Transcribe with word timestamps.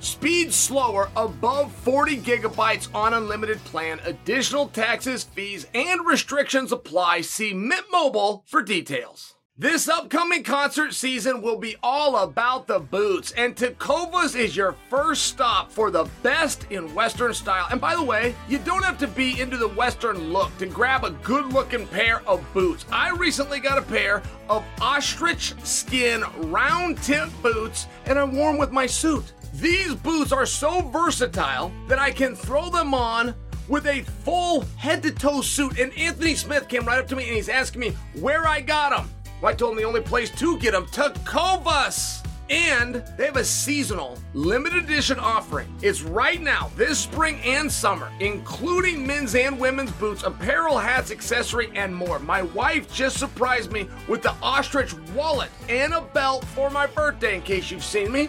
Speed 0.00 0.52
slower 0.52 1.10
above 1.14 1.72
40 1.72 2.16
gigabytes 2.18 2.88
on 2.94 3.12
unlimited 3.12 3.62
plan. 3.64 4.00
Additional 4.06 4.66
taxes, 4.68 5.24
fees, 5.24 5.66
and 5.74 6.06
restrictions 6.06 6.72
apply. 6.72 7.20
See 7.20 7.52
Mint 7.52 7.84
Mobile 7.92 8.42
for 8.46 8.62
details. 8.62 9.34
This 9.58 9.90
upcoming 9.90 10.42
concert 10.42 10.94
season 10.94 11.42
will 11.42 11.58
be 11.58 11.76
all 11.82 12.16
about 12.16 12.66
the 12.66 12.78
boots, 12.78 13.32
and 13.32 13.54
Tecovas 13.54 14.34
is 14.34 14.56
your 14.56 14.74
first 14.88 15.24
stop 15.24 15.70
for 15.70 15.90
the 15.90 16.08
best 16.22 16.66
in 16.70 16.94
Western 16.94 17.34
style. 17.34 17.66
And 17.70 17.78
by 17.78 17.94
the 17.94 18.02
way, 18.02 18.34
you 18.48 18.56
don't 18.56 18.82
have 18.86 18.96
to 19.00 19.06
be 19.06 19.38
into 19.38 19.58
the 19.58 19.68
Western 19.68 20.32
look 20.32 20.56
to 20.56 20.66
grab 20.66 21.04
a 21.04 21.10
good 21.10 21.52
looking 21.52 21.86
pair 21.88 22.26
of 22.26 22.42
boots. 22.54 22.86
I 22.90 23.10
recently 23.10 23.60
got 23.60 23.76
a 23.76 23.82
pair 23.82 24.22
of 24.48 24.64
ostrich 24.80 25.52
skin 25.62 26.24
round 26.50 26.96
tip 27.02 27.28
boots, 27.42 27.86
and 28.06 28.18
I 28.18 28.24
wore 28.24 28.52
them 28.52 28.58
with 28.58 28.72
my 28.72 28.86
suit. 28.86 29.34
These 29.54 29.94
boots 29.96 30.32
are 30.32 30.46
so 30.46 30.82
versatile 30.82 31.72
that 31.88 31.98
I 31.98 32.10
can 32.10 32.34
throw 32.36 32.70
them 32.70 32.94
on 32.94 33.34
with 33.68 33.86
a 33.86 34.02
full 34.02 34.62
head 34.76 35.02
to 35.02 35.10
toe 35.10 35.40
suit. 35.40 35.78
And 35.78 35.96
Anthony 35.96 36.34
Smith 36.34 36.68
came 36.68 36.84
right 36.84 36.98
up 36.98 37.08
to 37.08 37.16
me 37.16 37.24
and 37.26 37.36
he's 37.36 37.48
asking 37.48 37.80
me 37.80 37.90
where 38.20 38.46
I 38.46 38.60
got 38.60 38.90
them. 38.90 39.10
Well, 39.40 39.52
I 39.52 39.54
told 39.54 39.72
him 39.72 39.78
the 39.78 39.84
only 39.84 40.02
place 40.02 40.30
to 40.38 40.58
get 40.58 40.72
them, 40.72 40.86
Tecovas. 40.86 42.26
And 42.50 42.96
they 43.16 43.26
have 43.26 43.36
a 43.36 43.44
seasonal 43.44 44.18
limited 44.34 44.82
edition 44.82 45.20
offering. 45.20 45.72
It's 45.82 46.02
right 46.02 46.40
now, 46.40 46.68
this 46.74 46.98
spring 46.98 47.40
and 47.44 47.70
summer, 47.70 48.10
including 48.18 49.06
men's 49.06 49.36
and 49.36 49.58
women's 49.58 49.92
boots, 49.92 50.24
apparel, 50.24 50.76
hats, 50.76 51.12
accessory, 51.12 51.70
and 51.76 51.94
more. 51.94 52.18
My 52.18 52.42
wife 52.42 52.92
just 52.92 53.18
surprised 53.18 53.70
me 53.70 53.88
with 54.08 54.22
the 54.22 54.34
ostrich 54.42 54.94
wallet 55.14 55.50
and 55.68 55.94
a 55.94 56.00
belt 56.00 56.44
for 56.46 56.70
my 56.70 56.88
birthday, 56.88 57.36
in 57.36 57.42
case 57.42 57.70
you've 57.70 57.84
seen 57.84 58.10
me. 58.10 58.28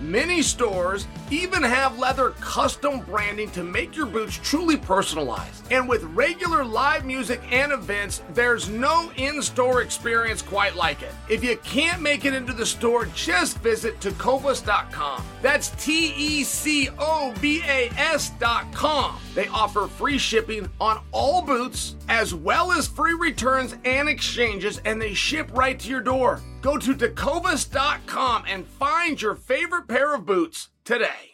Many 0.00 0.42
stores 0.42 1.06
even 1.30 1.62
have 1.62 1.98
leather 1.98 2.30
custom 2.40 3.00
branding 3.00 3.50
to 3.52 3.62
make 3.62 3.96
your 3.96 4.06
boots 4.06 4.38
truly 4.42 4.76
personalized. 4.76 5.70
And 5.72 5.88
with 5.88 6.02
regular 6.04 6.64
live 6.64 7.04
music 7.04 7.40
and 7.50 7.72
events, 7.72 8.22
there's 8.34 8.68
no 8.68 9.10
in 9.16 9.42
store 9.42 9.82
experience 9.82 10.42
quite 10.42 10.76
like 10.76 11.02
it. 11.02 11.12
If 11.28 11.42
you 11.42 11.56
can't 11.58 12.02
make 12.02 12.24
it 12.24 12.34
into 12.34 12.52
the 12.52 12.66
store, 12.66 13.06
just 13.06 13.58
visit 13.58 13.98
tecovas.com. 14.00 15.24
That's 15.42 15.70
T 15.84 16.14
E 16.16 16.44
C 16.44 16.88
O 16.98 17.32
V 17.36 17.62
A 17.66 17.90
S.com. 17.96 19.20
They 19.34 19.48
offer 19.48 19.88
free 19.88 20.18
shipping 20.18 20.68
on 20.80 21.02
all 21.10 21.42
boots, 21.42 21.96
as 22.08 22.34
well 22.34 22.70
as 22.70 22.86
free 22.86 23.14
returns 23.14 23.74
and 23.84 24.08
exchanges, 24.08 24.80
and 24.84 25.02
they 25.02 25.12
ship 25.12 25.50
right 25.52 25.78
to 25.80 25.88
your 25.88 26.00
door. 26.00 26.40
Go 26.62 26.78
to 26.78 26.94
tecovas.com 26.94 28.44
and 28.48 28.66
find 28.66 29.20
your 29.20 29.34
favorite 29.34 29.88
pair 29.88 30.14
of 30.14 30.24
boots 30.24 30.68
today. 30.84 31.32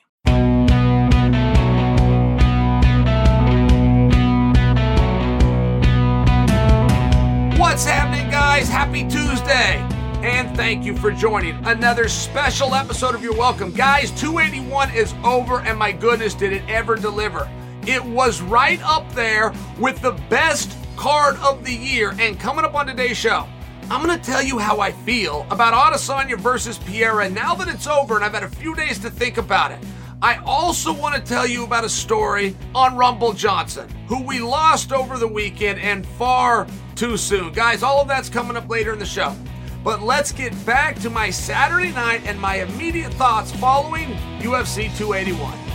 What's 7.59 7.85
happening, 7.85 8.31
guys? 8.31 8.69
Happy 8.69 9.03
Tuesday! 9.03 9.87
And 10.23 10.55
thank 10.55 10.85
you 10.85 10.97
for 10.97 11.11
joining 11.11 11.65
another 11.65 12.09
special 12.09 12.75
episode 12.75 13.15
of 13.15 13.23
You're 13.23 13.37
Welcome. 13.37 13.73
Guys, 13.73 14.11
281 14.21 14.91
is 14.95 15.15
over, 15.25 15.61
and 15.61 15.79
my 15.79 15.93
goodness, 15.93 16.35
did 16.35 16.53
it 16.53 16.63
ever 16.69 16.97
deliver! 16.97 17.49
It 17.91 18.05
was 18.05 18.41
right 18.41 18.81
up 18.85 19.13
there 19.15 19.53
with 19.77 20.01
the 20.01 20.13
best 20.31 20.79
card 20.95 21.35
of 21.39 21.65
the 21.65 21.75
year. 21.75 22.15
And 22.21 22.39
coming 22.39 22.65
up 22.65 22.77
on 22.77 22.87
today's 22.87 23.17
show, 23.17 23.49
I'm 23.91 24.07
going 24.07 24.17
to 24.17 24.25
tell 24.25 24.45
you 24.45 24.61
how 24.61 24.79
I 24.79 24.93
feel 24.93 25.45
about 25.51 25.75
Adesanya 25.75 26.39
versus 26.39 26.79
Pereira 26.79 27.29
now 27.29 27.53
that 27.57 27.67
it's 27.67 27.89
over 27.89 28.15
and 28.15 28.25
I've 28.25 28.33
had 28.33 28.45
a 28.45 28.49
few 28.49 28.77
days 28.77 29.01
to 29.01 29.11
think 29.11 29.39
about 29.39 29.73
it. 29.73 29.81
I 30.23 30.37
also 30.45 30.93
want 30.93 31.17
to 31.17 31.21
tell 31.21 31.49
you 31.49 31.65
about 31.65 31.83
a 31.83 31.89
story 31.89 32.57
on 32.77 32.97
Rumble 32.97 33.33
Johnson, 33.33 33.89
who 34.07 34.23
we 34.23 34.39
lost 34.39 34.93
over 34.93 35.19
the 35.19 35.27
weekend 35.27 35.81
and 35.81 36.07
far 36.07 36.69
too 36.95 37.17
soon. 37.17 37.53
Guys, 37.53 37.83
all 37.83 38.03
of 38.03 38.07
that's 38.07 38.29
coming 38.29 38.57
up 38.57 38.69
later 38.69 38.93
in 38.93 39.01
the 39.01 39.05
show. 39.05 39.35
But 39.83 40.01
let's 40.01 40.31
get 40.31 40.55
back 40.65 40.97
to 41.01 41.11
my 41.11 41.29
Saturday 41.31 41.91
night 41.91 42.23
and 42.25 42.41
my 42.41 42.63
immediate 42.63 43.13
thoughts 43.15 43.51
following 43.51 44.11
UFC 44.39 44.97
281. 44.97 45.70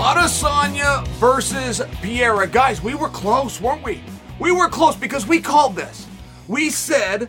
Adesanya 0.00 1.06
versus 1.18 1.82
Pereira. 2.00 2.46
Guys, 2.46 2.82
we 2.82 2.94
were 2.94 3.10
close, 3.10 3.60
weren't 3.60 3.84
we? 3.84 4.02
We 4.38 4.50
were 4.50 4.70
close 4.70 4.96
because 4.96 5.26
we 5.26 5.42
called 5.42 5.76
this. 5.76 6.06
We 6.48 6.70
said 6.70 7.28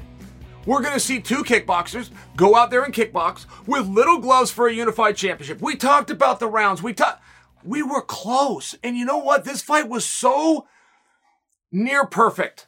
we're 0.66 0.82
going 0.82 0.94
to 0.94 1.00
see 1.02 1.20
two 1.20 1.44
kickboxers 1.44 2.12
go 2.38 2.56
out 2.56 2.72
there 2.72 2.84
and 2.84 2.94
kickbox 2.94 3.46
with 3.68 3.90
little 3.90 4.20
gloves 4.20 4.52
for 4.52 4.70
a 4.70 4.74
unified 4.74 5.18
championship. 5.18 5.62
We 5.62 5.76
talked 5.76 6.10
about 6.10 6.40
the 6.40 6.48
rounds. 6.48 6.82
We 6.82 6.94
talked. 6.94 7.22
We 7.66 7.84
were 7.84 8.02
close. 8.02 8.74
And 8.82 8.96
you 8.96 9.04
know 9.04 9.18
what? 9.18 9.44
This 9.44 9.62
fight 9.62 9.90
was 9.90 10.06
so 10.06 10.66
near 11.74 12.06
perfect. 12.06 12.68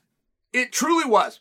It 0.51 0.73
truly 0.73 1.09
was. 1.09 1.39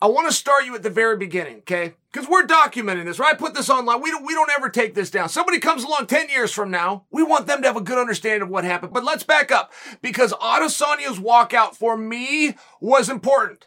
I 0.00 0.06
want 0.06 0.26
to 0.26 0.34
start 0.34 0.64
you 0.64 0.74
at 0.74 0.82
the 0.82 0.88
very 0.88 1.18
beginning, 1.18 1.56
okay? 1.58 1.96
Because 2.14 2.28
we're 2.28 2.46
documenting 2.46 3.06
this, 3.06 3.18
right? 3.18 3.34
I 3.34 3.36
put 3.36 3.54
this 3.54 3.68
online. 3.68 4.00
We 4.00 4.12
don't, 4.12 4.24
we 4.24 4.34
don't 4.34 4.50
ever 4.56 4.68
take 4.68 4.94
this 4.94 5.10
down. 5.10 5.28
Somebody 5.28 5.58
comes 5.58 5.82
along 5.82 6.06
10 6.06 6.28
years 6.28 6.52
from 6.52 6.70
now. 6.70 7.06
We 7.10 7.24
want 7.24 7.48
them 7.48 7.60
to 7.60 7.66
have 7.66 7.76
a 7.76 7.80
good 7.80 7.98
understanding 7.98 8.42
of 8.42 8.50
what 8.50 8.62
happened. 8.62 8.92
But 8.92 9.02
let's 9.02 9.24
back 9.24 9.50
up 9.50 9.72
because 10.00 10.32
Adesanya's 10.34 11.18
walkout 11.18 11.74
for 11.74 11.96
me 11.96 12.54
was 12.80 13.10
important. 13.10 13.66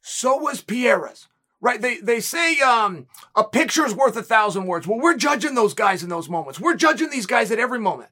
So 0.00 0.38
was 0.38 0.62
Pierre's, 0.62 1.28
Right? 1.60 1.82
They, 1.82 1.98
they 1.98 2.20
say, 2.20 2.58
um, 2.60 3.06
a 3.36 3.44
picture's 3.44 3.94
worth 3.94 4.16
a 4.16 4.22
thousand 4.22 4.64
words. 4.64 4.86
Well, 4.86 5.00
we're 5.00 5.16
judging 5.18 5.54
those 5.54 5.74
guys 5.74 6.02
in 6.02 6.08
those 6.08 6.30
moments. 6.30 6.58
We're 6.58 6.76
judging 6.76 7.10
these 7.10 7.26
guys 7.26 7.50
at 7.50 7.58
every 7.58 7.80
moment. 7.80 8.08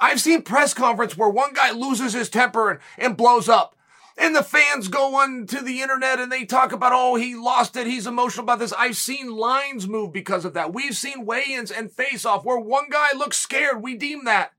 I've 0.00 0.20
seen 0.20 0.40
press 0.40 0.72
conference 0.72 1.14
where 1.14 1.28
one 1.28 1.52
guy 1.52 1.72
loses 1.72 2.14
his 2.14 2.30
temper 2.30 2.70
and, 2.70 2.80
and 2.96 3.16
blows 3.18 3.50
up. 3.50 3.73
And 4.16 4.36
the 4.36 4.44
fans 4.44 4.86
go 4.86 5.16
on 5.16 5.46
to 5.48 5.60
the 5.60 5.82
internet 5.82 6.20
and 6.20 6.30
they 6.30 6.44
talk 6.44 6.70
about, 6.70 6.92
oh, 6.94 7.16
he 7.16 7.34
lost 7.34 7.76
it. 7.76 7.88
He's 7.88 8.06
emotional 8.06 8.44
about 8.44 8.60
this. 8.60 8.72
I've 8.72 8.96
seen 8.96 9.28
lines 9.28 9.88
move 9.88 10.12
because 10.12 10.44
of 10.44 10.54
that. 10.54 10.72
We've 10.72 10.96
seen 10.96 11.26
weigh-ins 11.26 11.72
and 11.72 11.90
face-off 11.90 12.44
where 12.44 12.58
one 12.58 12.88
guy 12.90 13.08
looks 13.16 13.36
scared. 13.38 13.82
We 13.82 13.96
deem 13.96 14.24
that. 14.24 14.52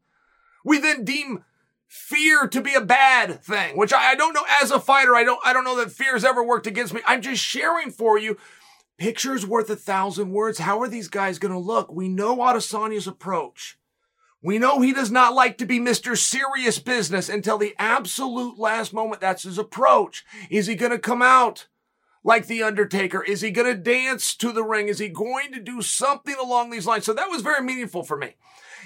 We 0.65 0.77
then 0.79 1.05
deem 1.05 1.45
fear 1.87 2.47
to 2.47 2.59
be 2.59 2.73
a 2.73 2.81
bad 2.81 3.41
thing, 3.41 3.77
which 3.77 3.93
I, 3.93 4.11
I 4.11 4.15
don't 4.15 4.33
know 4.33 4.45
as 4.61 4.71
a 4.71 4.79
fighter. 4.79 5.15
I 5.15 5.23
don't, 5.23 5.39
I 5.45 5.53
don't 5.53 5.63
know 5.63 5.77
that 5.77 5.91
fear 5.91 6.13
has 6.13 6.25
ever 6.25 6.43
worked 6.43 6.67
against 6.67 6.93
me. 6.93 6.99
I'm 7.05 7.21
just 7.21 7.41
sharing 7.41 7.91
for 7.91 8.17
you. 8.19 8.37
Pictures 8.97 9.45
worth 9.45 9.69
a 9.69 9.75
thousand 9.75 10.31
words. 10.31 10.59
How 10.59 10.81
are 10.81 10.89
these 10.89 11.07
guys 11.07 11.39
going 11.39 11.53
to 11.53 11.59
look? 11.59 11.91
We 11.91 12.09
know 12.09 12.37
Adesanya's 12.37 13.07
approach. 13.07 13.77
We 14.45 14.59
know 14.59 14.79
he 14.79 14.93
does 14.93 15.09
not 15.09 15.33
like 15.33 15.57
to 15.57 15.65
be 15.65 15.79
Mr. 15.79 16.15
Serious 16.15 16.77
Business 16.77 17.29
until 17.29 17.57
the 17.57 17.73
absolute 17.79 18.59
last 18.59 18.93
moment. 18.93 19.19
That's 19.19 19.41
his 19.41 19.57
approach. 19.57 20.23
Is 20.51 20.67
he 20.67 20.75
going 20.75 20.91
to 20.91 20.99
come 20.99 21.23
out 21.23 21.65
like 22.23 22.45
The 22.45 22.61
Undertaker? 22.61 23.23
Is 23.23 23.41
he 23.41 23.49
going 23.49 23.65
to 23.65 23.81
dance 23.81 24.35
to 24.35 24.51
the 24.51 24.63
ring? 24.63 24.87
Is 24.87 24.99
he 24.99 25.09
going 25.09 25.51
to 25.53 25.59
do 25.59 25.81
something 25.81 26.35
along 26.39 26.69
these 26.69 26.85
lines? 26.85 27.05
So 27.05 27.13
that 27.13 27.31
was 27.31 27.41
very 27.41 27.63
meaningful 27.63 28.03
for 28.03 28.17
me. 28.17 28.35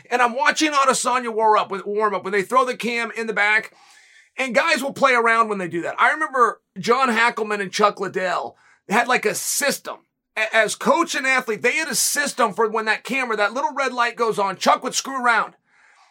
And 0.10 0.22
I'm 0.22 0.34
watching 0.34 0.72
Adesanya 0.72 1.34
warm 1.34 1.60
up 1.60 1.86
warm 1.86 2.16
up 2.16 2.24
when 2.24 2.32
they 2.32 2.42
throw 2.42 2.64
the 2.64 2.78
cam 2.78 3.12
in 3.18 3.28
the 3.28 3.34
back. 3.34 3.74
And 4.38 4.56
guys 4.56 4.82
will 4.82 4.94
play 4.94 5.14
around 5.14 5.50
when 5.50 5.58
they 5.58 5.68
do 5.68 5.82
that. 5.82 6.00
I 6.00 6.14
remember 6.14 6.62
John 6.78 7.10
Hackleman 7.10 7.60
and 7.60 7.70
Chuck 7.70 8.00
Liddell 8.00 8.56
had 8.88 9.10
like 9.10 9.26
a 9.26 9.36
system 9.36 9.98
as 10.53 10.75
coach 10.75 11.15
and 11.15 11.25
athlete, 11.25 11.62
they 11.62 11.77
had 11.77 11.88
a 11.88 11.95
system 11.95 12.53
for 12.53 12.69
when 12.69 12.86
that 12.86 13.03
camera, 13.03 13.38
that 13.38 13.53
little 13.53 13.74
red 13.74 13.94
light 13.94 14.15
goes 14.15 14.39
on, 14.39 14.57
Chuck 14.57 14.83
would 14.83 14.95
screw 14.95 15.24
around. 15.24 15.56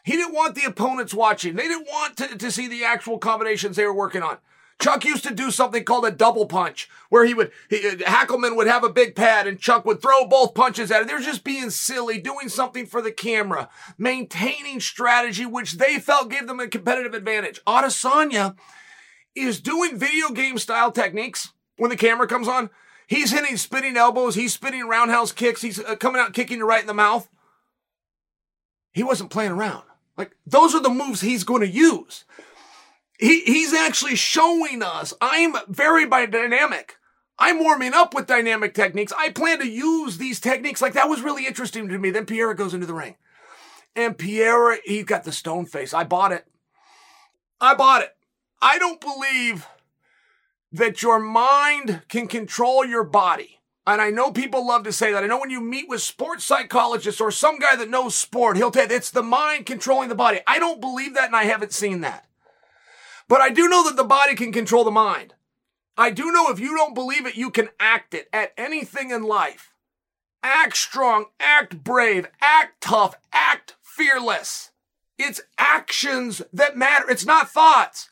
He 0.05 0.13
didn't 0.13 0.35
want 0.35 0.55
the 0.55 0.65
opponents 0.65 1.13
watching. 1.13 1.57
They 1.57 1.69
didn't 1.69 1.87
want 1.87 2.17
to, 2.17 2.39
to 2.39 2.51
see 2.51 2.67
the 2.67 2.85
actual 2.85 3.19
combinations 3.19 3.77
they 3.77 3.85
were 3.85 3.95
working 3.95 4.23
on. 4.23 4.39
Chuck 4.81 5.05
used 5.05 5.25
to 5.25 5.35
do 5.35 5.51
something 5.51 5.83
called 5.83 6.07
a 6.07 6.11
double 6.11 6.47
punch, 6.47 6.89
where 7.09 7.25
he 7.25 7.35
would, 7.35 7.51
he, 7.69 7.87
uh, 7.87 7.97
Hackleman 7.97 8.57
would 8.57 8.69
have 8.69 8.85
a 8.85 8.89
big 8.89 9.17
pad 9.17 9.49
and 9.49 9.59
Chuck 9.59 9.85
would 9.85 10.01
throw 10.01 10.25
both 10.25 10.55
punches 10.55 10.91
at 10.93 11.03
it. 11.03 11.09
They're 11.09 11.21
just 11.21 11.43
being 11.43 11.71
silly, 11.71 12.21
doing 12.21 12.49
something 12.49 12.87
for 12.87 13.03
the 13.03 13.11
camera, 13.11 13.69
maintaining 13.99 14.79
strategy, 14.79 15.45
which 15.45 15.73
they 15.73 15.99
felt 15.99 16.31
gave 16.31 16.47
them 16.47 16.61
a 16.61 16.69
competitive 16.69 17.13
advantage. 17.13 17.61
Adesanya 17.67 18.57
is 19.35 19.61
doing 19.61 19.99
video 19.99 20.31
game 20.31 20.59
style 20.59 20.93
techniques 20.93 21.53
when 21.77 21.91
the 21.91 21.97
camera 21.97 22.29
comes 22.29 22.47
on. 22.47 22.71
He's 23.09 23.33
hitting 23.33 23.57
spinning 23.57 23.97
elbows. 23.97 24.35
He's 24.35 24.53
spinning 24.53 24.87
roundhouse 24.87 25.33
kicks. 25.33 25.63
He's 25.63 25.83
uh, 25.83 25.97
coming 25.97 26.21
out 26.21 26.35
kicking 26.35 26.59
you 26.59 26.69
right 26.69 26.83
in 26.83 26.87
the 26.87 26.93
mouth. 26.93 27.27
He 28.93 29.03
wasn't 29.03 29.31
playing 29.31 29.53
around. 29.53 29.85
Like 30.19 30.37
those 30.47 30.75
are 30.75 30.83
the 30.83 30.91
moves 30.91 31.23
he's 31.23 31.43
going 31.43 31.63
to 31.63 31.69
use. 31.69 32.27
He, 33.19 33.41
he's 33.45 33.73
actually 33.73 34.15
showing 34.15 34.83
us 34.83 35.15
I'm 35.23 35.55
very 35.69 36.07
dynamic. 36.07 36.97
I'm 37.39 37.61
warming 37.61 37.95
up 37.95 38.15
with 38.15 38.27
dynamic 38.27 38.75
techniques. 38.75 39.13
I 39.17 39.31
plan 39.31 39.61
to 39.61 39.67
use 39.67 40.19
these 40.19 40.39
techniques. 40.39 40.83
Like 40.83 40.93
that 40.93 41.09
was 41.09 41.23
really 41.23 41.47
interesting 41.47 41.89
to 41.89 41.99
me. 41.99 42.11
Then 42.11 42.27
Pierre 42.27 42.53
goes 42.53 42.75
into 42.75 42.87
the 42.87 42.95
ring. 42.95 43.17
And 43.97 44.19
Pierre, 44.19 44.79
he 44.85 45.03
got 45.03 45.25
the 45.25 45.33
stone 45.33 45.65
face. 45.65 45.95
I 45.95 46.05
bought 46.05 46.33
it. 46.33 46.45
I 47.59 47.75
bought 47.75 48.03
it. 48.03 48.15
I 48.61 48.79
don't 48.79 49.01
believe 49.01 49.67
that 50.73 51.03
your 51.03 51.19
mind 51.19 52.03
can 52.09 52.27
control 52.27 52.85
your 52.85 53.05
body. 53.05 53.61
And 53.87 54.03
I 54.03 54.11
know 54.11 54.31
people 54.31 54.67
love 54.67 54.83
to 54.85 54.93
say 54.93 55.13
that. 55.13 55.25
I 55.25 55.27
know 55.27 55.39
when 55.39 55.49
you 55.49 55.63
meet 55.63 55.89
with 55.89 56.03
sports 56.03 56.45
psychologists 56.45 57.23
or 57.23 57.31
some 57.31 57.59
guy 57.59 57.75
that 57.77 57.89
knows 57.89 58.15
sport, 58.15 58.59
he'll 58.59 58.71
tell 58.71 58.87
you 58.87 58.95
it's 58.95 59.11
the 59.11 59.23
mind 59.23 59.65
controlling 59.65 60.11
the 60.11 60.15
body. 60.15 60.41
I 60.47 60.59
don't 60.59 60.81
believe 60.81 61.15
that 61.15 61.29
and 61.29 61.37
I 61.37 61.45
haven't 61.45 61.73
seen 61.73 62.03
that. 62.03 62.27
But 63.29 63.41
I 63.41 63.49
do 63.49 63.67
know 63.67 63.85
that 63.85 63.97
the 63.97 64.05
body 64.05 64.35
can 64.35 64.53
control 64.53 64.85
the 64.85 64.91
mind. 64.91 65.35
I 65.97 66.11
do 66.11 66.31
know 66.31 66.51
if 66.51 66.61
you 66.61 66.77
don't 66.77 66.95
believe 66.95 67.27
it, 67.27 67.37
you 67.37 67.51
can 67.51 67.71
act 67.81 68.13
it 68.13 68.29
at 68.33 68.53
anything 68.59 69.11
in 69.11 69.23
life. 69.23 69.73
Act 70.43 70.77
strong, 70.77 71.27
act 71.41 71.83
brave, 71.83 72.29
act 72.41 72.81
tough, 72.83 73.15
act 73.33 73.75
fearless. 73.83 74.71
It's 75.19 75.41
actions 75.59 76.43
that 76.53 76.77
matter. 76.77 77.11
It's 77.11 77.27
not 77.27 77.51
thoughts. 77.51 78.11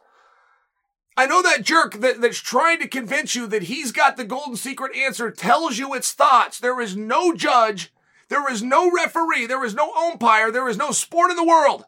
I 1.16 1.26
know 1.26 1.40
that 1.42 1.62
jerk 1.62 1.94
that, 2.00 2.20
that's 2.20 2.38
trying 2.38 2.78
to 2.80 2.88
convince 2.88 3.34
you 3.34 3.46
that 3.46 3.64
he's 3.64 3.90
got 3.90 4.16
the 4.16 4.24
golden 4.24 4.56
secret 4.56 4.94
answer 4.94 5.30
tells 5.30 5.78
you 5.78 5.94
its 5.94 6.12
thoughts. 6.12 6.60
There 6.60 6.80
is 6.80 6.94
no 6.94 7.34
judge. 7.34 7.92
There 8.28 8.50
is 8.50 8.62
no 8.62 8.90
referee. 8.90 9.46
There 9.46 9.64
is 9.64 9.74
no 9.74 9.92
umpire. 9.94 10.50
There 10.52 10.68
is 10.68 10.76
no 10.76 10.90
sport 10.90 11.30
in 11.30 11.36
the 11.36 11.44
world 11.44 11.86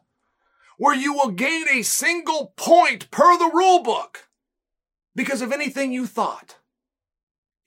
where 0.77 0.95
you 0.95 1.13
will 1.13 1.31
gain 1.31 1.65
a 1.69 1.83
single 1.83 2.53
point 2.55 3.11
per 3.11 3.37
the 3.37 3.51
rule 3.53 3.83
book 3.83 4.29
because 5.15 5.41
of 5.41 5.51
anything 5.51 5.91
you 5.91 6.07
thought. 6.07 6.55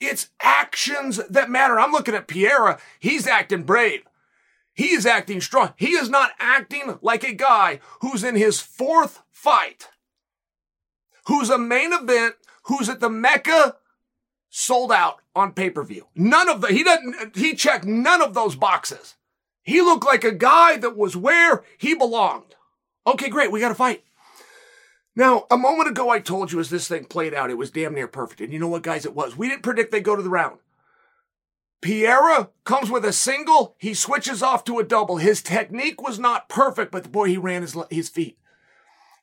It's 0.01 0.31
actions 0.41 1.21
that 1.29 1.51
matter. 1.51 1.79
I'm 1.79 1.93
looking 1.93 2.15
at 2.15 2.27
Pereira. 2.27 2.81
He's 2.99 3.27
acting 3.27 3.63
brave. 3.63 4.03
He 4.75 4.93
is 4.93 5.07
acting 5.07 5.41
strong. 5.41 5.75
He 5.77 5.91
is 5.91 6.09
not 6.09 6.33
acting 6.41 6.99
like 7.03 7.23
a 7.23 7.35
guy 7.35 7.79
who's 8.01 8.25
in 8.25 8.35
his 8.35 8.61
fourth 8.61 9.23
fight 9.31 9.91
who's 11.27 11.51
a 11.51 11.59
main 11.59 11.93
event, 11.93 12.35
who's 12.65 12.89
at 12.89 13.01
the 13.01 13.11
Mecca, 13.11 13.77
sold 14.51 14.93
out 14.93 15.21
on 15.35 15.53
pay 15.53 15.71
per 15.71 15.83
view. 15.83 16.07
None 16.15 16.49
of 16.49 16.61
the, 16.61 16.69
he 16.69 16.85
doesn't, 16.85 17.37
he 17.37 17.55
checked 17.55 17.85
none 17.85 18.23
of 18.23 18.35
those 18.35 18.55
boxes. 18.55 19.17
He 19.63 19.81
looked 19.81 20.05
like 20.05 20.25
a 20.25 20.33
guy 20.33 20.77
that 20.77 20.97
was 20.97 21.17
where 21.17 21.65
he 21.79 21.95
belonged. 21.95 22.55
Okay, 23.07 23.29
great. 23.29 23.51
We 23.51 23.61
got 23.61 23.69
to 23.69 23.75
fight. 23.75 24.05
Now, 25.15 25.47
a 25.51 25.59
moment 25.59 25.89
ago, 25.89 26.09
I 26.09 26.21
told 26.21 26.53
you 26.53 26.61
as 26.61 26.71
this 26.71 26.89
thing 26.89 27.05
played 27.05 27.35
out, 27.35 27.51
it 27.51 27.59
was 27.59 27.71
damn 27.71 27.95
near 27.95 28.09
perfect. 28.09 28.41
And 28.41 28.53
you 28.53 28.59
know 28.59 28.69
what, 28.69 28.83
guys, 28.83 29.05
it 29.05 29.15
was. 29.15 29.37
We 29.37 29.49
didn't 29.49 29.63
predict 29.63 29.93
they'd 29.93 30.03
go 30.03 30.17
to 30.17 30.23
the 30.23 30.31
round. 30.31 30.59
Pereira 31.83 32.51
comes 32.65 32.91
with 32.91 33.05
a 33.05 33.13
single. 33.13 33.75
He 33.79 33.93
switches 33.93 34.43
off 34.43 34.65
to 34.65 34.79
a 34.79 34.85
double. 34.85 35.17
His 35.17 35.43
technique 35.43 36.01
was 36.01 36.19
not 36.19 36.49
perfect, 36.49 36.93
but 36.93 37.03
the 37.03 37.09
boy, 37.09 37.29
he 37.29 37.37
ran 37.37 37.63
his, 37.63 37.77
his 37.91 38.09
feet. 38.09 38.39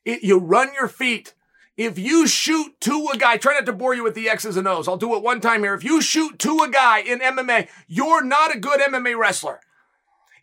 It, 0.05 0.23
you 0.23 0.37
run 0.37 0.73
your 0.73 0.87
feet 0.87 1.33
if 1.79 1.97
you 1.97 2.27
shoot 2.27 2.77
to 2.81 3.07
a 3.13 3.17
guy, 3.17 3.37
try 3.37 3.53
not 3.53 3.65
to 3.65 3.71
bore 3.71 3.95
you 3.95 4.03
with 4.03 4.13
the 4.13 4.27
X's 4.27 4.57
and 4.57 4.67
O's. 4.67 4.89
I'll 4.89 4.97
do 4.97 5.15
it 5.15 5.23
one 5.23 5.39
time 5.39 5.63
here. 5.63 5.73
If 5.73 5.85
you 5.85 6.01
shoot 6.01 6.37
to 6.39 6.59
a 6.59 6.69
guy 6.69 6.99
in 6.99 7.21
MMA, 7.21 7.69
you're 7.87 8.21
not 8.21 8.53
a 8.53 8.59
good 8.59 8.81
MMA 8.81 9.17
wrestler. 9.17 9.61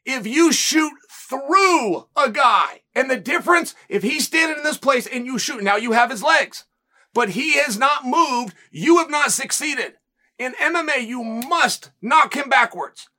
If 0.07 0.27
you 0.27 0.51
shoot 0.51 0.95
through 1.11 2.07
a 2.17 2.31
guy, 2.31 2.81
and 2.95 3.11
the 3.11 3.21
difference, 3.21 3.75
if 3.91 4.03
he's 4.03 4.25
standing 4.25 4.57
in 4.57 4.65
this 4.65 4.79
place 4.79 5.07
and 5.07 5.27
you 5.27 5.39
shoot, 5.39 5.63
now 5.63 5.77
you 5.77 5.93
have 5.93 6.11
his 6.11 6.23
legs, 6.23 6.65
but 7.13 7.31
he 7.31 7.59
has 7.59 7.79
not 7.79 8.07
moved, 8.07 8.55
you 8.71 8.97
have 8.97 9.11
not 9.11 9.31
succeeded. 9.31 9.97
In 10.39 10.55
MMA, 10.55 11.07
you 11.07 11.23
must 11.23 11.91
knock 12.01 12.35
him 12.35 12.49
backwards. 12.49 13.11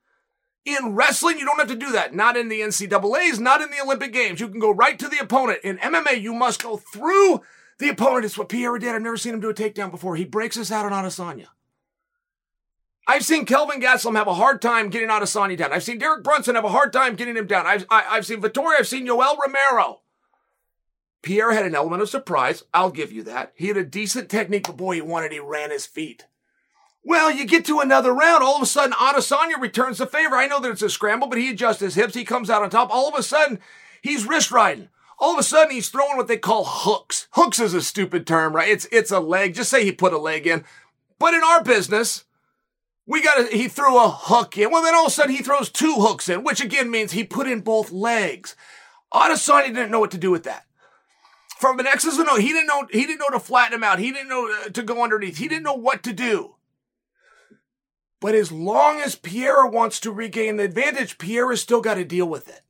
In 0.64 0.96
wrestling, 0.96 1.38
you 1.38 1.44
don't 1.44 1.60
have 1.60 1.68
to 1.68 1.76
do 1.76 1.92
that. 1.92 2.16
Not 2.16 2.36
in 2.36 2.48
the 2.48 2.62
NCAAs, 2.62 3.38
not 3.38 3.60
in 3.60 3.70
the 3.70 3.80
Olympic 3.80 4.12
Games. 4.12 4.40
You 4.40 4.48
can 4.48 4.58
go 4.58 4.72
right 4.72 4.98
to 4.98 5.06
the 5.06 5.18
opponent. 5.18 5.60
In 5.62 5.78
MMA, 5.78 6.20
you 6.20 6.34
must 6.34 6.60
go 6.60 6.78
through 6.78 7.42
the 7.78 7.88
opponent 7.88 8.24
is 8.24 8.36
what 8.36 8.48
Pierre 8.48 8.78
did. 8.78 8.94
I've 8.94 9.02
never 9.02 9.16
seen 9.16 9.34
him 9.34 9.40
do 9.40 9.50
a 9.50 9.54
takedown 9.54 9.90
before. 9.90 10.16
He 10.16 10.24
breaks 10.24 10.58
us 10.58 10.72
out 10.72 10.90
on 10.90 10.92
Adesanya. 10.92 11.46
I've 13.06 13.24
seen 13.24 13.46
Kelvin 13.46 13.80
Gastelum 13.80 14.16
have 14.16 14.26
a 14.26 14.34
hard 14.34 14.60
time 14.60 14.90
getting 14.90 15.08
Adesanya 15.08 15.56
down. 15.56 15.72
I've 15.72 15.82
seen 15.82 15.98
Derek 15.98 16.22
Brunson 16.22 16.56
have 16.56 16.64
a 16.64 16.68
hard 16.68 16.92
time 16.92 17.16
getting 17.16 17.36
him 17.36 17.46
down. 17.46 17.66
I've, 17.66 17.86
I, 17.88 18.02
have 18.02 18.12
i 18.12 18.14
have 18.16 18.26
seen 18.26 18.42
Vettori. 18.42 18.74
I've 18.78 18.86
seen 18.86 19.06
Yoel 19.06 19.38
Romero. 19.38 20.00
Pierre 21.22 21.52
had 21.52 21.64
an 21.64 21.74
element 21.74 22.02
of 22.02 22.10
surprise. 22.10 22.64
I'll 22.74 22.90
give 22.90 23.10
you 23.10 23.22
that. 23.24 23.52
He 23.56 23.68
had 23.68 23.76
a 23.76 23.84
decent 23.84 24.28
technique, 24.28 24.66
but 24.66 24.76
boy, 24.76 24.96
he 24.96 25.00
wanted, 25.00 25.32
he 25.32 25.40
ran 25.40 25.70
his 25.70 25.86
feet. 25.86 26.26
Well, 27.02 27.30
you 27.30 27.46
get 27.46 27.64
to 27.66 27.80
another 27.80 28.12
round. 28.12 28.44
All 28.44 28.56
of 28.56 28.62
a 28.62 28.66
sudden, 28.66 28.92
Adesanya 28.92 29.58
returns 29.58 29.98
the 29.98 30.06
favor. 30.06 30.36
I 30.36 30.46
know 30.46 30.60
that 30.60 30.70
it's 30.70 30.82
a 30.82 30.90
scramble, 30.90 31.28
but 31.28 31.38
he 31.38 31.50
adjusts 31.50 31.80
his 31.80 31.94
hips. 31.94 32.14
He 32.14 32.24
comes 32.24 32.50
out 32.50 32.62
on 32.62 32.68
top. 32.68 32.90
All 32.90 33.08
of 33.08 33.18
a 33.18 33.22
sudden, 33.22 33.60
he's 34.02 34.26
wrist 34.26 34.50
riding. 34.50 34.90
All 35.20 35.32
of 35.32 35.38
a 35.38 35.42
sudden, 35.42 35.74
he's 35.74 35.88
throwing 35.88 36.16
what 36.16 36.28
they 36.28 36.36
call 36.36 36.64
hooks. 36.64 37.26
Hooks 37.32 37.58
is 37.58 37.74
a 37.74 37.82
stupid 37.82 38.26
term, 38.26 38.54
right? 38.54 38.68
It's, 38.68 38.86
it's 38.92 39.10
a 39.10 39.20
leg. 39.20 39.54
Just 39.54 39.70
say 39.70 39.84
he 39.84 39.92
put 39.92 40.12
a 40.12 40.18
leg 40.18 40.46
in. 40.46 40.64
But 41.18 41.34
in 41.34 41.42
our 41.42 41.62
business, 41.62 42.24
we 43.08 43.22
got 43.22 43.48
he 43.48 43.68
threw 43.68 43.98
a 43.98 44.08
hook 44.08 44.56
in. 44.58 44.70
Well, 44.70 44.82
then 44.82 44.94
all 44.94 45.06
of 45.06 45.08
a 45.08 45.10
sudden 45.10 45.34
he 45.34 45.42
throws 45.42 45.70
two 45.70 45.94
hooks 45.94 46.28
in, 46.28 46.44
which 46.44 46.60
again 46.60 46.90
means 46.90 47.12
he 47.12 47.24
put 47.24 47.48
in 47.48 47.60
both 47.60 47.90
legs. 47.90 48.54
Adesanya 49.12 49.68
didn't 49.68 49.90
know 49.90 50.00
what 50.00 50.10
to 50.10 50.18
do 50.18 50.30
with 50.30 50.44
that. 50.44 50.66
From 51.58 51.80
an 51.80 51.86
X's 51.86 52.18
and 52.18 52.28
O, 52.28 52.36
he 52.36 52.48
didn't 52.48 52.66
know, 52.66 52.86
he 52.92 53.06
didn't 53.06 53.18
know 53.18 53.30
to 53.30 53.40
flatten 53.40 53.74
him 53.74 53.82
out. 53.82 53.98
He 53.98 54.12
didn't 54.12 54.28
know 54.28 54.48
uh, 54.48 54.68
to 54.68 54.82
go 54.82 55.02
underneath. 55.02 55.38
He 55.38 55.48
didn't 55.48 55.64
know 55.64 55.74
what 55.74 56.02
to 56.04 56.12
do. 56.12 56.54
But 58.20 58.34
as 58.34 58.52
long 58.52 59.00
as 59.00 59.14
Pierre 59.14 59.66
wants 59.66 59.98
to 60.00 60.12
regain 60.12 60.56
the 60.56 60.64
advantage, 60.64 61.18
Pierre 61.18 61.50
has 61.50 61.60
still 61.60 61.80
got 61.80 61.94
to 61.94 62.04
deal 62.04 62.28
with 62.28 62.48
it. 62.48 62.60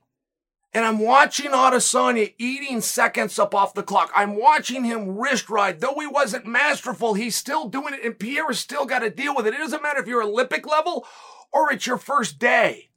And 0.74 0.84
I'm 0.84 0.98
watching 0.98 1.52
Adesanya 1.52 2.34
eating 2.36 2.82
seconds 2.82 3.38
up 3.38 3.54
off 3.54 3.72
the 3.72 3.82
clock. 3.82 4.10
I'm 4.14 4.36
watching 4.36 4.84
him 4.84 5.16
wrist 5.16 5.48
ride. 5.48 5.80
Though 5.80 5.98
he 5.98 6.06
wasn't 6.06 6.46
masterful, 6.46 7.14
he's 7.14 7.36
still 7.36 7.68
doing 7.68 7.94
it, 7.94 8.04
and 8.04 8.18
Pierre 8.18 8.48
has 8.48 8.58
still 8.58 8.84
got 8.84 8.98
to 8.98 9.10
deal 9.10 9.34
with 9.34 9.46
it. 9.46 9.54
It 9.54 9.58
doesn't 9.58 9.82
matter 9.82 10.00
if 10.00 10.06
you're 10.06 10.22
Olympic 10.22 10.66
level 10.66 11.06
or 11.52 11.72
it's 11.72 11.86
your 11.86 11.96
first 11.96 12.38
day. 12.38 12.90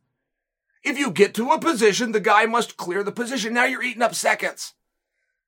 If 0.84 0.98
you 0.98 1.12
get 1.12 1.34
to 1.36 1.52
a 1.52 1.60
position, 1.60 2.12
the 2.12 2.20
guy 2.20 2.46
must 2.46 2.76
clear 2.76 3.04
the 3.04 3.12
position. 3.12 3.54
Now 3.54 3.66
you're 3.66 3.84
eating 3.84 4.02
up 4.02 4.16
seconds. 4.16 4.74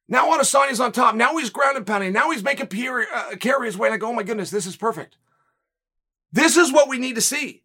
Now 0.08 0.30
Adesanya's 0.32 0.80
on 0.80 0.92
top. 0.92 1.15
Now 1.15 1.38
he's 1.38 1.50
ground 1.50 1.75
and 1.75 1.88
pounding. 1.88 2.13
Now 2.13 2.30
he's 2.30 2.44
making 2.44 2.68
Pierre 2.68 3.08
uh, 3.13 3.36
carry 3.38 3.68
his 3.68 3.77
way. 3.77 3.88
And 3.88 3.96
I 3.96 3.98
go, 3.98 4.10
oh 4.10 4.13
my 4.13 4.24
goodness, 4.24 4.51
this 4.51 4.68
is 4.68 4.75
perfect. 4.75 5.18
This 6.32 6.56
is 6.56 6.72
what 6.72 6.88
we 6.88 7.00
need 7.00 7.15
to 7.15 7.22
see. 7.22 7.62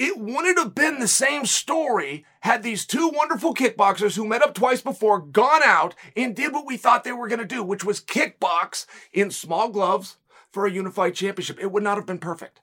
It 0.00 0.16
wouldn't 0.16 0.58
have 0.58 0.74
been 0.74 0.98
the 0.98 1.06
same 1.06 1.44
story 1.44 2.24
had 2.40 2.62
these 2.62 2.86
two 2.86 3.10
wonderful 3.10 3.52
kickboxers 3.52 4.16
who 4.16 4.26
met 4.26 4.40
up 4.40 4.54
twice 4.54 4.80
before 4.80 5.20
gone 5.20 5.60
out 5.62 5.94
and 6.16 6.34
did 6.34 6.54
what 6.54 6.66
we 6.66 6.78
thought 6.78 7.04
they 7.04 7.12
were 7.12 7.28
going 7.28 7.38
to 7.38 7.44
do, 7.44 7.62
which 7.62 7.84
was 7.84 8.00
kickbox 8.00 8.86
in 9.12 9.30
small 9.30 9.68
gloves 9.68 10.16
for 10.50 10.64
a 10.64 10.72
unified 10.72 11.14
championship. 11.14 11.58
It 11.60 11.70
would 11.70 11.82
not 11.82 11.98
have 11.98 12.06
been 12.06 12.16
perfect. 12.16 12.60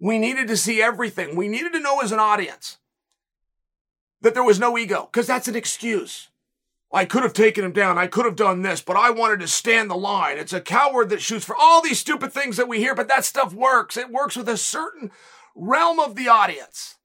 We 0.00 0.18
needed 0.18 0.48
to 0.48 0.56
see 0.56 0.80
everything. 0.80 1.36
We 1.36 1.46
needed 1.46 1.74
to 1.74 1.80
know 1.80 2.00
as 2.00 2.10
an 2.10 2.20
audience 2.20 2.78
that 4.22 4.32
there 4.32 4.42
was 4.42 4.58
no 4.58 4.78
ego 4.78 5.10
because 5.12 5.26
that's 5.26 5.46
an 5.46 5.56
excuse. 5.56 6.28
I 6.90 7.04
could 7.04 7.22
have 7.22 7.34
taken 7.34 7.66
him 7.66 7.72
down. 7.72 7.98
I 7.98 8.06
could 8.06 8.24
have 8.24 8.34
done 8.34 8.62
this, 8.62 8.80
but 8.80 8.96
I 8.96 9.10
wanted 9.10 9.40
to 9.40 9.46
stand 9.46 9.90
the 9.90 9.94
line. 9.94 10.38
It's 10.38 10.54
a 10.54 10.60
coward 10.62 11.10
that 11.10 11.20
shoots 11.20 11.44
for 11.44 11.54
all 11.54 11.82
these 11.82 12.00
stupid 12.00 12.32
things 12.32 12.56
that 12.56 12.66
we 12.66 12.78
hear, 12.78 12.94
but 12.94 13.08
that 13.08 13.26
stuff 13.26 13.52
works. 13.52 13.98
It 13.98 14.10
works 14.10 14.36
with 14.36 14.48
a 14.48 14.56
certain 14.56 15.10
realm 15.54 15.98
of 15.98 16.16
the 16.16 16.28
audience. 16.28 16.96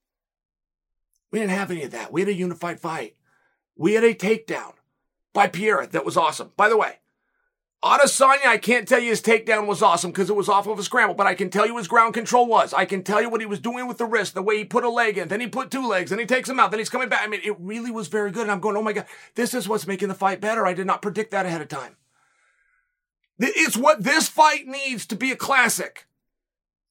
We 1.32 1.40
didn't 1.40 1.52
have 1.52 1.72
any 1.72 1.84
of 1.84 1.92
that. 1.92 2.14
We 2.14 2.22
had 2.22 2.30
a 2.30 2.34
unified 2.34 2.80
fight. 2.80 3.16
We 3.75 3.94
had 3.94 4.04
a 4.04 4.14
takedown 4.14 4.74
by 5.34 5.48
Pierre 5.48 5.86
that 5.86 6.06
was 6.06 6.16
awesome. 6.16 6.52
By 6.56 6.70
the 6.70 6.78
way, 6.78 7.00
Adesanya, 7.84 8.48
I 8.48 8.58
can't 8.58 8.88
tell 8.88 9.00
you 9.00 9.10
his 9.10 9.22
takedown 9.22 9.68
was 9.68 9.84
awesome 9.84 10.12
because 10.12 10.30
it 10.30 10.36
was 10.36 10.50
off 10.50 10.66
of 10.66 10.80
a 10.80 10.84
scramble, 10.84 11.14
but 11.14 11.28
I 11.28 11.36
can 11.36 11.52
tell 11.52 11.68
you 11.68 11.78
his 11.78 11.88
ground 11.88 12.16
control 12.16 12.48
was. 12.48 12.74
I 12.74 12.86
can 12.86 13.04
tell 13.04 13.22
you 13.22 13.30
what 13.30 13.42
he 13.42 13.46
was 13.46 13.60
doing 13.60 13.88
with 13.88 14.00
the 14.00 14.06
wrist, 14.06 14.34
the 14.34 14.42
way 14.42 14.58
he 14.58 14.66
put 14.66 14.84
a 14.84 14.90
leg 14.90 15.20
in, 15.20 15.28
then 15.28 15.40
he 15.40 15.46
put 15.46 15.70
two 15.70 15.88
legs, 15.88 16.10
then 16.10 16.18
he 16.18 16.25
takes 16.25 16.50
him 16.50 16.60
out, 16.60 16.72
then 16.72 16.80
he's 16.80 16.90
coming 16.90 17.10
back. 17.10 17.22
I 17.24 17.28
mean, 17.28 17.42
it 17.44 17.60
really 17.60 17.92
was 17.92 18.08
very 18.08 18.32
good. 18.32 18.44
And 18.44 18.52
I'm 18.52 18.60
going, 18.60 18.75
oh 18.75 18.82
my 18.82 18.94
God, 18.94 19.06
this 19.36 19.54
is 19.54 19.70
what's 19.70 19.86
making 19.86 20.08
the 20.08 20.16
fight 20.16 20.42
better. 20.42 20.66
I 20.66 20.74
did 20.74 20.88
not 20.88 21.04
predict 21.04 21.30
that 21.32 21.46
ahead 21.46 21.62
of 21.62 21.68
time. 21.68 21.98
It's 23.38 23.78
what 23.78 24.04
this 24.04 24.30
fight 24.30 24.66
needs 24.66 25.06
to 25.08 25.16
be 25.16 25.32
a 25.32 25.36
classic. 25.36 26.08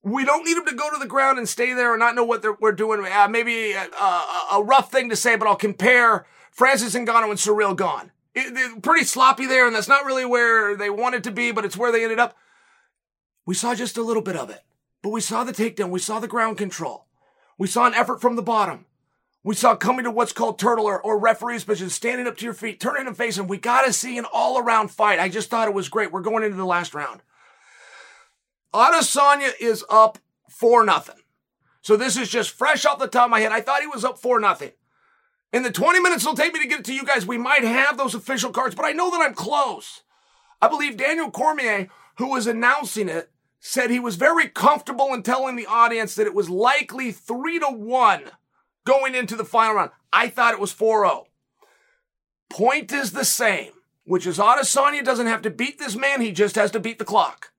We 0.04 0.24
don't 0.24 0.44
need 0.44 0.56
him 0.56 0.66
to 0.66 0.74
go 0.74 0.90
to 0.90 0.98
the 0.98 1.06
ground 1.06 1.38
and 1.38 1.48
stay 1.48 1.72
there 1.72 1.92
and 1.92 2.00
not 2.00 2.14
know 2.14 2.24
what 2.24 2.44
we're 2.60 2.72
doing. 2.72 3.04
Uh, 3.04 3.28
maybe 3.28 3.72
a, 3.72 3.84
a, 3.84 4.46
a, 4.52 4.62
rough 4.62 4.92
thing 4.92 5.08
to 5.08 5.16
say, 5.16 5.34
but 5.34 5.48
I'll 5.48 5.56
compare 5.56 6.26
Francis 6.50 6.94
Ngannou 6.94 7.30
and 7.30 7.38
Ciryl 7.38 7.76
Gane 7.76 8.10
it, 8.34 8.82
pretty 8.82 9.04
sloppy 9.04 9.46
there, 9.46 9.66
and 9.66 9.74
that's 9.74 9.88
not 9.88 10.04
really 10.04 10.24
where 10.24 10.76
they 10.76 10.90
wanted 10.90 11.24
to 11.24 11.30
be, 11.30 11.52
but 11.52 11.64
it's 11.64 11.76
where 11.76 11.92
they 11.92 12.02
ended 12.02 12.18
up. 12.18 12.36
We 13.46 13.54
saw 13.54 13.74
just 13.74 13.96
a 13.96 14.02
little 14.02 14.22
bit 14.22 14.36
of 14.36 14.50
it, 14.50 14.62
but 15.02 15.10
we 15.10 15.20
saw 15.20 15.44
the 15.44 15.52
takedown. 15.52 15.90
We 15.90 16.00
saw 16.00 16.18
the 16.18 16.28
ground 16.28 16.58
control. 16.58 17.06
We 17.58 17.68
saw 17.68 17.86
an 17.86 17.94
effort 17.94 18.20
from 18.20 18.36
the 18.36 18.42
bottom. 18.42 18.86
We 19.44 19.54
saw 19.54 19.76
coming 19.76 20.04
to 20.04 20.10
what's 20.10 20.32
called 20.32 20.58
turtle 20.58 20.86
or, 20.86 21.00
or 21.00 21.18
referee's 21.18 21.64
position, 21.64 21.90
standing 21.90 22.26
up 22.26 22.38
to 22.38 22.44
your 22.44 22.54
feet, 22.54 22.80
turning 22.80 23.06
and 23.06 23.16
facing. 23.16 23.46
We 23.46 23.58
got 23.58 23.82
to 23.82 23.92
see 23.92 24.16
an 24.16 24.24
all 24.32 24.58
around 24.58 24.90
fight. 24.90 25.20
I 25.20 25.28
just 25.28 25.50
thought 25.50 25.68
it 25.68 25.74
was 25.74 25.90
great. 25.90 26.10
We're 26.10 26.22
going 26.22 26.44
into 26.44 26.56
the 26.56 26.64
last 26.64 26.94
round. 26.94 27.20
Adesanya 28.74 29.52
is 29.60 29.84
up 29.88 30.18
4 30.50 30.84
nothing. 30.84 31.20
So 31.80 31.96
this 31.96 32.16
is 32.16 32.28
just 32.28 32.50
fresh 32.50 32.84
off 32.84 32.98
the 32.98 33.06
top 33.06 33.26
of 33.26 33.30
my 33.30 33.40
head. 33.40 33.52
I 33.52 33.60
thought 33.60 33.82
he 33.82 33.86
was 33.86 34.04
up 34.04 34.18
4 34.18 34.40
nothing. 34.40 34.72
In 35.52 35.62
the 35.62 35.70
20 35.70 36.00
minutes 36.00 36.24
it'll 36.24 36.34
take 36.34 36.52
me 36.52 36.60
to 36.60 36.66
get 36.66 36.80
it 36.80 36.84
to 36.86 36.94
you 36.94 37.04
guys, 37.04 37.24
we 37.24 37.38
might 37.38 37.62
have 37.62 37.96
those 37.96 38.14
official 38.14 38.50
cards, 38.50 38.74
but 38.74 38.84
I 38.84 38.90
know 38.90 39.10
that 39.12 39.20
I'm 39.20 39.34
close. 39.34 40.02
I 40.60 40.66
believe 40.66 40.96
Daniel 40.96 41.30
Cormier, 41.30 41.88
who 42.18 42.30
was 42.30 42.48
announcing 42.48 43.08
it, 43.08 43.30
said 43.60 43.90
he 43.90 44.00
was 44.00 44.16
very 44.16 44.48
comfortable 44.48 45.14
in 45.14 45.22
telling 45.22 45.54
the 45.54 45.66
audience 45.66 46.16
that 46.16 46.26
it 46.26 46.34
was 46.34 46.50
likely 46.50 47.12
3 47.12 47.60
to 47.60 47.68
1 47.68 48.22
going 48.84 49.14
into 49.14 49.36
the 49.36 49.44
final 49.44 49.76
round. 49.76 49.90
I 50.12 50.28
thought 50.28 50.52
it 50.52 50.60
was 50.60 50.74
4-0. 50.74 51.26
Point 52.50 52.92
is 52.92 53.12
the 53.12 53.24
same, 53.24 53.72
which 54.04 54.26
is 54.26 54.38
Adesanya 54.38 55.04
doesn't 55.04 55.28
have 55.28 55.42
to 55.42 55.50
beat 55.50 55.78
this 55.78 55.96
man, 55.96 56.20
he 56.20 56.32
just 56.32 56.56
has 56.56 56.70
to 56.72 56.80
beat 56.80 56.98
the 56.98 57.04
clock. 57.04 57.52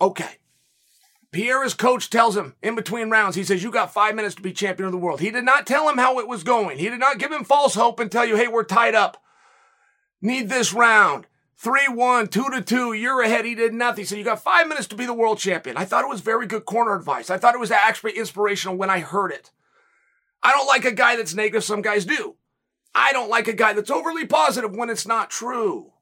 Okay. 0.00 0.38
Pierre's 1.30 1.74
coach 1.74 2.08
tells 2.08 2.36
him 2.36 2.54
in 2.62 2.74
between 2.74 3.10
rounds, 3.10 3.36
he 3.36 3.44
says, 3.44 3.62
You 3.62 3.70
got 3.70 3.92
five 3.92 4.14
minutes 4.14 4.34
to 4.36 4.42
be 4.42 4.52
champion 4.52 4.86
of 4.86 4.92
the 4.92 4.98
world. 4.98 5.20
He 5.20 5.30
did 5.30 5.44
not 5.44 5.66
tell 5.66 5.88
him 5.88 5.98
how 5.98 6.18
it 6.18 6.28
was 6.28 6.42
going. 6.42 6.78
He 6.78 6.88
did 6.88 7.00
not 7.00 7.18
give 7.18 7.30
him 7.30 7.44
false 7.44 7.74
hope 7.74 8.00
and 8.00 8.10
tell 8.10 8.24
you, 8.24 8.36
Hey, 8.36 8.48
we're 8.48 8.64
tied 8.64 8.94
up. 8.94 9.22
Need 10.22 10.48
this 10.48 10.72
round. 10.72 11.26
3 11.58 11.88
1, 11.88 12.28
2 12.28 12.50
to 12.50 12.62
2, 12.62 12.92
you're 12.92 13.20
ahead. 13.20 13.44
He 13.44 13.54
did 13.54 13.74
nothing. 13.74 14.04
Said, 14.04 14.18
You 14.18 14.24
got 14.24 14.42
five 14.42 14.68
minutes 14.68 14.86
to 14.88 14.96
be 14.96 15.06
the 15.06 15.12
world 15.12 15.38
champion. 15.38 15.76
I 15.76 15.84
thought 15.84 16.04
it 16.04 16.10
was 16.10 16.20
very 16.20 16.46
good 16.46 16.64
corner 16.64 16.94
advice. 16.94 17.30
I 17.30 17.36
thought 17.36 17.54
it 17.54 17.60
was 17.60 17.70
actually 17.70 18.12
inspirational 18.12 18.76
when 18.76 18.90
I 18.90 19.00
heard 19.00 19.32
it. 19.32 19.50
I 20.42 20.52
don't 20.52 20.68
like 20.68 20.84
a 20.84 20.92
guy 20.92 21.16
that's 21.16 21.34
negative. 21.34 21.64
Some 21.64 21.82
guys 21.82 22.04
do. 22.04 22.36
I 22.94 23.12
don't 23.12 23.28
like 23.28 23.48
a 23.48 23.52
guy 23.52 23.74
that's 23.74 23.90
overly 23.90 24.24
positive 24.24 24.74
when 24.74 24.88
it's 24.88 25.06
not 25.06 25.30
true. 25.30 25.92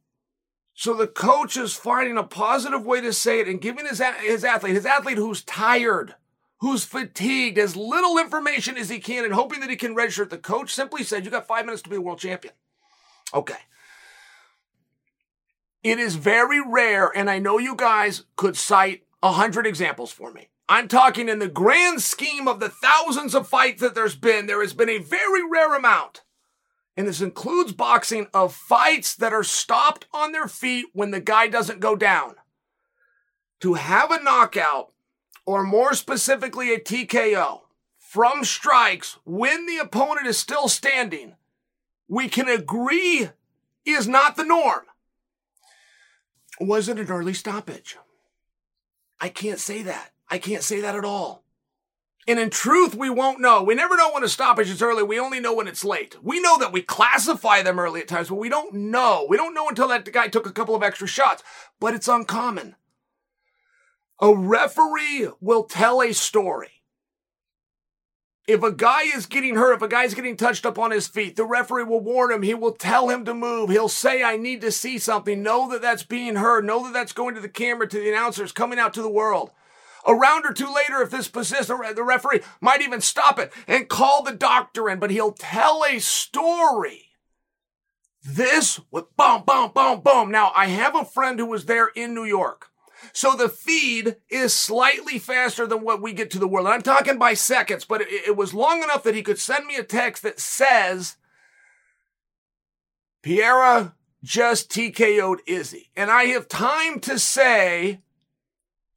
So 0.78 0.92
the 0.92 1.06
coach 1.06 1.56
is 1.56 1.75
finding 1.75 2.18
a 2.18 2.23
positive 2.23 2.85
way 2.85 3.00
to 3.00 3.11
say 3.11 3.40
it 3.40 3.49
and 3.49 3.62
giving 3.62 3.87
his, 3.87 4.02
his 4.21 4.45
athlete, 4.45 4.75
his 4.75 4.85
athlete 4.85 5.16
who's 5.16 5.42
tired, 5.42 6.16
who's 6.59 6.85
fatigued, 6.85 7.56
as 7.56 7.75
little 7.75 8.18
information 8.18 8.76
as 8.76 8.90
he 8.90 8.99
can 8.99 9.25
and 9.25 9.33
hoping 9.33 9.61
that 9.61 9.71
he 9.71 9.76
can 9.76 9.95
register. 9.95 10.26
The 10.26 10.37
coach 10.37 10.75
simply 10.75 11.02
said, 11.02 11.25
you 11.25 11.30
got 11.30 11.47
five 11.47 11.64
minutes 11.64 11.80
to 11.83 11.88
be 11.88 11.97
a 11.97 12.00
world 12.00 12.18
champion. 12.18 12.52
Okay. 13.33 13.56
It 15.83 15.99
is 15.99 16.16
very 16.16 16.61
rare, 16.61 17.11
and 17.16 17.30
I 17.30 17.38
know 17.38 17.59
you 17.59 17.75
guys 17.75 18.25
could 18.37 18.54
cite 18.54 19.04
a 19.23 19.33
hundred 19.33 19.66
examples 19.66 20.12
for 20.12 20.30
me. 20.30 20.50
I'm 20.68 20.88
talking 20.88 21.30
in 21.30 21.38
the 21.38 21.49
grand 21.49 22.02
scheme 22.02 22.47
of 22.47 22.61
the 22.61 22.68
thousands 22.68 23.35
of 23.35 23.49
fights 23.49 23.80
that 23.80 23.95
there's 23.95 24.16
been, 24.16 24.45
there 24.45 24.61
has 24.61 24.75
been 24.75 24.90
a 24.90 24.99
very 24.99 25.49
rare 25.49 25.75
amount 25.75 26.21
and 26.97 27.07
this 27.07 27.21
includes 27.21 27.73
boxing, 27.73 28.26
of 28.33 28.55
fights 28.55 29.15
that 29.17 29.33
are 29.33 29.45
stopped 29.45 30.07
on 30.15 30.33
their 30.33 30.49
feet 30.49 30.87
when 30.93 31.11
the 31.11 31.21
guy 31.21 31.47
doesn't 31.47 31.81
go 31.81 31.95
down. 31.95 32.37
To 33.61 33.75
have 33.75 34.11
a 34.11 34.23
knockout, 34.23 34.93
or 35.45 35.62
more 35.62 35.95
specifically 35.95 36.73
a 36.73 36.81
TKO, 36.81 37.61
from 37.99 38.45
strikes 38.45 39.19
when 39.25 39.67
the 39.67 39.79
opponent 39.79 40.26
is 40.26 40.38
still 40.38 40.69
standing, 40.69 41.35
we 42.09 42.29
can 42.29 42.49
agree 42.49 43.29
is 43.85 44.09
not 44.09 44.37
the 44.37 44.45
norm. 44.45 44.85
Was 46.61 46.88
it 46.88 46.99
an 46.99 47.09
early 47.09 47.35
stoppage? 47.35 47.99
I 49.21 49.29
can't 49.29 49.59
say 49.59 49.83
that. 49.83 50.12
I 50.29 50.38
can't 50.38 50.62
say 50.62 50.81
that 50.81 50.97
at 50.97 51.05
all. 51.05 51.45
And 52.28 52.40
in 52.40 52.50
truth, 52.50 52.95
we 52.95 53.09
won't 53.09 53.40
know. 53.40 53.62
We 53.62 53.76
never 53.76 53.97
know 53.97 54.11
when 54.12 54.25
a 54.25 54.28
stoppage 54.28 54.68
is 54.68 54.83
early. 54.83 55.04
We 55.04 55.21
only 55.21 55.38
know 55.38 55.54
when 55.54 55.68
it's 55.68 55.85
late. 55.85 56.16
We 56.23 56.40
know 56.40 56.59
that 56.59 56.73
we 56.73 56.83
classify 56.83 57.62
them 57.62 57.78
early 57.78 58.00
at 58.00 58.09
times, 58.09 58.28
but 58.28 58.35
we 58.35 58.49
don't 58.49 58.75
know. 58.75 59.25
We 59.28 59.37
don't 59.37 59.54
know 59.54 59.68
until 59.68 59.88
that 59.88 60.11
guy 60.12 60.26
took 60.26 60.47
a 60.47 60.52
couple 60.52 60.75
of 60.75 60.83
extra 60.83 61.06
shots, 61.06 61.45
but 61.78 61.95
it's 61.95 62.09
uncommon. 62.09 62.75
A 64.21 64.35
referee 64.35 65.28
will 65.40 65.64
tell 65.64 66.02
a 66.02 66.12
story. 66.12 66.83
If 68.49 68.62
a 68.62 68.73
guy 68.73 69.02
is 69.02 69.26
getting 69.26 69.56
hurt, 69.56 69.75
if 69.75 69.83
a 69.83 69.88
guy's 69.88 70.14
getting 70.14 70.37
touched 70.37 70.64
up 70.64 70.78
on 70.78 70.92
his 70.92 71.09
feet, 71.09 71.37
the 71.37 71.45
referee 71.45 71.85
will 71.85 72.00
warn 72.00 72.33
him. 72.33 72.42
He 72.42 72.54
will 72.54 72.73
tell 72.73 73.09
him 73.09 73.25
to 73.25 73.35
move. 73.35 73.71
He'll 73.71 73.88
say, 73.88 74.23
I 74.23 74.37
need 74.37 74.61
to 74.62 74.71
see 74.71 74.99
something. 74.99 75.42
Know 75.42 75.68
that 75.71 75.83
that's 75.83 76.04
being 76.04 76.37
heard. 76.37 76.64
Know 76.64 76.85
that 76.85 76.92
that's 76.92 77.12
going 77.12 77.35
to 77.35 77.40
the 77.40 77.49
camera, 77.49 77.88
to 77.88 77.99
the 77.99 78.09
announcers, 78.09 78.52
coming 78.52 78.78
out 78.78 78.95
to 78.95 79.02
the 79.02 79.09
world. 79.09 79.50
A 80.07 80.15
round 80.15 80.47
or 80.47 80.53
two 80.53 80.73
later, 80.73 81.03
if 81.03 81.11
this 81.11 81.29
persists, 81.29 81.67
the 81.67 82.05
referee 82.05 82.43
might 82.61 82.81
even 82.81 83.01
stop 83.01 83.39
it 83.39 83.53
and 83.67 83.89
call 83.89 84.23
the 84.23 84.33
doctor 84.33 84.89
in, 84.89 85.01
but 85.01 85.11
he'll 85.11 85.33
tell 85.33 85.83
a 85.85 85.99
story. 85.99 87.07
This 88.23 88.81
with 88.91 89.17
boom, 89.17 89.43
boom, 89.47 89.73
boom, 89.75 90.01
boom. 90.01 90.31
Now, 90.31 90.53
I 90.55 90.67
have 90.67 90.95
a 90.95 91.05
friend 91.05 91.39
who 91.39 91.47
was 91.47 91.67
there 91.67 91.89
in 91.89 92.15
New 92.15 92.25
York. 92.25 92.71
So 93.13 93.35
the 93.35 93.49
feed 93.49 94.17
is 94.29 94.53
slightly 94.53 95.19
faster 95.19 95.67
than 95.67 95.83
what 95.83 96.03
we 96.03 96.13
get 96.13 96.31
to 96.33 96.39
the 96.39 96.49
world. 96.49 96.67
And 96.67 96.75
I'm 96.75 96.83
talking 96.83 97.19
by 97.19 97.35
seconds, 97.35 97.85
but 97.85 98.01
it, 98.01 98.09
it 98.11 98.37
was 98.37 98.55
long 98.55 98.83
enough 98.83 99.03
that 99.05 99.15
he 99.15 99.23
could 99.23 99.39
send 99.39 99.67
me 99.67 99.77
a 99.77 99.85
text 99.85 100.23
that 100.23 100.41
says, 100.41 101.17
Pereira 103.23 103.95
just 104.23 104.71
TKO'd 104.71 105.41
Izzy. 105.47 105.91
And 105.97 106.11
I 106.11 106.25
have 106.27 106.49
time 106.49 107.01
to 107.01 107.19
say, 107.19 108.01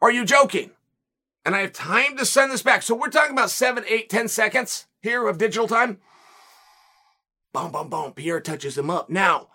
are 0.01 0.11
you 0.11 0.25
joking? 0.25 0.71
And 1.45 1.55
I 1.55 1.61
have 1.61 1.73
time 1.73 2.17
to 2.17 2.25
send 2.25 2.51
this 2.51 2.61
back. 2.61 2.83
So 2.83 2.95
we're 2.95 3.09
talking 3.09 3.31
about 3.31 3.49
seven, 3.49 3.83
eight, 3.87 4.09
ten 4.09 4.27
seconds 4.27 4.87
here 5.01 5.27
of 5.27 5.37
digital 5.37 5.67
time. 5.67 5.99
Boom, 7.53 7.71
boom, 7.71 7.89
boom. 7.89 8.11
Pierre 8.13 8.41
touches 8.41 8.77
him 8.77 8.89
up. 8.89 9.09
Now, 9.09 9.47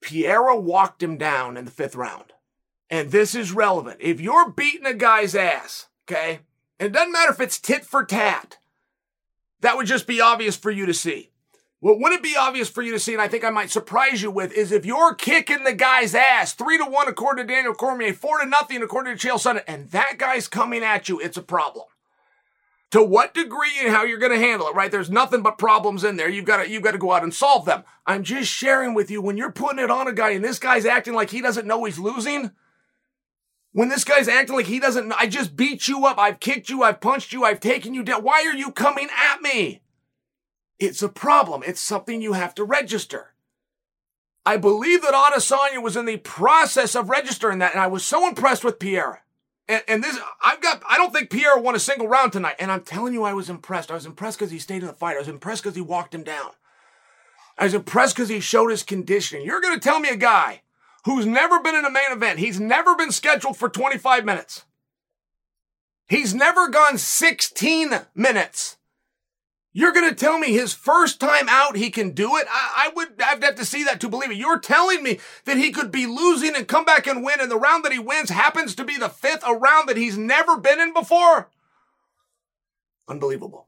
Pereira 0.00 0.56
walked 0.56 1.02
him 1.02 1.18
down 1.18 1.56
in 1.56 1.64
the 1.64 1.70
fifth 1.70 1.96
round. 1.96 2.32
And 2.88 3.10
this 3.10 3.34
is 3.34 3.52
relevant. 3.52 3.98
If 4.00 4.20
you're 4.20 4.50
beating 4.50 4.86
a 4.86 4.94
guy's 4.94 5.34
ass, 5.34 5.88
okay, 6.08 6.40
it 6.78 6.92
doesn't 6.92 7.12
matter 7.12 7.32
if 7.32 7.40
it's 7.40 7.58
tit 7.58 7.84
for 7.84 8.04
tat. 8.04 8.58
That 9.60 9.76
would 9.76 9.86
just 9.86 10.06
be 10.06 10.20
obvious 10.20 10.56
for 10.56 10.70
you 10.70 10.86
to 10.86 10.94
see. 10.94 11.30
What 11.80 12.00
would 12.00 12.12
it 12.12 12.22
be 12.22 12.34
obvious 12.38 12.70
for 12.70 12.82
you 12.82 12.92
to 12.92 12.98
see, 12.98 13.12
and 13.12 13.20
I 13.20 13.28
think 13.28 13.44
I 13.44 13.50
might 13.50 13.70
surprise 13.70 14.22
you 14.22 14.30
with, 14.30 14.52
is 14.52 14.72
if 14.72 14.86
you're 14.86 15.14
kicking 15.14 15.64
the 15.64 15.74
guy's 15.74 16.14
ass, 16.14 16.54
three 16.54 16.78
to 16.78 16.84
one 16.84 17.06
according 17.06 17.46
to 17.46 17.52
Daniel 17.52 17.74
Cormier, 17.74 18.14
four 18.14 18.38
to 18.38 18.46
nothing 18.46 18.82
according 18.82 19.16
to 19.16 19.28
Chael 19.28 19.34
Sonnen, 19.34 19.62
and 19.68 19.90
that 19.90 20.16
guy's 20.16 20.48
coming 20.48 20.82
at 20.82 21.08
you, 21.08 21.20
it's 21.20 21.36
a 21.36 21.42
problem. 21.42 21.84
To 22.92 23.02
what 23.02 23.34
degree 23.34 23.72
and 23.80 23.90
how 23.90 24.04
you're 24.04 24.18
going 24.18 24.32
to 24.32 24.38
handle 24.38 24.68
it, 24.68 24.74
right? 24.74 24.90
There's 24.90 25.10
nothing 25.10 25.42
but 25.42 25.58
problems 25.58 26.02
in 26.02 26.16
there. 26.16 26.30
You've 26.30 26.44
got 26.44 26.62
to, 26.62 26.70
you've 26.70 26.84
got 26.84 26.92
to 26.92 26.98
go 26.98 27.12
out 27.12 27.24
and 27.24 27.34
solve 27.34 27.66
them. 27.66 27.82
I'm 28.06 28.22
just 28.22 28.50
sharing 28.50 28.94
with 28.94 29.10
you 29.10 29.20
when 29.20 29.36
you're 29.36 29.52
putting 29.52 29.80
it 29.80 29.90
on 29.90 30.06
a 30.06 30.12
guy 30.12 30.30
and 30.30 30.44
this 30.44 30.60
guy's 30.60 30.86
acting 30.86 31.12
like 31.12 31.30
he 31.30 31.42
doesn't 31.42 31.66
know 31.66 31.84
he's 31.84 31.98
losing. 31.98 32.52
When 33.72 33.88
this 33.90 34.04
guy's 34.04 34.28
acting 34.28 34.56
like 34.56 34.66
he 34.66 34.78
doesn't, 34.78 35.12
I 35.12 35.26
just 35.26 35.56
beat 35.56 35.88
you 35.88 36.06
up. 36.06 36.18
I've 36.18 36.40
kicked 36.40 36.70
you. 36.70 36.84
I've 36.84 37.00
punched 37.00 37.32
you. 37.32 37.44
I've 37.44 37.60
taken 37.60 37.92
you 37.92 38.02
down. 38.02 38.22
Why 38.22 38.44
are 38.46 38.56
you 38.56 38.70
coming 38.70 39.08
at 39.14 39.42
me? 39.42 39.82
It's 40.78 41.02
a 41.02 41.08
problem. 41.08 41.62
It's 41.66 41.80
something 41.80 42.20
you 42.20 42.34
have 42.34 42.54
to 42.56 42.64
register. 42.64 43.32
I 44.44 44.56
believe 44.56 45.02
that 45.02 45.14
Adesanya 45.14 45.82
was 45.82 45.96
in 45.96 46.04
the 46.04 46.18
process 46.18 46.94
of 46.94 47.10
registering 47.10 47.58
that, 47.58 47.72
and 47.72 47.80
I 47.80 47.88
was 47.88 48.04
so 48.04 48.28
impressed 48.28 48.64
with 48.64 48.78
Pierre. 48.78 49.22
And, 49.68 49.82
and, 49.88 50.04
this, 50.04 50.16
I've 50.40 50.60
got, 50.60 50.82
I 50.88 50.96
don't 50.96 51.12
think 51.12 51.30
Pierre 51.30 51.58
won 51.58 51.74
a 51.74 51.80
single 51.80 52.06
round 52.06 52.32
tonight. 52.32 52.54
And 52.60 52.70
I'm 52.70 52.82
telling 52.82 53.12
you, 53.12 53.24
I 53.24 53.32
was 53.32 53.50
impressed. 53.50 53.90
I 53.90 53.94
was 53.94 54.06
impressed 54.06 54.38
because 54.38 54.52
he 54.52 54.60
stayed 54.60 54.82
in 54.82 54.86
the 54.86 54.92
fight. 54.92 55.16
I 55.16 55.18
was 55.18 55.28
impressed 55.28 55.64
because 55.64 55.74
he 55.74 55.82
walked 55.82 56.14
him 56.14 56.22
down. 56.22 56.50
I 57.58 57.64
was 57.64 57.74
impressed 57.74 58.14
because 58.14 58.28
he 58.28 58.38
showed 58.38 58.70
his 58.70 58.84
conditioning. 58.84 59.44
You're 59.44 59.60
going 59.60 59.74
to 59.74 59.80
tell 59.80 59.98
me 59.98 60.10
a 60.10 60.16
guy 60.16 60.62
who's 61.04 61.26
never 61.26 61.60
been 61.60 61.74
in 61.74 61.84
a 61.84 61.90
main 61.90 62.10
event, 62.10 62.38
he's 62.40 62.60
never 62.60 62.96
been 62.96 63.12
scheduled 63.12 63.56
for 63.56 63.68
25 63.68 64.24
minutes. 64.24 64.64
He's 66.08 66.34
never 66.34 66.68
gone 66.68 66.98
16 66.98 67.90
minutes. 68.14 68.76
You're 69.76 69.92
going 69.92 70.08
to 70.08 70.14
tell 70.14 70.38
me 70.38 70.52
his 70.52 70.72
first 70.72 71.20
time 71.20 71.50
out 71.50 71.76
he 71.76 71.90
can 71.90 72.12
do 72.12 72.34
it? 72.36 72.46
I, 72.50 72.86
I 72.86 72.92
would 72.96 73.08
have 73.20 73.56
to 73.56 73.64
see 73.66 73.84
that 73.84 74.00
to 74.00 74.08
believe 74.08 74.30
it. 74.30 74.38
You're 74.38 74.58
telling 74.58 75.02
me 75.02 75.20
that 75.44 75.58
he 75.58 75.70
could 75.70 75.92
be 75.92 76.06
losing 76.06 76.56
and 76.56 76.66
come 76.66 76.86
back 76.86 77.06
and 77.06 77.22
win, 77.22 77.42
and 77.42 77.50
the 77.50 77.58
round 77.58 77.84
that 77.84 77.92
he 77.92 77.98
wins 77.98 78.30
happens 78.30 78.74
to 78.76 78.84
be 78.84 78.96
the 78.96 79.10
fifth, 79.10 79.44
a 79.46 79.54
round 79.54 79.86
that 79.90 79.98
he's 79.98 80.16
never 80.16 80.56
been 80.56 80.80
in 80.80 80.94
before? 80.94 81.50
Unbelievable. 83.06 83.66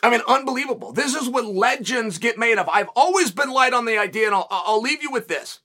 I 0.00 0.10
mean, 0.10 0.20
unbelievable. 0.28 0.92
This 0.92 1.16
is 1.16 1.28
what 1.28 1.44
legends 1.44 2.18
get 2.18 2.38
made 2.38 2.56
of. 2.56 2.68
I've 2.68 2.90
always 2.94 3.32
been 3.32 3.50
light 3.50 3.72
on 3.72 3.84
the 3.84 3.98
idea, 3.98 4.26
and 4.26 4.34
I'll, 4.36 4.46
I'll 4.48 4.80
leave 4.80 5.02
you 5.02 5.10
with 5.10 5.26
this. 5.26 5.58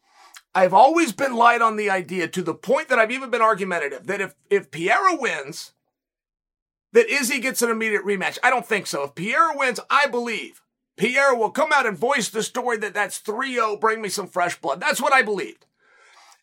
I've 0.55 0.73
always 0.73 1.13
been 1.13 1.35
light 1.35 1.61
on 1.61 1.75
the 1.75 1.91
idea 1.91 2.27
to 2.29 2.41
the 2.41 2.55
point 2.55 2.89
that 2.89 2.97
I've 2.97 3.11
even 3.11 3.29
been 3.29 3.43
argumentative 3.43 4.07
that 4.07 4.21
if, 4.21 4.33
if 4.49 4.71
Pereira 4.71 5.15
wins, 5.15 5.72
that 6.93 7.09
Izzy 7.09 7.39
gets 7.39 7.61
an 7.61 7.69
immediate 7.69 8.05
rematch. 8.05 8.37
I 8.41 8.49
don't 8.49 8.65
think 8.65 8.87
so. 8.87 9.03
If 9.03 9.15
Pierre 9.15 9.51
wins, 9.53 9.79
I 9.89 10.07
believe 10.07 10.61
Pierre 10.95 11.35
will 11.35 11.49
come 11.49 11.71
out 11.73 11.85
and 11.85 11.97
voice 11.97 12.29
the 12.29 12.43
story 12.43 12.77
that 12.77 12.93
that's 12.93 13.19
3-0, 13.21 13.79
bring 13.79 14.01
me 14.01 14.09
some 14.09 14.27
fresh 14.27 14.59
blood. 14.59 14.79
That's 14.79 15.01
what 15.01 15.13
I 15.13 15.23
believed. 15.23 15.65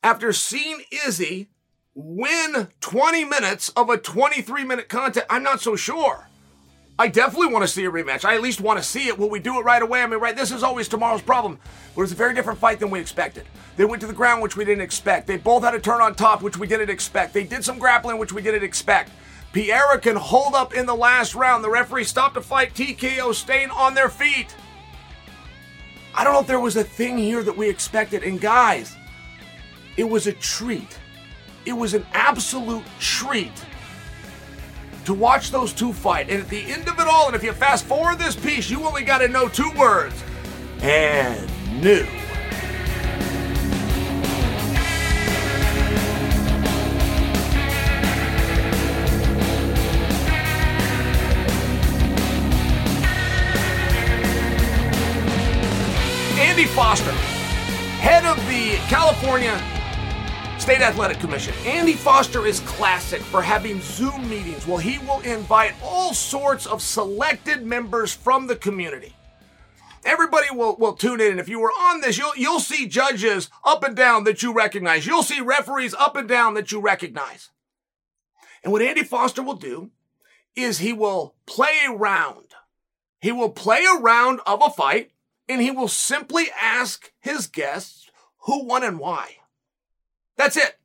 After 0.02 0.33
seeing 0.33 0.83
Izzy 1.07 1.49
win 1.95 2.69
20 2.80 3.25
minutes 3.25 3.69
of 3.71 3.90
a 3.90 3.97
23 3.97 4.64
minute 4.64 4.88
contest, 4.88 5.26
I'm 5.30 5.42
not 5.42 5.61
so 5.61 5.76
sure. 5.76 6.26
I 6.99 7.09
definitely 7.09 7.52
want 7.52 7.62
to 7.62 7.69
see 7.69 7.87
a 7.87 7.90
rematch. 7.90 8.26
I 8.26 8.35
at 8.35 8.42
least 8.42 8.61
want 8.61 8.78
to 8.78 8.83
see 8.83 9.09
it. 9.09 9.19
Will 9.19 9.30
we 9.30 9.40
do 9.40 9.59
it 9.59 9.64
right 9.64 9.80
away? 9.80 10.02
I 10.02 10.07
mean, 10.07 10.21
right, 10.21 10.37
this 10.37 10.50
is 10.50 10.62
always 10.62 10.87
tomorrow's 10.87 11.23
problem. 11.23 11.59
But 11.95 12.00
it 12.00 12.02
was 12.02 12.12
a 12.12 12.16
very 12.16 12.35
different 12.35 12.59
fight 12.59 12.78
than 12.78 12.90
we 12.90 13.00
expected. 13.00 13.47
They 13.76 13.87
went 13.87 14.02
to 14.02 14.07
the 14.07 14.12
ground, 14.12 14.42
which 14.42 14.54
we 14.54 14.66
didn't 14.66 14.83
expect. 14.83 15.26
They 15.26 15.38
both 15.38 15.62
had 15.62 15.75
a 15.75 15.80
turn 15.80 16.02
on 16.02 16.14
top, 16.14 16.42
which 16.42 16.59
we 16.59 16.66
didn't 16.66 16.90
expect. 16.90 17.33
They 17.33 17.45
did 17.45 17.64
some 17.64 17.78
grappling, 17.78 18.19
which 18.19 18.35
we 18.35 18.42
didn't 18.42 18.64
expect. 18.64 19.12
Pereira 19.52 19.99
can 19.99 20.16
hold 20.16 20.54
up 20.54 20.75
in 20.75 20.87
the 20.87 20.95
last 20.95 21.35
round. 21.35 21.64
The 21.64 21.71
referee 21.71 22.04
stopped 22.04 22.35
the 22.35 22.40
fight. 22.40 22.74
TKO 22.74 23.35
staying 23.35 23.70
on 23.70 23.94
their 23.94 24.09
feet. 24.09 24.55
I 26.14 26.24
don't 26.24 26.33
know 26.33 26.40
if 26.40 26.46
there 26.46 26.61
was 26.61 26.77
a 26.77 26.85
thing 26.85 27.18
here 27.18 27.42
that 27.42 27.57
we 27.57 27.68
expected. 27.68 28.22
And 28.22 28.40
guys, 28.40 28.96
it 29.96 30.05
was 30.05 30.27
a 30.27 30.33
treat. 30.33 30.98
It 31.66 31.72
was 31.72 31.94
an 31.94 32.07
absolute 32.12 32.85
treat 33.01 33.53
to 35.05 35.14
watch 35.14 35.51
those 35.51 35.72
two 35.72 35.92
fight. 35.92 36.31
And 36.31 36.40
at 36.40 36.48
the 36.48 36.62
end 36.70 36.88
of 36.88 36.98
it 37.01 37.07
all, 37.07 37.27
and 37.27 37.35
if 37.35 37.42
you 37.42 37.53
fast 37.53 37.85
forward 37.87 38.18
this 38.18 38.37
piece, 38.37 38.70
you 38.70 38.85
only 38.85 39.03
got 39.03 39.18
to 39.18 39.29
know 39.29 39.48
two 39.48 39.70
words 39.77 40.14
and 40.83 41.51
new. 41.83 42.07
Andy 56.61 56.73
Foster, 56.73 57.11
head 58.03 58.27
of 58.27 58.37
the 58.46 58.77
California 58.90 59.57
State 60.59 60.83
Athletic 60.83 61.18
Commission. 61.18 61.55
Andy 61.64 61.94
Foster 61.94 62.44
is 62.44 62.61
classic 62.61 63.23
for 63.23 63.40
having 63.40 63.81
Zoom 63.81 64.29
meetings. 64.29 64.66
Well, 64.66 64.77
he 64.77 64.99
will 64.99 65.20
invite 65.20 65.73
all 65.83 66.12
sorts 66.12 66.66
of 66.66 66.83
selected 66.83 67.64
members 67.64 68.12
from 68.12 68.46
the 68.46 68.57
community. 68.57 69.16
Everybody 70.05 70.49
will, 70.53 70.77
will 70.77 70.92
tune 70.92 71.23
in. 71.23 71.31
And 71.31 71.40
if 71.40 71.49
you 71.49 71.61
were 71.61 71.70
on 71.70 72.03
this, 72.03 72.18
you'll, 72.18 72.37
you'll 72.37 72.61
see 72.61 72.87
judges 72.87 73.49
up 73.64 73.83
and 73.83 73.96
down 73.96 74.25
that 74.25 74.42
you 74.42 74.53
recognize. 74.53 75.07
You'll 75.07 75.23
see 75.23 75.40
referees 75.40 75.94
up 75.94 76.14
and 76.14 76.29
down 76.29 76.53
that 76.55 76.70
you 76.70 76.79
recognize. 76.79 77.49
And 78.62 78.70
what 78.70 78.83
Andy 78.83 79.03
Foster 79.03 79.42
will 79.42 79.55
do 79.55 79.92
is 80.55 80.77
he 80.77 80.92
will 80.92 81.37
play 81.46 81.79
a 81.88 81.94
round. 81.94 82.53
He 83.23 83.33
will 83.33 83.49
play 83.49 83.83
a 83.87 83.99
round 83.99 84.40
of 84.44 84.61
a 84.62 84.68
fight 84.68 85.12
and 85.50 85.60
he 85.60 85.72
will 85.72 85.88
simply 85.88 86.46
ask 86.58 87.10
his 87.18 87.48
guests 87.48 88.08
who 88.42 88.64
won 88.64 88.84
and 88.84 89.00
why. 89.00 89.38
That's 90.36 90.56
it. 90.56 90.78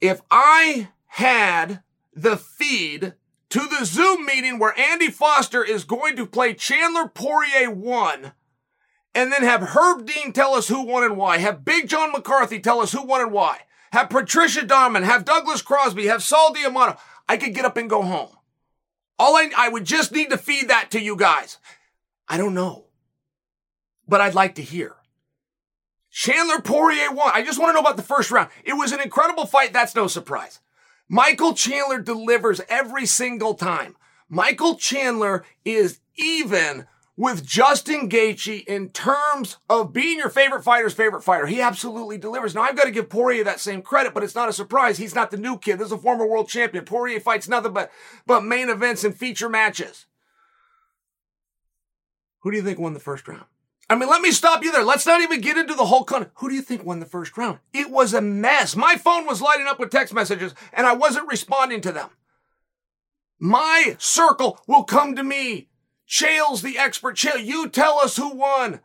If 0.00 0.20
I 0.30 0.90
had 1.06 1.82
the 2.14 2.36
feed 2.36 3.14
to 3.50 3.58
the 3.58 3.84
Zoom 3.84 4.24
meeting 4.24 4.60
where 4.60 4.78
Andy 4.78 5.10
Foster 5.10 5.64
is 5.64 5.82
going 5.82 6.14
to 6.16 6.24
play 6.24 6.54
Chandler 6.54 7.08
Poirier 7.08 7.68
1 7.68 8.32
and 9.12 9.32
then 9.32 9.42
have 9.42 9.70
Herb 9.70 10.06
Dean 10.06 10.32
tell 10.32 10.54
us 10.54 10.68
who 10.68 10.86
won 10.86 11.02
and 11.02 11.16
why, 11.16 11.38
have 11.38 11.64
Big 11.64 11.88
John 11.88 12.12
McCarthy 12.12 12.60
tell 12.60 12.80
us 12.80 12.92
who 12.92 13.04
won 13.04 13.22
and 13.22 13.32
why, 13.32 13.62
have 13.90 14.08
Patricia 14.08 14.64
Diamond, 14.64 15.04
have 15.04 15.24
Douglas 15.24 15.62
Crosby, 15.62 16.06
have 16.06 16.22
Sal 16.22 16.52
D'Amato, 16.52 16.96
I 17.28 17.38
could 17.38 17.54
get 17.54 17.64
up 17.64 17.76
and 17.76 17.90
go 17.90 18.02
home. 18.02 18.30
All 19.18 19.34
I, 19.34 19.50
I 19.56 19.68
would 19.68 19.84
just 19.84 20.12
need 20.12 20.30
to 20.30 20.38
feed 20.38 20.68
that 20.68 20.92
to 20.92 21.00
you 21.00 21.16
guys. 21.16 21.58
I 22.28 22.36
don't 22.36 22.54
know 22.54 22.85
but 24.08 24.20
I'd 24.20 24.34
like 24.34 24.54
to 24.56 24.62
hear. 24.62 24.96
Chandler 26.10 26.60
Poirier 26.60 27.12
won. 27.12 27.30
I 27.34 27.42
just 27.42 27.58
want 27.58 27.70
to 27.70 27.74
know 27.74 27.80
about 27.80 27.96
the 27.96 28.02
first 28.02 28.30
round. 28.30 28.50
It 28.64 28.72
was 28.72 28.92
an 28.92 29.00
incredible 29.00 29.46
fight. 29.46 29.72
That's 29.72 29.94
no 29.94 30.06
surprise. 30.06 30.60
Michael 31.08 31.54
Chandler 31.54 32.00
delivers 32.00 32.60
every 32.68 33.06
single 33.06 33.54
time. 33.54 33.96
Michael 34.28 34.76
Chandler 34.76 35.44
is 35.64 36.00
even 36.16 36.86
with 37.16 37.46
Justin 37.46 38.08
Gaethje 38.08 38.64
in 38.64 38.90
terms 38.90 39.56
of 39.70 39.92
being 39.92 40.18
your 40.18 40.28
favorite 40.28 40.64
fighter's 40.64 40.92
favorite 40.92 41.22
fighter. 41.22 41.46
He 41.46 41.60
absolutely 41.60 42.18
delivers. 42.18 42.54
Now 42.54 42.62
I've 42.62 42.76
got 42.76 42.84
to 42.84 42.90
give 42.90 43.08
Poirier 43.08 43.44
that 43.44 43.60
same 43.60 43.80
credit, 43.82 44.12
but 44.12 44.22
it's 44.22 44.34
not 44.34 44.48
a 44.48 44.52
surprise. 44.52 44.98
He's 44.98 45.14
not 45.14 45.30
the 45.30 45.36
new 45.36 45.58
kid. 45.58 45.78
This 45.78 45.86
is 45.86 45.92
a 45.92 45.98
former 45.98 46.26
world 46.26 46.48
champion. 46.48 46.84
Poirier 46.84 47.20
fights 47.20 47.48
nothing 47.48 47.72
but, 47.72 47.90
but 48.26 48.44
main 48.44 48.68
events 48.68 49.04
and 49.04 49.14
feature 49.14 49.48
matches. 49.48 50.06
Who 52.40 52.50
do 52.50 52.56
you 52.58 52.62
think 52.62 52.78
won 52.78 52.94
the 52.94 53.00
first 53.00 53.26
round? 53.26 53.46
I 53.88 53.94
mean, 53.94 54.08
let 54.08 54.20
me 54.20 54.32
stop 54.32 54.64
you 54.64 54.72
there. 54.72 54.82
Let's 54.82 55.06
not 55.06 55.20
even 55.20 55.40
get 55.40 55.56
into 55.56 55.74
the 55.74 55.86
whole 55.86 56.02
con. 56.04 56.30
Who 56.36 56.48
do 56.48 56.54
you 56.54 56.62
think 56.62 56.84
won 56.84 56.98
the 56.98 57.06
first 57.06 57.36
round? 57.36 57.60
It 57.72 57.90
was 57.90 58.14
a 58.14 58.20
mess. 58.20 58.74
My 58.74 58.96
phone 58.96 59.26
was 59.26 59.40
lighting 59.40 59.66
up 59.66 59.78
with 59.78 59.90
text 59.90 60.12
messages 60.12 60.54
and 60.72 60.86
I 60.86 60.94
wasn't 60.94 61.28
responding 61.28 61.80
to 61.82 61.92
them. 61.92 62.10
My 63.38 63.96
circle 63.98 64.58
will 64.66 64.82
come 64.82 65.14
to 65.14 65.22
me. 65.22 65.68
Chael's 66.08 66.62
the 66.62 66.78
expert. 66.78 67.16
Chael, 67.16 67.44
you 67.44 67.68
tell 67.68 67.98
us 67.98 68.16
who 68.16 68.34
won. 68.34 68.80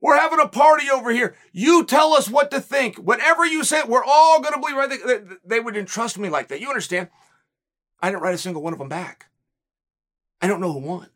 We're 0.00 0.18
having 0.18 0.40
a 0.40 0.48
party 0.48 0.90
over 0.90 1.10
here. 1.10 1.36
You 1.52 1.84
tell 1.84 2.14
us 2.14 2.28
what 2.28 2.50
to 2.50 2.60
think. 2.60 2.96
Whatever 2.96 3.44
you 3.44 3.62
say, 3.62 3.82
we're 3.86 4.04
all 4.04 4.40
going 4.40 4.54
to 4.54 4.60
believe 4.60 4.76
right. 4.76 4.88
They, 4.88 5.36
they 5.44 5.60
would 5.60 5.76
entrust 5.76 6.18
me 6.18 6.28
like 6.28 6.48
that. 6.48 6.60
You 6.60 6.68
understand? 6.68 7.08
I 8.00 8.10
didn't 8.10 8.22
write 8.22 8.34
a 8.34 8.38
single 8.38 8.62
one 8.62 8.72
of 8.72 8.78
them 8.78 8.88
back. 8.88 9.26
I 10.40 10.46
don't 10.46 10.60
know 10.60 10.72
who 10.72 10.78
won. 10.78 11.08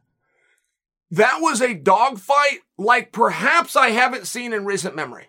That 1.15 1.39
was 1.41 1.63
a 1.63 1.75
dogfight 1.75 2.63
like 2.77 3.13
perhaps 3.13 3.77
I 3.77 3.91
haven't 3.91 4.27
seen 4.27 4.53
in 4.53 4.65
recent 4.65 4.97
memory. 4.97 5.27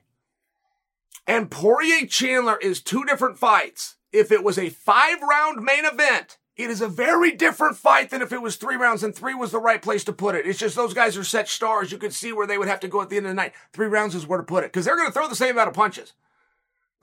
And 1.28 1.52
Poirier 1.52 2.08
Chandler 2.08 2.58
is 2.58 2.82
two 2.82 3.06
different 3.06 3.38
fights. 3.38 3.98
If 4.12 4.32
it 4.32 4.44
was 4.44 4.58
a 4.58 4.70
five 4.70 5.22
round 5.22 5.64
main 5.64 5.86
event, 5.86 6.40
it 6.58 6.72
is 6.72 6.82
a 6.82 6.88
very 6.88 7.34
different 7.34 7.78
fight 7.78 8.10
than 8.10 8.24
if 8.24 8.34
it 8.34 8.42
was 8.42 8.56
three 8.56 8.78
rounds, 8.78 9.04
and 9.04 9.14
three 9.14 9.36
was 9.36 9.52
the 9.52 9.60
right 9.60 9.80
place 9.80 10.04
to 10.06 10.14
put 10.14 10.34
it. 10.34 10.48
It's 10.48 10.58
just 10.58 10.76
those 10.76 10.96
guys 10.96 11.18
are 11.18 11.24
set 11.24 11.48
stars. 11.48 11.92
You 11.92 12.00
could 12.00 12.14
see 12.14 12.34
where 12.34 12.48
they 12.48 12.58
would 12.58 12.68
have 12.68 12.80
to 12.80 12.88
go 12.88 13.04
at 13.04 13.10
the 13.10 13.18
end 13.18 13.28
of 13.28 13.30
the 13.30 13.36
night. 13.36 13.54
Three 13.72 13.86
rounds 13.86 14.16
is 14.16 14.26
where 14.26 14.40
to 14.40 14.44
put 14.44 14.64
it 14.64 14.74
because 14.74 14.86
they're 14.86 14.98
going 14.98 15.10
to 15.10 15.14
throw 15.14 15.28
the 15.28 15.36
same 15.36 15.52
amount 15.52 15.68
of 15.68 15.76
punches. 15.76 16.14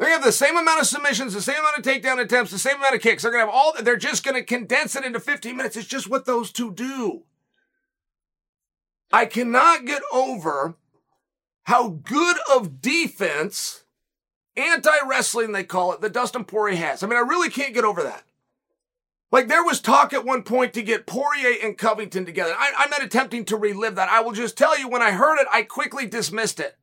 To 0.01 0.07
have 0.07 0.25
the 0.25 0.33
same 0.33 0.57
amount 0.57 0.81
of 0.81 0.88
submissions, 0.88 1.35
the 1.35 1.40
same 1.40 1.61
amount 1.61 1.79
of 1.79 1.85
takedown 1.85 2.21
attempts, 2.21 2.51
the 2.51 2.59
same 2.59 2.79
amount 2.79 2.97
of 2.97 3.01
kicks. 3.01 3.23
They're 3.23 3.31
going 3.31 3.47
to 3.47 3.53
have 3.53 3.55
all, 3.55 3.75
they're 3.81 3.97
just 3.97 4.25
going 4.25 4.35
to 4.35 4.42
condense 4.42 4.97
it 4.97 5.05
into 5.05 5.21
15 5.21 5.57
minutes. 5.57 5.77
It's 5.77 5.87
just 5.87 6.11
what 6.11 6.27
those 6.27 6.51
two 6.51 6.73
do. 6.73 7.23
I 9.12 9.27
cannot 9.27 9.85
get 9.85 10.03
over 10.12 10.77
how 11.64 11.88
good 11.88 12.37
of 12.55 12.81
defense, 12.81 13.85
anti 14.57 14.90
wrestling, 15.07 15.53
they 15.53 15.64
call 15.64 15.92
it, 15.92 16.01
that 16.01 16.12
Dustin 16.12 16.44
Poirier 16.44 16.77
has. 16.77 17.03
I 17.03 17.07
mean, 17.07 17.18
I 17.18 17.22
really 17.22 17.51
can't 17.51 17.75
get 17.75 17.85
over 17.85 18.03
that. 18.03 18.25
Like 19.31 19.48
there 19.48 19.64
was 19.64 19.81
talk 19.81 20.12
at 20.12 20.27
one 20.27 20.42
point 20.42 20.75
to 20.75 20.83
get 20.83 21.07
Poirier 21.07 21.57
and 21.62 21.79
Covington 21.79 22.27
together. 22.27 22.55
I, 22.57 22.85
am 22.85 22.90
not 22.90 23.03
attempting 23.03 23.46
to 23.46 23.57
relive 23.57 23.94
that. 23.94 24.11
I 24.11 24.20
will 24.20 24.33
just 24.33 24.59
tell 24.59 24.79
you 24.79 24.88
when 24.88 25.03
I 25.03 25.12
heard 25.12 25.38
it, 25.40 25.46
I 25.51 25.62
quickly 25.62 26.07
dismissed 26.07 26.61
it. 26.61 26.77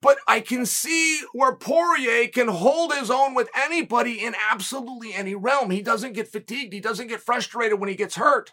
But 0.00 0.18
I 0.26 0.40
can 0.40 0.66
see 0.66 1.20
where 1.32 1.54
Poirier 1.54 2.28
can 2.28 2.48
hold 2.48 2.92
his 2.94 3.10
own 3.10 3.34
with 3.34 3.48
anybody 3.54 4.24
in 4.24 4.34
absolutely 4.50 5.12
any 5.14 5.34
realm. 5.34 5.70
He 5.70 5.82
doesn't 5.82 6.14
get 6.14 6.28
fatigued. 6.28 6.72
He 6.72 6.80
doesn't 6.80 7.06
get 7.06 7.20
frustrated 7.20 7.78
when 7.78 7.88
he 7.88 7.94
gets 7.94 8.16
hurt. 8.16 8.52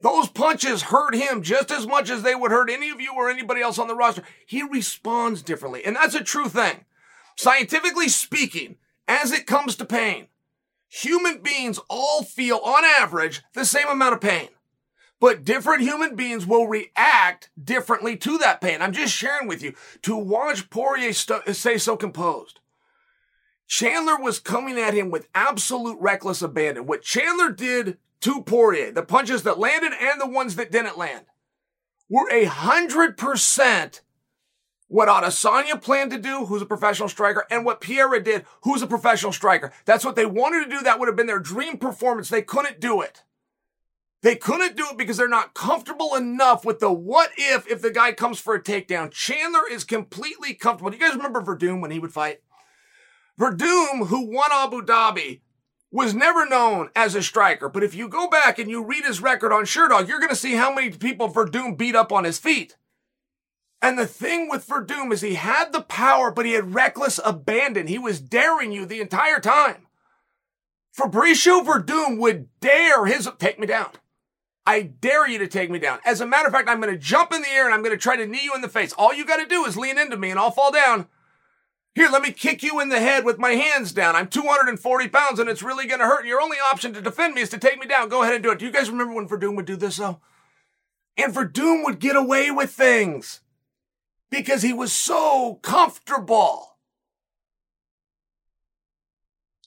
Those 0.00 0.28
punches 0.28 0.82
hurt 0.82 1.14
him 1.14 1.42
just 1.42 1.70
as 1.70 1.86
much 1.86 2.08
as 2.08 2.22
they 2.22 2.34
would 2.34 2.50
hurt 2.50 2.70
any 2.70 2.90
of 2.90 3.00
you 3.00 3.12
or 3.14 3.28
anybody 3.28 3.60
else 3.60 3.78
on 3.78 3.88
the 3.88 3.94
roster. 3.94 4.22
He 4.46 4.62
responds 4.62 5.42
differently. 5.42 5.84
And 5.84 5.96
that's 5.96 6.14
a 6.14 6.24
true 6.24 6.48
thing. 6.48 6.86
Scientifically 7.36 8.08
speaking, 8.08 8.76
as 9.06 9.32
it 9.32 9.46
comes 9.46 9.76
to 9.76 9.84
pain, 9.84 10.28
human 10.88 11.42
beings 11.42 11.78
all 11.88 12.22
feel 12.22 12.58
on 12.58 12.84
average 12.84 13.42
the 13.54 13.64
same 13.64 13.88
amount 13.88 14.14
of 14.14 14.20
pain. 14.20 14.48
But 15.20 15.44
different 15.44 15.82
human 15.82 16.16
beings 16.16 16.46
will 16.46 16.66
react 16.66 17.50
differently 17.62 18.16
to 18.18 18.38
that 18.38 18.62
pain. 18.62 18.80
I'm 18.80 18.92
just 18.92 19.12
sharing 19.12 19.48
with 19.48 19.62
you 19.62 19.74
to 20.02 20.16
watch 20.16 20.70
Poirier 20.70 21.12
st- 21.12 21.54
stay 21.54 21.76
so 21.76 21.94
composed. 21.96 22.60
Chandler 23.66 24.18
was 24.18 24.40
coming 24.40 24.78
at 24.78 24.94
him 24.94 25.10
with 25.10 25.28
absolute 25.34 25.98
reckless 26.00 26.40
abandon. 26.40 26.86
What 26.86 27.02
Chandler 27.02 27.52
did 27.52 27.98
to 28.20 28.42
Poirier, 28.42 28.92
the 28.92 29.02
punches 29.02 29.42
that 29.44 29.58
landed 29.58 29.92
and 29.98 30.20
the 30.20 30.28
ones 30.28 30.56
that 30.56 30.70
didn't 30.70 30.98
land, 30.98 31.26
were 32.08 32.30
a 32.30 32.44
hundred 32.44 33.16
percent 33.16 34.02
what 34.90 35.08
Adesanya 35.08 35.80
planned 35.80 36.10
to 36.10 36.18
do, 36.18 36.46
who's 36.46 36.62
a 36.62 36.66
professional 36.66 37.08
striker, 37.08 37.46
and 37.48 37.64
what 37.64 37.80
Pereira 37.80 38.20
did, 38.20 38.44
who's 38.62 38.82
a 38.82 38.88
professional 38.88 39.30
striker. 39.30 39.72
That's 39.84 40.04
what 40.04 40.16
they 40.16 40.26
wanted 40.26 40.64
to 40.64 40.70
do. 40.70 40.82
That 40.82 40.98
would 40.98 41.06
have 41.06 41.14
been 41.14 41.28
their 41.28 41.38
dream 41.38 41.78
performance. 41.78 42.28
They 42.28 42.42
couldn't 42.42 42.80
do 42.80 43.00
it. 43.00 43.22
They 44.22 44.34
couldn't 44.34 44.76
do 44.76 44.88
it 44.90 44.98
because 44.98 45.16
they're 45.16 45.28
not 45.28 45.54
comfortable 45.54 46.16
enough 46.16 46.64
with 46.64 46.80
the 46.80 46.92
what 46.92 47.30
if 47.38 47.70
if 47.70 47.80
the 47.80 47.92
guy 47.92 48.10
comes 48.12 48.40
for 48.40 48.54
a 48.54 48.62
takedown. 48.62 49.12
Chandler 49.12 49.62
is 49.70 49.84
completely 49.84 50.54
comfortable. 50.54 50.90
Do 50.90 50.96
you 50.96 51.02
guys 51.02 51.16
remember 51.16 51.40
Werdum 51.40 51.80
when 51.80 51.92
he 51.92 52.00
would 52.00 52.12
fight? 52.12 52.40
Werdum, 53.38 54.08
who 54.08 54.28
won 54.28 54.50
Abu 54.52 54.82
Dhabi, 54.82 55.40
was 55.90 56.14
never 56.14 56.46
known 56.46 56.90
as 56.94 57.14
a 57.14 57.22
striker, 57.22 57.68
but 57.68 57.82
if 57.82 57.94
you 57.94 58.08
go 58.08 58.28
back 58.28 58.58
and 58.58 58.70
you 58.70 58.84
read 58.84 59.04
his 59.04 59.20
record 59.20 59.52
on 59.52 59.64
Sherdog, 59.64 60.06
you're 60.06 60.20
going 60.20 60.30
to 60.30 60.36
see 60.36 60.54
how 60.54 60.72
many 60.72 60.90
people 60.90 61.28
Werdum 61.28 61.76
beat 61.76 61.96
up 61.96 62.12
on 62.12 62.24
his 62.24 62.38
feet. 62.38 62.76
And 63.82 63.98
the 63.98 64.06
thing 64.06 64.48
with 64.48 64.68
Werdum 64.68 65.12
is 65.12 65.20
he 65.20 65.34
had 65.34 65.72
the 65.72 65.80
power, 65.80 66.30
but 66.30 66.46
he 66.46 66.52
had 66.52 66.74
reckless 66.74 67.18
abandon. 67.24 67.86
He 67.86 67.98
was 67.98 68.20
daring 68.20 68.72
you 68.72 68.86
the 68.86 69.00
entire 69.00 69.40
time. 69.40 69.86
Fabricio 70.96 71.64
Werdum 71.64 72.18
would 72.18 72.48
dare 72.60 73.06
his, 73.06 73.28
take 73.38 73.58
me 73.58 73.66
down. 73.66 73.90
I 74.66 74.82
dare 74.82 75.26
you 75.26 75.38
to 75.38 75.48
take 75.48 75.70
me 75.70 75.78
down. 75.78 75.98
As 76.04 76.20
a 76.20 76.26
matter 76.26 76.46
of 76.46 76.52
fact, 76.52 76.68
I'm 76.68 76.80
going 76.80 76.92
to 76.92 76.98
jump 76.98 77.32
in 77.32 77.42
the 77.42 77.48
air 77.48 77.64
and 77.64 77.74
I'm 77.74 77.82
going 77.82 77.96
to 77.96 78.00
try 78.00 78.16
to 78.16 78.26
knee 78.26 78.44
you 78.44 78.54
in 78.54 78.60
the 78.60 78.68
face. 78.68 78.92
All 78.92 79.14
you 79.14 79.24
got 79.24 79.38
to 79.38 79.46
do 79.46 79.64
is 79.64 79.76
lean 79.76 79.98
into 79.98 80.16
me 80.16 80.30
and 80.30 80.38
I'll 80.38 80.50
fall 80.50 80.70
down. 80.70 81.08
Here, 82.00 82.08
let 82.08 82.22
me 82.22 82.32
kick 82.32 82.62
you 82.62 82.80
in 82.80 82.88
the 82.88 82.98
head 82.98 83.26
with 83.26 83.38
my 83.38 83.50
hands 83.50 83.92
down. 83.92 84.16
I'm 84.16 84.26
240 84.26 85.08
pounds 85.08 85.38
and 85.38 85.50
it's 85.50 85.62
really 85.62 85.86
going 85.86 86.00
to 86.00 86.06
hurt. 86.06 86.24
Your 86.24 86.40
only 86.40 86.56
option 86.56 86.94
to 86.94 87.02
defend 87.02 87.34
me 87.34 87.42
is 87.42 87.50
to 87.50 87.58
take 87.58 87.78
me 87.78 87.86
down. 87.86 88.08
Go 88.08 88.22
ahead 88.22 88.36
and 88.36 88.42
do 88.42 88.50
it. 88.50 88.58
Do 88.58 88.64
you 88.64 88.70
guys 88.72 88.88
remember 88.88 89.12
when 89.12 89.28
Werdum 89.28 89.54
would 89.54 89.66
do 89.66 89.76
this 89.76 89.98
though? 89.98 90.18
And 91.18 91.34
Werdum 91.34 91.84
would 91.84 91.98
get 91.98 92.16
away 92.16 92.50
with 92.50 92.70
things 92.70 93.42
because 94.30 94.62
he 94.62 94.72
was 94.72 94.94
so 94.94 95.58
comfortable. 95.60 96.78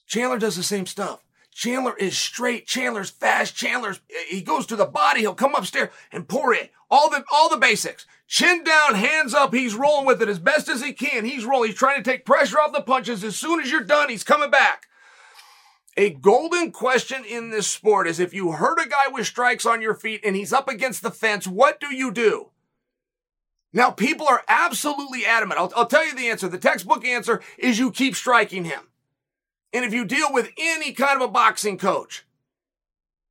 Chandler 0.04 0.40
does 0.40 0.56
the 0.56 0.64
same 0.64 0.86
stuff. 0.86 1.22
Chandler 1.54 1.96
is 1.96 2.18
straight. 2.18 2.66
Chandler's 2.66 3.10
fast. 3.10 3.54
Chandler's, 3.54 4.00
he 4.28 4.42
goes 4.42 4.66
to 4.66 4.76
the 4.76 4.84
body. 4.84 5.20
He'll 5.20 5.34
come 5.34 5.54
upstairs 5.54 5.90
and 6.10 6.28
pour 6.28 6.52
it. 6.52 6.72
All 6.90 7.08
the, 7.08 7.24
all 7.32 7.48
the 7.48 7.56
basics. 7.56 8.06
Chin 8.26 8.64
down, 8.64 8.96
hands 8.96 9.34
up. 9.34 9.54
He's 9.54 9.74
rolling 9.74 10.04
with 10.04 10.20
it 10.20 10.28
as 10.28 10.40
best 10.40 10.68
as 10.68 10.82
he 10.82 10.92
can. 10.92 11.24
He's 11.24 11.44
rolling. 11.44 11.70
He's 11.70 11.78
trying 11.78 12.02
to 12.02 12.10
take 12.10 12.24
pressure 12.24 12.58
off 12.58 12.72
the 12.72 12.82
punches. 12.82 13.22
As 13.22 13.36
soon 13.36 13.60
as 13.60 13.70
you're 13.70 13.84
done, 13.84 14.08
he's 14.08 14.24
coming 14.24 14.50
back. 14.50 14.88
A 15.96 16.10
golden 16.10 16.72
question 16.72 17.24
in 17.24 17.50
this 17.50 17.68
sport 17.68 18.08
is 18.08 18.18
if 18.18 18.34
you 18.34 18.52
hurt 18.52 18.84
a 18.84 18.88
guy 18.88 19.06
with 19.12 19.26
strikes 19.26 19.64
on 19.64 19.80
your 19.80 19.94
feet 19.94 20.22
and 20.24 20.34
he's 20.34 20.52
up 20.52 20.68
against 20.68 21.02
the 21.02 21.12
fence, 21.12 21.46
what 21.46 21.78
do 21.78 21.94
you 21.94 22.10
do? 22.10 22.50
Now, 23.72 23.92
people 23.92 24.26
are 24.26 24.42
absolutely 24.48 25.24
adamant. 25.24 25.60
I'll, 25.60 25.72
I'll 25.76 25.86
tell 25.86 26.04
you 26.04 26.16
the 26.16 26.28
answer. 26.28 26.48
The 26.48 26.58
textbook 26.58 27.04
answer 27.04 27.40
is 27.58 27.78
you 27.78 27.92
keep 27.92 28.16
striking 28.16 28.64
him. 28.64 28.88
And 29.74 29.84
if 29.84 29.92
you 29.92 30.04
deal 30.04 30.32
with 30.32 30.52
any 30.56 30.92
kind 30.92 31.20
of 31.20 31.28
a 31.28 31.32
boxing 31.32 31.76
coach, 31.76 32.24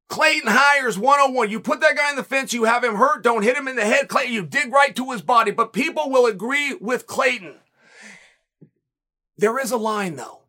Clayton 0.09 0.49
hires 0.49 0.99
101. 0.99 1.49
You 1.49 1.61
put 1.61 1.79
that 1.79 1.95
guy 1.95 2.09
in 2.09 2.17
the 2.17 2.23
fence, 2.23 2.53
you 2.53 2.65
have 2.65 2.83
him 2.83 2.95
hurt, 2.95 3.23
don't 3.23 3.43
hit 3.43 3.55
him 3.55 3.69
in 3.69 3.77
the 3.77 3.85
head. 3.85 4.09
Clayton, 4.09 4.33
you 4.33 4.45
dig 4.45 4.71
right 4.71 4.93
to 4.95 5.11
his 5.11 5.21
body. 5.21 5.51
But 5.51 5.71
people 5.71 6.09
will 6.11 6.25
agree 6.25 6.75
with 6.75 7.07
Clayton. 7.07 7.55
There 9.37 9.57
is 9.57 9.71
a 9.71 9.77
line 9.77 10.17
though. 10.17 10.41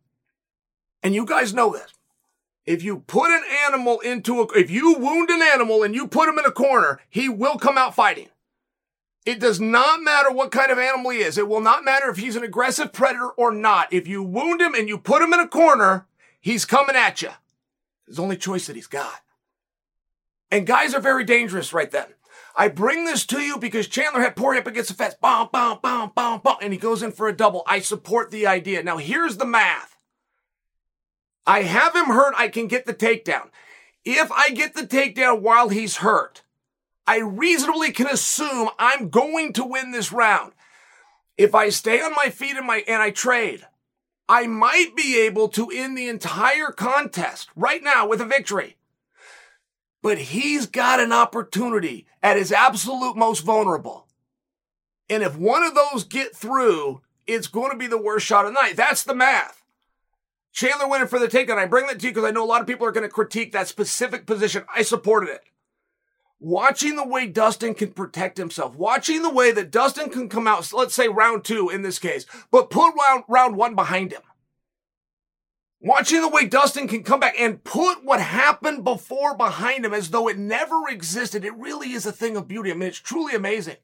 And 1.01 1.15
you 1.15 1.25
guys 1.25 1.53
know 1.53 1.71
this. 1.71 1.93
If 2.65 2.83
you 2.83 2.99
put 2.99 3.31
an 3.31 3.43
animal 3.65 4.01
into 4.01 4.41
a, 4.41 4.47
if 4.55 4.69
you 4.69 4.95
wound 4.99 5.29
an 5.29 5.41
animal 5.41 5.83
and 5.83 5.95
you 5.95 6.07
put 6.07 6.27
him 6.27 6.37
in 6.37 6.45
a 6.45 6.51
corner, 6.51 6.99
he 7.09 7.29
will 7.29 7.57
come 7.57 7.77
out 7.77 7.95
fighting. 7.95 8.27
It 9.25 9.39
does 9.39 9.59
not 9.59 10.03
matter 10.03 10.31
what 10.31 10.51
kind 10.51 10.71
of 10.71 10.77
animal 10.77 11.11
he 11.11 11.19
is. 11.19 11.37
It 11.37 11.47
will 11.47 11.61
not 11.61 11.83
matter 11.83 12.09
if 12.09 12.17
he's 12.17 12.35
an 12.35 12.43
aggressive 12.43 12.93
predator 12.93 13.29
or 13.29 13.51
not. 13.51 13.91
If 13.91 14.07
you 14.07 14.21
wound 14.21 14.61
him 14.61 14.75
and 14.75 14.87
you 14.87 14.99
put 14.99 15.21
him 15.21 15.33
in 15.33 15.39
a 15.39 15.47
corner, 15.47 16.05
he's 16.39 16.63
coming 16.63 16.95
at 16.95 17.23
you. 17.23 17.31
It's 18.07 18.17
the 18.17 18.23
only 18.23 18.37
choice 18.37 18.67
that 18.67 18.75
he's 18.75 18.87
got. 18.87 19.21
And 20.51 20.67
guys 20.67 20.93
are 20.93 21.01
very 21.01 21.23
dangerous 21.23 21.73
right 21.73 21.89
then. 21.89 22.05
I 22.55 22.67
bring 22.67 23.03
this 23.03 23.25
to 23.27 23.41
you 23.41 23.57
because 23.57 23.87
Chandler 23.87 24.21
had 24.21 24.35
Poirier 24.35 24.61
up 24.61 24.67
against 24.67 24.89
the 24.89 24.95
fence. 24.95 25.15
Bom, 25.19 25.49
bom, 25.51 25.79
bom, 25.81 26.11
bom, 26.15 26.39
bom. 26.43 26.57
And 26.61 26.71
he 26.71 26.79
goes 26.79 27.01
in 27.03 27.11
for 27.11 27.27
a 27.27 27.35
double. 27.35 27.63
I 27.67 27.79
support 27.79 28.31
the 28.31 28.47
idea. 28.47 28.83
Now 28.83 28.97
here's 28.97 29.37
the 29.37 29.45
math. 29.45 29.97
I 31.47 31.63
have 31.63 31.95
him 31.95 32.05
hurt. 32.05 32.33
I 32.37 32.47
can 32.47 32.67
get 32.67 32.85
the 32.85 32.93
takedown. 32.93 33.49
If 34.05 34.31
I 34.31 34.51
get 34.51 34.75
the 34.75 34.87
takedown 34.87 35.41
while 35.41 35.69
he's 35.69 35.97
hurt, 35.97 36.43
I 37.07 37.19
reasonably 37.19 37.91
can 37.91 38.07
assume 38.07 38.69
I'm 38.79 39.09
going 39.09 39.53
to 39.53 39.63
win 39.63 39.91
this 39.91 40.11
round. 40.11 40.53
If 41.37 41.53
I 41.53 41.69
stay 41.69 42.01
on 42.01 42.13
my 42.15 42.29
feet 42.29 42.55
and 42.55 42.65
my, 42.65 42.83
and 42.87 43.01
I 43.01 43.11
trade, 43.11 43.65
I 44.27 44.47
might 44.47 44.95
be 44.95 45.19
able 45.21 45.49
to 45.49 45.69
end 45.69 45.97
the 45.97 46.07
entire 46.07 46.71
contest 46.71 47.49
right 47.55 47.83
now 47.83 48.07
with 48.07 48.21
a 48.21 48.25
victory 48.25 48.77
but 50.05 50.19
he's 50.19 50.67
got 50.67 50.99
an 50.99 51.11
opportunity 51.11 52.05
at 52.21 52.37
his 52.37 52.51
absolute 52.51 53.17
most 53.17 53.39
vulnerable. 53.39 54.05
And 55.09 55.23
if 55.23 55.35
one 55.35 55.63
of 55.63 55.73
those 55.73 56.03
get 56.03 56.35
through, 56.35 57.01
it's 57.25 57.47
going 57.47 57.71
to 57.71 57.75
be 57.75 57.87
the 57.87 57.99
worst 57.99 58.23
shot 58.23 58.45
of 58.45 58.53
the 58.53 58.61
night. 58.61 58.75
That's 58.75 59.01
the 59.01 59.15
math. 59.15 59.63
Chandler 60.51 60.87
winning 60.87 61.07
for 61.07 61.17
the 61.17 61.27
takedown. 61.27 61.57
I 61.57 61.65
bring 61.65 61.87
that 61.87 61.99
to 61.99 62.05
you 62.05 62.11
because 62.13 62.23
I 62.23 62.29
know 62.29 62.43
a 62.43 62.45
lot 62.45 62.61
of 62.61 62.67
people 62.67 62.85
are 62.85 62.91
going 62.91 63.01
to 63.01 63.09
critique 63.09 63.51
that 63.53 63.67
specific 63.67 64.27
position. 64.27 64.63
I 64.71 64.83
supported 64.83 65.31
it. 65.31 65.41
Watching 66.45 66.95
the 66.95 67.07
way 67.07 67.25
Dustin 67.25 67.73
can 67.73 67.89
protect 67.89 68.37
himself, 68.37 68.75
watching 68.75 69.23
the 69.23 69.31
way 69.31 69.51
that 69.51 69.71
Dustin 69.71 70.11
can 70.11 70.29
come 70.29 70.45
out, 70.45 70.71
let's 70.73 70.93
say 70.93 71.07
round 71.07 71.43
two 71.43 71.71
in 71.71 71.81
this 71.81 71.97
case, 71.97 72.27
but 72.51 72.69
put 72.69 72.93
round, 72.93 73.23
round 73.27 73.57
one 73.57 73.73
behind 73.73 74.11
him. 74.11 74.21
Watching 75.79 76.21
the 76.21 76.29
way 76.29 76.45
Dustin 76.45 76.87
can 76.87 77.01
come 77.01 77.19
back 77.19 77.33
and 77.39 77.63
put 77.63 78.05
what 78.05 78.21
happened 78.21 78.83
before 78.83 79.35
behind 79.35 79.85
him 79.85 79.93
as 79.95 80.11
though 80.11 80.27
it 80.27 80.37
never 80.37 80.87
existed. 80.87 81.43
It 81.43 81.57
really 81.57 81.93
is 81.93 82.05
a 82.05 82.11
thing 82.11 82.37
of 82.37 82.47
beauty. 82.47 82.69
I 82.69 82.75
mean, 82.75 82.89
it's 82.89 82.99
truly 82.99 83.33
amazing. 83.33 83.77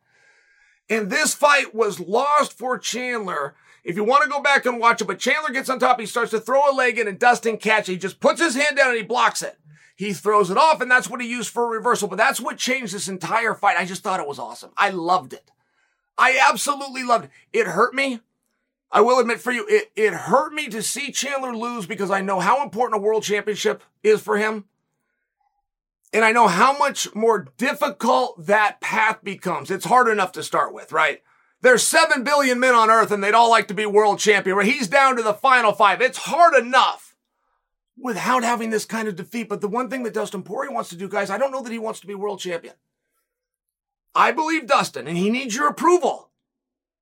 And 0.88 1.10
this 1.10 1.34
fight 1.34 1.74
was 1.74 2.00
lost 2.00 2.56
for 2.56 2.78
Chandler. 2.78 3.56
If 3.84 3.96
you 3.96 4.04
want 4.04 4.24
to 4.24 4.30
go 4.30 4.40
back 4.40 4.68
and 4.68 4.80
watch 4.80 5.02
it, 5.02 5.06
but 5.06 5.18
Chandler 5.18 5.50
gets 5.50 5.68
on 5.72 5.80
top, 5.80 6.00
he 6.00 6.06
starts 6.06 6.30
to 6.30 6.40
throw 6.40 6.72
a 6.72 6.76
leg 6.76 7.00
in 7.00 7.08
and 7.08 7.18
Dustin 7.18 7.58
catches. 7.58 7.88
He 7.88 7.98
just 7.98 8.20
puts 8.20 8.40
his 8.40 8.54
hand 8.54 8.78
down 8.78 8.90
and 8.90 8.98
he 8.98 9.04
blocks 9.04 9.42
it. 9.42 9.58
He 10.02 10.14
throws 10.14 10.50
it 10.50 10.58
off 10.58 10.82
and 10.82 10.90
that's 10.90 11.12
what 11.12 11.22
he 11.22 11.30
used 11.30 11.52
for 11.52 11.64
a 11.64 11.78
reversal. 11.78 12.08
But 12.08 12.18
that's 12.18 12.42
what 12.42 12.58
changed 12.58 12.92
this 12.92 13.08
entire 13.08 13.54
fight. 13.54 13.78
I 13.78 13.86
just 13.86 14.02
thought 14.02 14.20
it 14.20 14.28
was 14.28 14.40
awesome. 14.40 14.72
I 14.76 14.90
loved 14.90 15.32
it. 15.32 15.52
I 16.18 16.44
absolutely 16.50 17.04
loved 17.04 17.26
it. 17.26 17.32
It 17.54 17.68
hurt 17.68 17.94
me. 17.94 18.20
I 18.92 19.02
will 19.02 19.20
admit 19.20 19.42
for 19.42 19.52
you, 19.52 19.64
it, 19.70 19.92
it 19.96 20.12
hurt 20.12 20.54
me 20.54 20.70
to 20.70 20.82
see 20.82 21.12
Chandler 21.12 21.56
lose 21.56 21.86
because 21.86 22.10
I 22.10 22.22
know 22.22 22.40
how 22.40 22.64
important 22.64 23.00
a 23.00 23.04
world 23.04 23.22
championship 23.22 23.84
is 24.02 24.20
for 24.20 24.40
him. 24.40 24.66
And 26.12 26.26
I 26.26 26.32
know 26.32 26.48
how 26.48 26.76
much 26.76 27.14
more 27.14 27.48
difficult 27.58 28.48
that 28.48 28.82
path 28.82 29.24
becomes. 29.24 29.70
It's 29.70 29.86
hard 29.86 30.08
enough 30.08 30.32
to 30.32 30.42
start 30.42 30.74
with, 30.74 30.92
right? 30.92 31.22
There's 31.62 31.84
7 31.84 32.24
billion 32.24 32.60
men 32.60 32.74
on 32.74 32.90
earth 32.90 33.12
and 33.12 33.24
they'd 33.24 33.36
all 33.36 33.52
like 33.52 33.68
to 33.68 33.76
be 33.76 33.86
world 33.86 34.18
champion, 34.18 34.60
he's 34.62 34.88
down 34.88 35.16
to 35.18 35.22
the 35.22 35.36
final 35.36 35.74
five. 35.74 36.02
It's 36.02 36.18
hard 36.18 36.56
enough 36.56 37.11
without 37.98 38.44
having 38.44 38.70
this 38.70 38.86
kind 38.86 39.08
of 39.08 39.16
defeat. 39.16 39.50
But 39.50 39.62
the 39.62 39.68
one 39.68 39.90
thing 39.90 40.04
that 40.04 40.14
Dustin 40.14 40.44
Poirier 40.44 40.72
wants 40.72 40.90
to 40.90 40.96
do, 40.96 41.08
guys, 41.08 41.30
I 41.30 41.38
don't 41.38 41.52
know 41.52 41.62
that 41.62 41.72
he 41.72 41.80
wants 41.80 42.00
to 42.02 42.08
be 42.08 42.16
world 42.16 42.40
champion. 42.40 42.76
I 44.14 44.32
believe 44.32 44.68
Dustin, 44.68 45.08
and 45.08 45.18
he 45.18 45.30
needs 45.30 45.56
your 45.56 45.68
approval. 45.68 46.30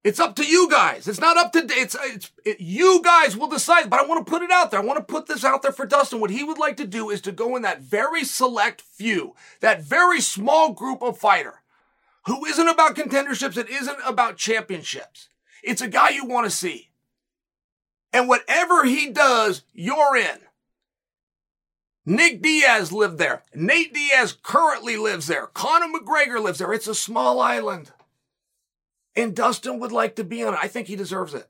It's 0.04 0.20
up 0.20 0.36
to 0.38 0.46
you 0.46 0.70
guys. 0.70 1.08
It's 1.08 1.20
not 1.20 1.36
up 1.36 1.52
to 1.54 1.68
it's 1.70 1.96
it's 2.02 2.32
it, 2.46 2.62
you 2.62 3.02
guys 3.04 3.36
will 3.36 3.50
decide. 3.50 3.90
But 3.90 4.00
I 4.00 4.06
want 4.06 4.26
to 4.26 4.32
put 4.32 4.42
it 4.42 4.52
out 4.52 4.72
there. 4.72 4.80
I 4.80 4.86
want 4.86 4.98
to 4.98 5.14
put 5.14 5.28
this 5.28 5.44
out 5.44 5.62
there 5.62 5.74
for 5.74 5.86
Dustin. 5.86 6.22
What 6.22 6.30
he 6.30 6.44
would 6.44 6.58
like 6.58 6.78
to 6.78 6.88
do 6.88 7.10
is 7.10 7.20
to 7.22 7.34
go 7.34 7.56
in 7.58 7.64
that 7.64 7.82
very 7.82 8.24
select 8.24 8.82
few, 8.82 9.36
that 9.60 9.84
very 9.84 10.22
small 10.22 10.72
group 10.72 11.02
of 11.02 11.18
fighter, 11.18 11.62
who 12.28 12.46
isn't 12.46 12.68
about 12.68 12.96
contenderships. 12.96 13.58
It 13.58 13.70
isn't 13.70 14.00
about 14.06 14.38
championships. 14.38 15.28
It's 15.64 15.82
a 15.82 15.88
guy 15.88 16.10
you 16.10 16.26
want 16.26 16.46
to 16.46 16.52
see. 16.52 16.90
And 18.14 18.30
whatever 18.30 18.86
he 18.86 19.10
does, 19.10 19.64
you're 19.74 20.16
in. 20.16 20.40
Nick 22.06 22.42
Diaz 22.42 22.92
lived 22.92 23.18
there. 23.18 23.44
Nate 23.54 23.94
Diaz 23.94 24.36
currently 24.42 24.98
lives 24.98 25.28
there. 25.28 25.48
Conor 25.48 25.88
McGregor 25.88 26.42
lives 26.42 26.60
there. 26.60 26.74
It's 26.74 26.88
a 26.88 26.96
small 26.96 27.40
island. 27.40 27.92
And 29.16 29.36
Dustin 29.36 29.80
would 29.80 29.92
like 29.92 30.16
to 30.16 30.24
be 30.24 30.44
on 30.44 30.54
it. 30.54 30.60
I 30.62 30.68
think 30.68 30.88
he 30.88 30.96
deserves 30.96 31.34
it. 31.34 31.50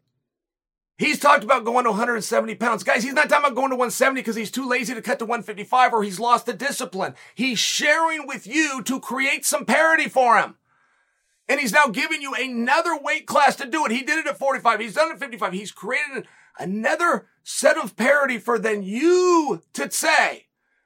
He's 0.97 1.17
talked 1.17 1.45
about 1.45 1.63
going 1.63 1.85
to 1.85 1.91
170 1.91 2.55
pounds. 2.55 2.83
Guys, 2.83 3.03
he's 3.03 3.13
not 3.13 3.29
talking 3.29 3.45
about 3.45 3.55
going 3.55 3.69
to 3.69 3.77
170 3.77 4.19
because 4.19 4.35
he's 4.35 4.51
too 4.51 4.67
lazy 4.67 4.93
to 4.93 5.01
cut 5.01 5.17
to 5.19 5.25
155 5.25 5.93
or 5.93 6.03
he's 6.03 6.19
lost 6.19 6.45
the 6.45 6.51
discipline. 6.51 7.15
He's 7.35 7.57
sharing 7.57 8.27
with 8.27 8.45
you 8.45 8.83
to 8.83 8.99
create 8.99 9.45
some 9.45 9.65
parity 9.65 10.09
for 10.09 10.37
him. 10.37 10.55
And 11.47 11.61
he's 11.61 11.71
now 11.71 11.87
giving 11.87 12.21
you 12.21 12.35
another 12.35 12.97
weight 13.01 13.27
class 13.27 13.55
to 13.55 13.65
do 13.65 13.85
it. 13.85 13.91
He 13.91 14.01
did 14.01 14.19
it 14.19 14.27
at 14.27 14.37
45. 14.37 14.81
He's 14.81 14.95
done 14.95 15.09
it 15.09 15.13
at 15.13 15.19
55. 15.19 15.53
He's 15.53 15.71
created 15.71 16.27
another 16.59 17.27
set 17.49 17.79
of 17.79 17.95
parity 17.95 18.37
for 18.37 18.59
then 18.59 18.83
you 18.83 19.59
to 19.73 19.89
say, 19.89 20.45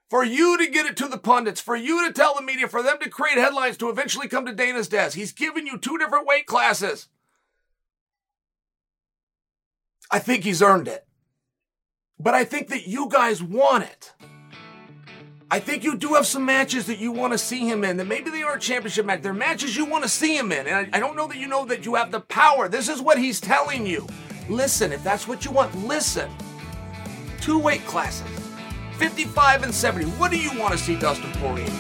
for 0.10 0.24
you 0.24 0.58
to 0.58 0.66
get 0.72 0.86
it 0.86 0.96
to 0.96 1.10
the 1.10 1.18
pundits, 1.18 1.60
for 1.60 1.76
you 1.76 2.08
to 2.08 2.14
tell 2.14 2.34
the 2.34 2.42
media, 2.42 2.70
for 2.70 2.82
them 2.82 2.98
to 3.02 3.10
create 3.10 3.38
headlines 3.38 3.76
to 3.76 3.90
eventually 3.90 4.30
come 4.30 4.46
to 4.46 4.54
Dana's 4.54 4.88
desk. 4.88 5.18
He's 5.18 5.34
given 5.34 5.68
you 5.68 5.78
two 5.78 5.98
different 5.98 6.26
weight 6.26 6.46
classes. 6.46 7.10
I 10.10 10.20
think 10.20 10.46
he's 10.46 10.62
earned 10.62 10.88
it. 10.88 11.06
But 12.18 12.34
I 12.34 12.46
think 12.46 12.70
that 12.70 12.88
you 12.88 13.10
guys 13.10 13.44
want 13.44 13.84
it. 13.84 14.14
I 15.52 15.60
think 15.60 15.84
you 15.84 15.98
do 15.98 16.14
have 16.14 16.26
some 16.26 16.46
matches 16.46 16.86
that 16.86 16.98
you 16.98 17.12
want 17.12 17.34
to 17.34 17.38
see 17.38 17.68
him 17.68 17.84
in 17.84 17.98
that 17.98 18.08
maybe 18.08 18.30
they 18.32 18.42
aren't 18.42 18.62
championship 18.62 19.06
matches. 19.06 19.24
They're 19.24 19.34
matches 19.34 19.76
you 19.76 19.84
want 19.84 20.06
to 20.06 20.10
see 20.10 20.38
him 20.38 20.54
in. 20.54 20.66
And 20.66 20.90
I, 20.94 20.98
I 20.98 21.00
don't 21.02 21.18
know 21.18 21.28
that 21.28 21.38
you 21.38 21.48
know 21.48 21.66
that 21.66 21.86
you 21.86 21.96
have 21.96 22.12
the 22.12 22.22
power. 22.22 22.70
This 22.70 22.88
is 22.88 23.02
what 23.02 23.20
he's 23.20 23.42
telling 23.42 23.86
you. 23.86 24.08
Listen, 24.50 24.94
if 24.94 25.04
that's 25.04 25.28
what 25.28 25.44
you 25.44 25.52
want, 25.52 25.76
listen. 25.86 26.32
Two 27.44 27.60
weight 27.60 27.86
classes 27.86 28.26
55 29.00 29.64
and 29.64 29.76
70. 29.76 30.06
What 30.12 30.32
do 30.32 30.40
you 30.40 30.58
want 30.58 30.72
to 30.72 30.78
see 30.78 30.98
Dustin 30.98 31.30
Poirier 31.34 31.66
in? 31.66 31.72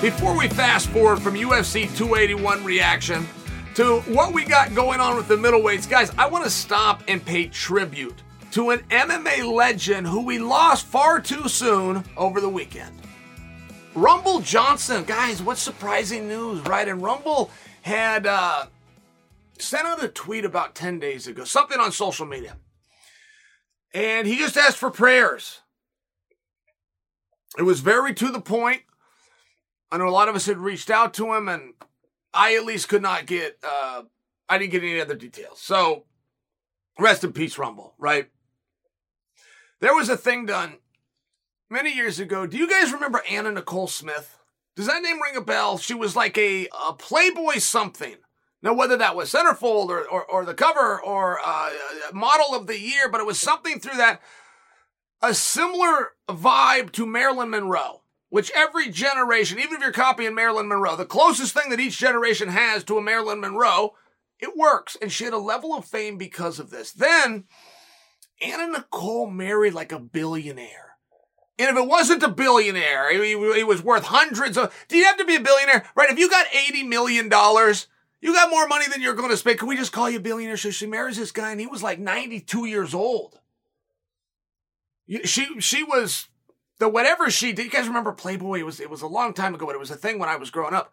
Before 0.00 0.38
we 0.38 0.46
fast 0.46 0.90
forward 0.90 1.20
from 1.20 1.34
UFC 1.34 1.92
281 1.96 2.62
reaction 2.62 3.26
to 3.74 3.98
what 4.02 4.32
we 4.32 4.44
got 4.44 4.76
going 4.76 5.00
on 5.00 5.16
with 5.16 5.26
the 5.26 5.34
middleweights, 5.34 5.90
guys, 5.90 6.12
I 6.16 6.28
want 6.28 6.44
to 6.44 6.50
stop 6.50 7.02
and 7.08 7.24
pay 7.24 7.48
tribute 7.48 8.22
to 8.52 8.70
an 8.70 8.78
MMA 8.90 9.52
legend 9.52 10.06
who 10.06 10.24
we 10.24 10.38
lost 10.38 10.86
far 10.86 11.18
too 11.18 11.48
soon 11.48 12.04
over 12.16 12.40
the 12.40 12.48
weekend. 12.48 12.92
Rumble 14.00 14.40
Johnson, 14.40 15.02
guys, 15.02 15.42
what 15.42 15.58
surprising 15.58 16.28
news, 16.28 16.60
right? 16.60 16.86
And 16.86 17.02
Rumble 17.02 17.50
had 17.82 18.26
uh, 18.26 18.66
sent 19.58 19.86
out 19.86 20.02
a 20.02 20.08
tweet 20.08 20.44
about 20.44 20.76
10 20.76 21.00
days 21.00 21.26
ago, 21.26 21.42
something 21.42 21.80
on 21.80 21.90
social 21.90 22.24
media. 22.24 22.56
And 23.92 24.28
he 24.28 24.36
just 24.38 24.56
asked 24.56 24.76
for 24.76 24.90
prayers. 24.90 25.60
It 27.58 27.62
was 27.62 27.80
very 27.80 28.14
to 28.14 28.30
the 28.30 28.40
point. 28.40 28.82
I 29.90 29.98
know 29.98 30.06
a 30.06 30.10
lot 30.10 30.28
of 30.28 30.36
us 30.36 30.46
had 30.46 30.58
reached 30.58 30.90
out 30.90 31.12
to 31.14 31.34
him, 31.34 31.48
and 31.48 31.74
I 32.32 32.54
at 32.54 32.64
least 32.64 32.88
could 32.88 33.02
not 33.02 33.26
get, 33.26 33.58
uh, 33.64 34.02
I 34.48 34.58
didn't 34.58 34.72
get 34.72 34.82
any 34.82 35.00
other 35.00 35.16
details. 35.16 35.60
So, 35.60 36.04
rest 37.00 37.24
in 37.24 37.32
peace, 37.32 37.58
Rumble, 37.58 37.94
right? 37.98 38.28
There 39.80 39.94
was 39.94 40.08
a 40.08 40.16
thing 40.16 40.46
done 40.46 40.76
many 41.70 41.94
years 41.94 42.18
ago. 42.18 42.46
Do 42.46 42.56
you 42.56 42.68
guys 42.68 42.92
remember 42.92 43.22
Anna 43.30 43.52
Nicole 43.52 43.88
Smith? 43.88 44.38
Does 44.76 44.86
that 44.86 45.02
name 45.02 45.20
ring 45.20 45.36
a 45.36 45.40
bell? 45.40 45.78
She 45.78 45.94
was 45.94 46.14
like 46.14 46.38
a, 46.38 46.68
a 46.88 46.92
Playboy 46.92 47.58
something. 47.58 48.16
Now, 48.62 48.74
whether 48.74 48.96
that 48.96 49.14
was 49.14 49.32
centerfold 49.32 49.88
or, 49.88 50.08
or, 50.08 50.24
or 50.24 50.44
the 50.44 50.54
cover 50.54 51.00
or 51.00 51.38
uh, 51.44 51.70
model 52.12 52.54
of 52.54 52.66
the 52.66 52.78
year, 52.78 53.08
but 53.08 53.20
it 53.20 53.26
was 53.26 53.38
something 53.38 53.78
through 53.78 53.98
that, 53.98 54.20
a 55.22 55.32
similar 55.32 56.12
vibe 56.28 56.90
to 56.92 57.06
Marilyn 57.06 57.50
Monroe, 57.50 58.02
which 58.30 58.50
every 58.54 58.90
generation, 58.90 59.58
even 59.58 59.74
if 59.74 59.80
you're 59.80 59.92
copying 59.92 60.34
Marilyn 60.34 60.68
Monroe, 60.68 60.96
the 60.96 61.04
closest 61.04 61.54
thing 61.54 61.70
that 61.70 61.80
each 61.80 61.98
generation 61.98 62.48
has 62.48 62.82
to 62.84 62.98
a 62.98 63.02
Marilyn 63.02 63.40
Monroe, 63.40 63.94
it 64.40 64.56
works. 64.56 64.96
And 65.00 65.10
she 65.10 65.24
had 65.24 65.32
a 65.32 65.38
level 65.38 65.74
of 65.74 65.84
fame 65.84 66.18
because 66.18 66.58
of 66.58 66.70
this. 66.70 66.92
Then, 66.92 67.44
Anna 68.40 68.68
Nicole 68.68 69.30
married 69.30 69.74
like 69.74 69.92
a 69.92 69.98
billionaire. 69.98 70.87
And 71.58 71.68
if 71.68 71.76
it 71.76 71.88
wasn't 71.88 72.22
a 72.22 72.28
billionaire, 72.28 73.10
it, 73.10 73.66
was 73.66 73.82
worth 73.82 74.04
hundreds 74.04 74.56
of. 74.56 74.72
Do 74.86 74.96
you 74.96 75.04
have 75.04 75.16
to 75.16 75.24
be 75.24 75.34
a 75.34 75.40
billionaire? 75.40 75.84
Right? 75.96 76.10
If 76.10 76.18
you 76.18 76.30
got 76.30 76.46
$80 76.46 76.86
million, 76.86 77.24
you 78.20 78.32
got 78.32 78.50
more 78.50 78.68
money 78.68 78.86
than 78.88 79.02
you're 79.02 79.14
going 79.14 79.30
to 79.30 79.36
spend. 79.36 79.58
Can 79.58 79.66
we 79.66 79.76
just 79.76 79.92
call 79.92 80.08
you 80.08 80.18
a 80.18 80.22
billionaire? 80.22 80.56
So 80.56 80.70
she 80.70 80.86
marries 80.86 81.16
this 81.16 81.32
guy 81.32 81.50
and 81.50 81.60
he 81.60 81.66
was 81.66 81.82
like 81.82 81.98
92 81.98 82.66
years 82.66 82.94
old. 82.94 83.40
She, 85.24 85.60
she 85.60 85.82
was 85.82 86.28
the 86.78 86.88
whatever 86.88 87.28
she 87.28 87.52
did. 87.52 87.64
You 87.64 87.70
guys 87.70 87.88
remember 87.88 88.12
Playboy? 88.12 88.60
It 88.60 88.66
was, 88.66 88.78
it 88.78 88.90
was 88.90 89.02
a 89.02 89.08
long 89.08 89.32
time 89.34 89.54
ago, 89.54 89.66
but 89.66 89.74
it 89.74 89.80
was 89.80 89.90
a 89.90 89.96
thing 89.96 90.20
when 90.20 90.28
I 90.28 90.36
was 90.36 90.50
growing 90.50 90.74
up. 90.74 90.92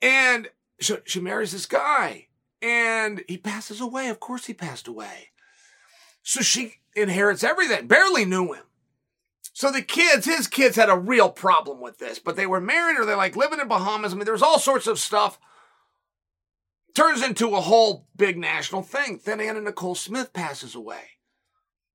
And 0.00 0.48
she, 0.80 0.96
she 1.04 1.20
marries 1.20 1.52
this 1.52 1.66
guy 1.66 2.28
and 2.62 3.22
he 3.28 3.36
passes 3.36 3.80
away. 3.80 4.08
Of 4.08 4.20
course 4.20 4.46
he 4.46 4.54
passed 4.54 4.88
away. 4.88 5.30
So 6.22 6.40
she 6.40 6.76
inherits 6.96 7.44
everything. 7.44 7.88
Barely 7.88 8.24
knew 8.24 8.54
him. 8.54 8.62
So 9.52 9.70
the 9.70 9.82
kids, 9.82 10.24
his 10.24 10.46
kids 10.46 10.76
had 10.76 10.88
a 10.88 10.96
real 10.96 11.28
problem 11.28 11.80
with 11.80 11.98
this, 11.98 12.18
but 12.18 12.36
they 12.36 12.46
were 12.46 12.60
married 12.60 12.98
or 12.98 13.04
they're 13.04 13.16
like 13.16 13.36
living 13.36 13.60
in 13.60 13.68
Bahamas. 13.68 14.12
I 14.12 14.16
mean, 14.16 14.24
there 14.24 14.32
was 14.32 14.42
all 14.42 14.58
sorts 14.58 14.86
of 14.86 14.98
stuff. 14.98 15.38
Turns 16.94 17.22
into 17.22 17.54
a 17.54 17.60
whole 17.60 18.06
big 18.16 18.38
national 18.38 18.82
thing. 18.82 19.20
Then 19.24 19.40
Anna 19.40 19.60
Nicole 19.60 19.94
Smith 19.94 20.32
passes 20.32 20.74
away. 20.74 21.02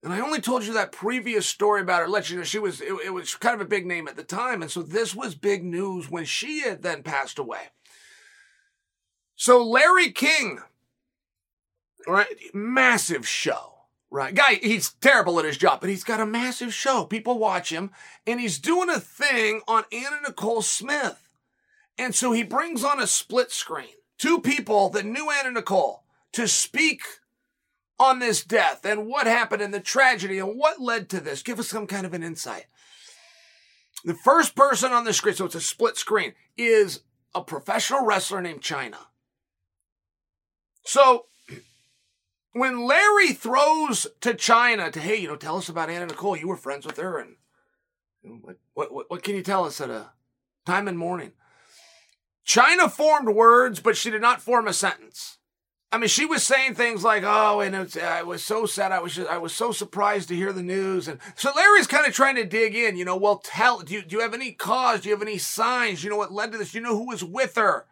And 0.04 0.14
I 0.14 0.20
only 0.20 0.40
told 0.40 0.64
you 0.64 0.74
that 0.74 0.92
previous 0.92 1.48
story 1.48 1.82
about 1.82 2.02
her, 2.02 2.08
let 2.08 2.30
you 2.30 2.38
know 2.38 2.44
she 2.44 2.60
was, 2.60 2.82
it, 2.82 2.94
it 3.06 3.14
was 3.14 3.36
kind 3.36 3.56
of 3.56 3.62
a 3.62 3.70
big 3.70 3.86
name 3.86 4.08
at 4.08 4.16
the 4.16 4.24
time. 4.24 4.62
And 4.62 4.70
so 4.70 4.84
this 4.84 5.16
was 5.16 5.34
big 5.34 5.64
news 5.64 6.10
when 6.10 6.26
she 6.26 6.62
had 6.62 6.84
then 6.84 7.02
passed 7.02 7.40
away. 7.40 7.72
So 9.36 9.64
Larry 9.64 10.12
King, 10.12 10.60
right? 12.08 12.28
Massive 12.54 13.28
show 13.28 13.77
Right. 14.10 14.34
Guy, 14.34 14.56
he's 14.56 14.94
terrible 14.94 15.38
at 15.40 15.46
his 15.46 15.58
job, 15.58 15.82
but 15.82 15.90
he's 15.90 16.06
got 16.06 16.22
a 16.22 16.26
massive 16.26 16.74
show. 16.74 17.04
People 17.04 17.38
watch 17.38 17.72
him, 17.72 17.92
and 18.26 18.40
he's 18.40 18.58
doing 18.58 18.90
a 18.90 19.00
thing 19.00 19.62
on 19.68 19.84
Anna 19.92 20.22
Nicole 20.26 20.62
Smith. 20.62 21.30
And 21.98 22.16
so 22.16 22.32
he 22.32 22.44
brings 22.44 22.84
on 22.84 23.02
a 23.02 23.08
split 23.08 23.52
screen, 23.52 23.96
two 24.18 24.40
people 24.40 24.90
that 24.90 25.06
knew 25.06 25.30
Anna 25.30 25.52
Nicole 25.52 26.04
to 26.34 26.48
speak 26.48 27.02
on 28.00 28.20
this 28.20 28.44
death 28.44 28.86
and 28.86 29.08
what 29.08 29.28
happened 29.28 29.62
and 29.62 29.74
the 29.74 29.80
tragedy 29.80 30.40
and 30.40 30.58
what 30.58 30.80
led 30.80 31.10
to 31.10 31.20
this. 31.20 31.42
Give 31.42 31.60
us 31.60 31.68
some 31.68 31.88
kind 31.88 32.06
of 32.06 32.14
an 32.14 32.24
insight. 32.24 32.66
The 34.06 34.14
first 34.14 34.56
person 34.56 34.94
on 34.94 35.04
the 35.04 35.14
screen, 35.14 35.36
so 35.36 35.46
it's 35.46 35.56
a 35.56 35.62
split 35.62 35.98
screen, 35.98 36.34
is 36.56 37.02
a 37.34 37.42
professional 37.42 38.06
wrestler 38.06 38.42
named 38.42 38.62
Chyna. 38.62 38.98
So 40.86 41.26
when 42.60 42.86
Larry 42.86 43.34
throws 43.34 44.08
to 44.22 44.34
Chyna 44.34 44.92
to, 44.92 45.00
hey, 45.00 45.18
you 45.18 45.28
know, 45.28 45.36
tell 45.36 45.58
us 45.58 45.70
about 45.70 45.90
Anna 45.90 46.08
Nicole. 46.08 46.36
You 46.36 46.48
were 46.48 46.58
friends 46.58 46.86
with 46.86 46.98
her, 46.98 47.20
and 47.20 47.36
what, 48.44 48.58
what, 48.74 49.10
what 49.10 49.24
can 49.24 49.36
you 49.36 49.44
tell 49.44 49.66
us 49.66 49.80
at 49.82 49.90
a 49.90 50.12
time 50.66 50.88
in 50.88 50.98
mourning? 50.98 51.32
Chyna 52.46 52.90
formed 52.90 53.30
words, 53.30 53.80
but 53.80 53.98
she 53.98 54.10
did 54.10 54.22
not 54.22 54.42
form 54.42 54.68
a 54.68 54.74
sentence. 54.74 55.38
I 55.92 55.98
mean, 55.98 56.10
she 56.10 56.26
was 56.26 56.44
saying 56.44 56.76
things 56.76 57.04
like, 57.04 57.24
"Oh, 57.26 57.62
and 57.62 57.74
it's, 57.74 57.98
I 57.98 58.22
was 58.22 58.44
so 58.44 58.66
sad. 58.66 58.92
I 58.92 59.00
was 59.00 59.16
just, 59.16 59.30
I 59.30 59.38
was 59.38 59.54
so 59.54 59.72
surprised 59.72 60.28
to 60.30 60.36
hear 60.36 60.52
the 60.52 60.64
news." 60.64 61.08
And 61.08 61.20
so 61.36 61.52
Larry's 61.56 61.88
kind 61.88 62.06
of 62.06 62.14
trying 62.14 62.36
to 62.36 62.46
dig 62.46 62.76
in. 62.76 62.98
You 62.98 63.06
know, 63.06 63.16
well, 63.16 63.38
tell. 63.38 63.80
Do 63.80 63.94
you, 63.94 64.02
do 64.02 64.18
you 64.18 64.22
have 64.22 64.34
any 64.34 64.52
cause? 64.52 65.02
Do 65.02 65.10
you 65.10 65.16
have 65.16 65.22
any 65.22 65.38
signs? 65.38 66.04
You 66.04 66.10
know 66.10 66.18
what 66.18 66.34
led 66.34 66.52
to 66.52 66.58
this? 66.58 66.74
You 66.74 66.82
know 66.82 66.98
who 66.98 67.08
was 67.08 67.24
with 67.24 67.56
her? 67.56 67.86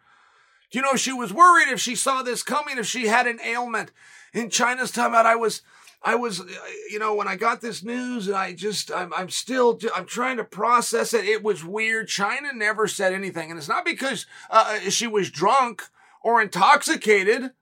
You 0.76 0.82
know 0.82 0.94
she 0.94 1.12
was 1.12 1.32
worried 1.32 1.68
if 1.68 1.80
she 1.80 1.94
saw 1.94 2.22
this 2.22 2.42
coming? 2.42 2.76
If 2.76 2.86
she 2.86 3.06
had 3.06 3.26
an 3.26 3.40
ailment? 3.42 3.90
in 4.36 4.50
Chyna's 4.50 4.90
time 4.90 5.14
out, 5.14 5.24
I 5.24 5.34
was, 5.34 5.62
I 6.02 6.14
was, 6.14 6.42
you 6.90 6.98
know, 6.98 7.14
when 7.14 7.26
I 7.26 7.36
got 7.36 7.62
this 7.62 7.82
news, 7.82 8.28
and 8.28 8.36
I 8.36 8.52
just, 8.52 8.92
I'm, 8.92 9.12
I'm 9.14 9.30
still, 9.30 9.80
I'm 9.94 10.04
trying 10.04 10.36
to 10.36 10.44
process 10.44 11.14
it. 11.14 11.24
It 11.24 11.42
was 11.42 11.64
weird. 11.64 12.08
Chyna 12.08 12.54
never 12.54 12.86
said 12.86 13.14
anything, 13.14 13.50
and 13.50 13.58
it's 13.58 13.68
not 13.68 13.86
because 13.86 14.26
uh, 14.50 14.78
she 14.90 15.06
was 15.06 15.30
drunk 15.30 15.84
or 16.22 16.42
intoxicated. 16.42 17.52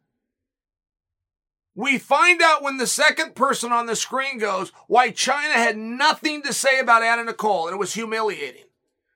We 1.77 1.99
find 1.99 2.43
out 2.43 2.63
when 2.63 2.79
the 2.79 2.87
second 2.87 3.37
person 3.37 3.73
on 3.73 3.87
the 3.87 3.97
screen 3.97 4.39
goes 4.39 4.73
why 4.89 5.11
Chyna 5.11 5.55
had 5.55 5.77
nothing 5.77 6.43
to 6.43 6.53
say 6.53 6.81
about 6.81 7.05
Anna 7.05 7.25
Nicole, 7.25 7.69
and 7.69 7.75
it 7.75 7.79
was 7.79 7.95
humiliating. 7.95 8.64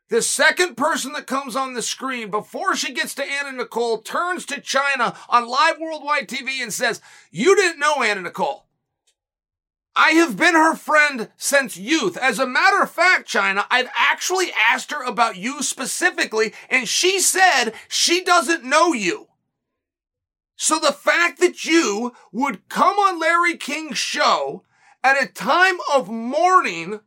The 0.09 0.23
second 0.23 0.77
person 0.77 1.13
that 1.13 1.27
comes 1.27 1.55
on 1.55 1.75
the 1.75 1.83
screen 1.83 2.31
before 2.31 2.75
she 2.75 2.95
gets 2.95 3.15
to 3.17 3.25
Anna 3.25 3.53
Nicole 3.53 3.99
turns 3.99 4.47
to 4.47 4.61
Chyna 4.61 5.15
on 5.29 5.47
live 5.47 5.79
worldwide 5.79 6.29
TV 6.29 6.63
and 6.63 6.73
says, 6.73 7.03
You 7.31 7.55
didn't 7.55 7.79
know 7.79 8.03
Anna 8.03 8.23
Nicole. 8.23 8.65
I 9.95 10.13
have 10.13 10.37
been 10.37 10.55
her 10.55 10.75
friend 10.77 11.29
since 11.37 11.77
youth. 11.77 12.17
As 12.17 12.39
a 12.39 12.47
matter 12.47 12.81
of 12.83 12.91
fact, 12.91 13.29
Chyna, 13.29 13.67
I've 13.71 13.91
actually 13.95 14.51
asked 14.71 14.93
her 14.93 15.03
about 15.03 15.37
you 15.37 15.63
specifically, 15.63 16.55
and 16.71 16.89
she 16.89 17.21
said 17.21 17.73
she 17.89 18.23
doesn't 18.23 18.65
know 18.65 18.93
you. 18.93 19.29
So 20.57 20.79
the 20.79 20.93
fact 20.93 21.39
that 21.41 21.65
you 21.65 22.15
would 22.33 22.69
come 22.69 22.97
on 22.97 23.21
Larry 23.21 23.57
King's 23.57 23.99
show 23.99 24.65
at 25.05 25.23
a 25.23 25.27
time 25.27 25.77
of 25.93 26.09
mourning 26.09 27.01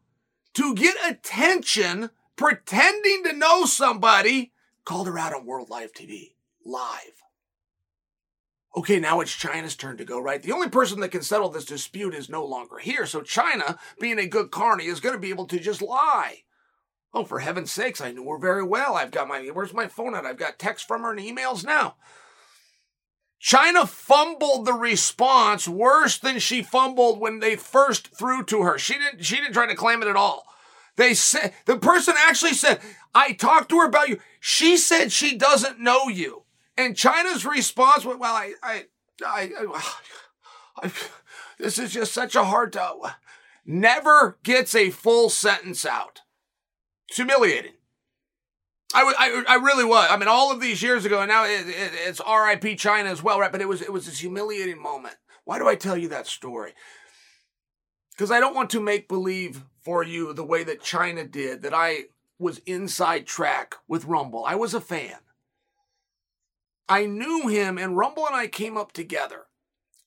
to 0.53 0.75
get 0.75 0.95
attention, 1.09 2.11
pretending 2.41 3.23
to 3.23 3.33
know 3.33 3.65
somebody, 3.65 4.51
called 4.83 5.05
her 5.05 5.19
out 5.19 5.31
on 5.31 5.45
World 5.45 5.69
Live 5.69 5.93
TV, 5.93 6.33
live. 6.65 7.21
Okay, 8.75 8.99
now 8.99 9.19
it's 9.19 9.35
Chyna's 9.35 9.75
turn 9.75 9.97
to 9.97 10.05
go, 10.05 10.19
right? 10.19 10.41
The 10.41 10.51
only 10.51 10.67
person 10.67 11.01
that 11.01 11.09
can 11.09 11.21
settle 11.21 11.49
this 11.49 11.65
dispute 11.65 12.15
is 12.15 12.29
no 12.29 12.43
longer 12.43 12.79
here. 12.79 13.05
So 13.05 13.21
Chyna, 13.21 13.77
being 13.99 14.17
a 14.17 14.25
good 14.25 14.49
carny, 14.49 14.85
is 14.85 14.99
going 14.99 15.13
to 15.13 15.21
be 15.21 15.29
able 15.29 15.45
to 15.47 15.59
just 15.59 15.83
lie. 15.83 16.37
Oh, 17.13 17.25
for 17.25 17.39
heaven's 17.39 17.71
sakes, 17.71 18.01
I 18.01 18.11
knew 18.11 18.27
her 18.31 18.39
very 18.39 18.63
well. 18.63 18.95
I've 18.95 19.11
got 19.11 19.27
my, 19.27 19.41
where's 19.53 19.73
my 19.73 19.87
phone 19.87 20.15
at? 20.15 20.25
I've 20.25 20.39
got 20.39 20.57
texts 20.57 20.87
from 20.87 21.03
her 21.03 21.11
and 21.11 21.19
emails 21.19 21.63
now. 21.63 21.95
Chyna 23.39 23.87
fumbled 23.87 24.65
the 24.65 24.73
response 24.73 25.67
worse 25.67 26.17
than 26.17 26.39
she 26.39 26.63
fumbled 26.63 27.19
when 27.19 27.39
they 27.39 27.55
first 27.55 28.07
threw 28.07 28.43
to 28.45 28.63
her. 28.63 28.79
She 28.79 28.95
didn't, 28.95 29.23
she 29.23 29.35
didn't 29.35 29.53
try 29.53 29.67
to 29.67 29.75
claim 29.75 30.01
it 30.01 30.07
at 30.07 30.15
all. 30.15 30.47
They 30.97 31.13
said, 31.13 31.53
the 31.65 31.77
person 31.77 32.15
actually 32.17 32.53
said, 32.53 32.79
I 33.13 33.33
talked 33.33 33.69
to 33.69 33.79
her 33.79 33.85
about 33.85 34.09
you. 34.09 34.19
She 34.39 34.77
said 34.77 35.11
she 35.11 35.37
doesn't 35.37 35.79
know 35.79 36.07
you. 36.07 36.43
And 36.77 36.95
Chyna's 36.95 37.45
response 37.45 38.05
was, 38.05 38.17
well, 38.17 38.35
I, 38.35 38.53
I, 38.63 38.85
I, 39.25 39.51
I, 39.59 39.93
I 40.83 40.91
this 41.59 41.77
is 41.77 41.93
just 41.93 42.13
such 42.13 42.35
a 42.35 42.43
hard 42.43 42.73
to, 42.73 43.15
Never 43.65 44.39
gets 44.43 44.73
a 44.73 44.89
full 44.89 45.29
sentence 45.29 45.85
out. 45.85 46.21
It's 47.07 47.17
humiliating. 47.17 47.73
I, 48.93 49.13
I, 49.17 49.53
I 49.53 49.55
really 49.55 49.85
was. 49.85 50.07
I 50.09 50.17
mean, 50.17 50.27
all 50.27 50.51
of 50.51 50.59
these 50.59 50.81
years 50.81 51.05
ago, 51.05 51.21
and 51.21 51.29
now 51.29 51.45
it, 51.45 51.67
it, 51.67 51.91
it's 52.07 52.19
R.I.P. 52.19 52.75
Chyna 52.75 53.05
as 53.05 53.23
well, 53.23 53.39
right? 53.39 53.51
But 53.51 53.61
it 53.61 53.67
was 53.67 53.81
it 53.81 53.93
was 53.93 54.05
this 54.05 54.19
humiliating 54.19 54.81
moment. 54.81 55.15
Why 55.45 55.59
do 55.59 55.67
I 55.67 55.75
tell 55.75 55.95
you 55.95 56.09
that 56.09 56.27
story? 56.27 56.73
Because 58.11 58.31
I 58.31 58.39
don't 58.39 58.55
want 58.55 58.69
to 58.71 58.81
make 58.81 59.07
believe 59.07 59.63
for 59.81 60.03
you 60.03 60.33
the 60.33 60.43
way 60.43 60.63
that 60.63 60.81
Chyna 60.81 61.29
did 61.29 61.61
that 61.61 61.73
I 61.73 62.05
was 62.39 62.59
inside 62.65 63.27
track 63.27 63.75
with 63.87 64.05
Rumble. 64.05 64.45
I 64.45 64.55
was 64.55 64.73
a 64.73 64.81
fan. 64.81 65.17
I 66.89 67.05
knew 67.05 67.47
him, 67.47 67.77
and 67.77 67.97
Rumble 67.97 68.25
and 68.25 68.35
I 68.35 68.47
came 68.47 68.77
up 68.77 68.91
together, 68.91 69.45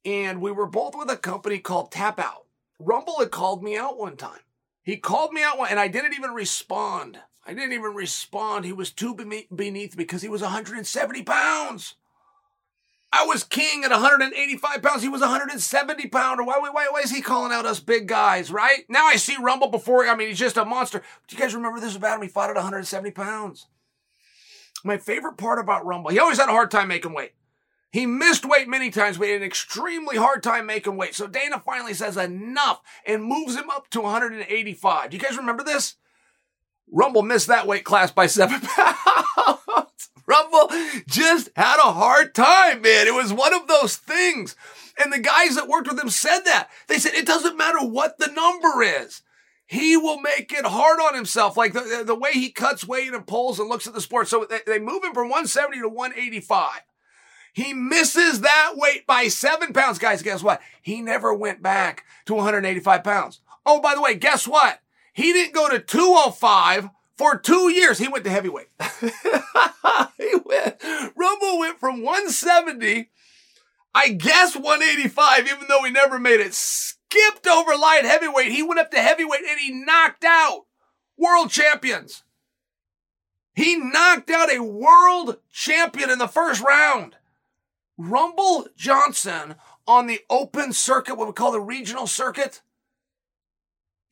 and 0.04 0.40
we 0.40 0.52
were 0.52 0.66
both 0.66 0.94
with 0.96 1.10
a 1.10 1.16
company 1.16 1.58
called 1.58 1.90
Tap 1.90 2.18
Out. 2.18 2.46
Rumble 2.78 3.20
had 3.20 3.30
called 3.30 3.62
me 3.62 3.76
out 3.76 3.98
one 3.98 4.16
time. 4.16 4.40
He 4.82 4.96
called 4.96 5.32
me 5.32 5.42
out, 5.42 5.56
and 5.70 5.80
I 5.80 5.88
didn't 5.88 6.12
even 6.14 6.32
respond. 6.32 7.20
I 7.46 7.54
didn't 7.54 7.72
even 7.72 7.94
respond. 7.94 8.64
He 8.64 8.72
was 8.72 8.90
too 8.90 9.14
beneath 9.14 9.96
because 9.96 10.20
he 10.20 10.28
was 10.28 10.42
170 10.42 11.22
pounds. 11.22 11.94
I 13.14 13.26
was 13.26 13.44
king 13.44 13.84
at 13.84 13.92
185 13.92 14.82
pounds. 14.82 15.02
He 15.02 15.08
was 15.08 15.20
170 15.20 16.08
pounder. 16.08 16.42
Why, 16.42 16.58
why, 16.58 16.88
why 16.90 17.00
is 17.00 17.12
he 17.12 17.22
calling 17.22 17.52
out 17.52 17.64
us 17.64 17.78
big 17.78 18.08
guys, 18.08 18.50
right? 18.50 18.84
Now 18.88 19.06
I 19.06 19.14
see 19.14 19.36
Rumble 19.40 19.68
before. 19.68 20.08
I 20.08 20.16
mean, 20.16 20.26
he's 20.28 20.38
just 20.38 20.56
a 20.56 20.64
monster. 20.64 21.00
Do 21.28 21.36
you 21.36 21.40
guys 21.40 21.54
remember 21.54 21.78
this 21.78 21.94
about 21.94 22.16
him? 22.16 22.22
He 22.22 22.28
fought 22.28 22.50
at 22.50 22.56
170 22.56 23.12
pounds. 23.12 23.68
My 24.82 24.98
favorite 24.98 25.36
part 25.36 25.60
about 25.60 25.86
Rumble, 25.86 26.10
he 26.10 26.18
always 26.18 26.38
had 26.38 26.48
a 26.48 26.52
hard 26.52 26.72
time 26.72 26.88
making 26.88 27.14
weight. 27.14 27.34
He 27.92 28.04
missed 28.04 28.44
weight 28.44 28.66
many 28.66 28.90
times, 28.90 29.18
but 29.18 29.28
had 29.28 29.36
an 29.36 29.42
extremely 29.44 30.16
hard 30.16 30.42
time 30.42 30.66
making 30.66 30.96
weight. 30.96 31.14
So 31.14 31.28
Dana 31.28 31.62
finally 31.64 31.94
says 31.94 32.16
enough 32.16 32.82
and 33.06 33.22
moves 33.22 33.54
him 33.54 33.70
up 33.70 33.88
to 33.90 34.00
185. 34.00 35.10
Do 35.10 35.16
you 35.16 35.22
guys 35.22 35.36
remember 35.36 35.62
this? 35.62 35.94
Rumble 36.90 37.22
missed 37.22 37.46
that 37.46 37.68
weight 37.68 37.84
class 37.84 38.10
by 38.10 38.26
seven 38.26 38.60
pounds. 38.64 39.83
Rumble 40.26 40.68
just 41.06 41.50
had 41.56 41.78
a 41.78 41.92
hard 41.92 42.34
time, 42.34 42.82
man. 42.82 43.06
It 43.06 43.14
was 43.14 43.32
one 43.32 43.54
of 43.54 43.66
those 43.66 43.96
things. 43.96 44.56
And 45.02 45.12
the 45.12 45.18
guys 45.18 45.56
that 45.56 45.68
worked 45.68 45.88
with 45.88 45.98
him 45.98 46.10
said 46.10 46.40
that. 46.40 46.70
They 46.86 46.98
said, 46.98 47.14
it 47.14 47.26
doesn't 47.26 47.56
matter 47.56 47.80
what 47.80 48.18
the 48.18 48.28
number 48.28 48.82
is. 48.82 49.22
He 49.66 49.96
will 49.96 50.20
make 50.20 50.52
it 50.52 50.66
hard 50.66 51.00
on 51.00 51.14
himself, 51.14 51.56
like 51.56 51.72
the, 51.72 52.04
the 52.06 52.14
way 52.14 52.32
he 52.32 52.50
cuts 52.50 52.86
weight 52.86 53.12
and 53.12 53.26
pulls 53.26 53.58
and 53.58 53.68
looks 53.68 53.86
at 53.86 53.94
the 53.94 54.00
sport. 54.00 54.28
So 54.28 54.46
they, 54.48 54.60
they 54.66 54.78
move 54.78 55.02
him 55.02 55.14
from 55.14 55.28
170 55.28 55.80
to 55.80 55.88
185. 55.88 56.82
He 57.54 57.72
misses 57.72 58.40
that 58.40 58.72
weight 58.74 59.06
by 59.06 59.28
seven 59.28 59.72
pounds. 59.72 59.98
Guys, 59.98 60.22
guess 60.22 60.42
what? 60.42 60.60
He 60.82 61.00
never 61.00 61.32
went 61.32 61.62
back 61.62 62.04
to 62.26 62.34
185 62.34 63.04
pounds. 63.04 63.40
Oh, 63.64 63.80
by 63.80 63.94
the 63.94 64.02
way, 64.02 64.16
guess 64.16 64.46
what? 64.46 64.80
He 65.12 65.32
didn't 65.32 65.54
go 65.54 65.68
to 65.68 65.78
205 65.78 66.90
for 67.16 67.38
two 67.38 67.70
years. 67.70 67.98
He 67.98 68.08
went 68.08 68.24
to 68.24 68.30
heavyweight. 68.30 68.68
he 70.18 70.34
went, 70.44 70.82
Rumble 71.16 71.58
went 71.58 71.78
from 71.80 72.02
170, 72.02 73.10
I 73.94 74.08
guess 74.10 74.54
185, 74.56 75.46
even 75.46 75.66
though 75.68 75.82
he 75.84 75.90
never 75.90 76.18
made 76.18 76.40
it. 76.40 76.54
Skipped 76.54 77.46
over 77.46 77.76
light 77.76 78.04
heavyweight. 78.04 78.52
He 78.52 78.62
went 78.62 78.80
up 78.80 78.90
to 78.90 79.00
heavyweight 79.00 79.44
and 79.48 79.60
he 79.60 79.72
knocked 79.72 80.24
out 80.24 80.66
world 81.16 81.50
champions. 81.50 82.24
He 83.54 83.76
knocked 83.76 84.30
out 84.30 84.52
a 84.52 84.62
world 84.62 85.36
champion 85.52 86.10
in 86.10 86.18
the 86.18 86.26
first 86.26 86.60
round. 86.60 87.16
Rumble 87.96 88.66
Johnson 88.76 89.54
on 89.86 90.08
the 90.08 90.20
open 90.28 90.72
circuit, 90.72 91.14
what 91.14 91.28
we 91.28 91.32
call 91.32 91.52
the 91.52 91.60
regional 91.60 92.08
circuit, 92.08 92.62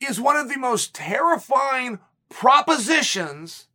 is 0.01 0.21
one 0.21 0.37
of 0.37 0.49
the 0.49 0.59
most 0.59 0.95
terrifying 0.95 1.99
propositions 2.33 3.69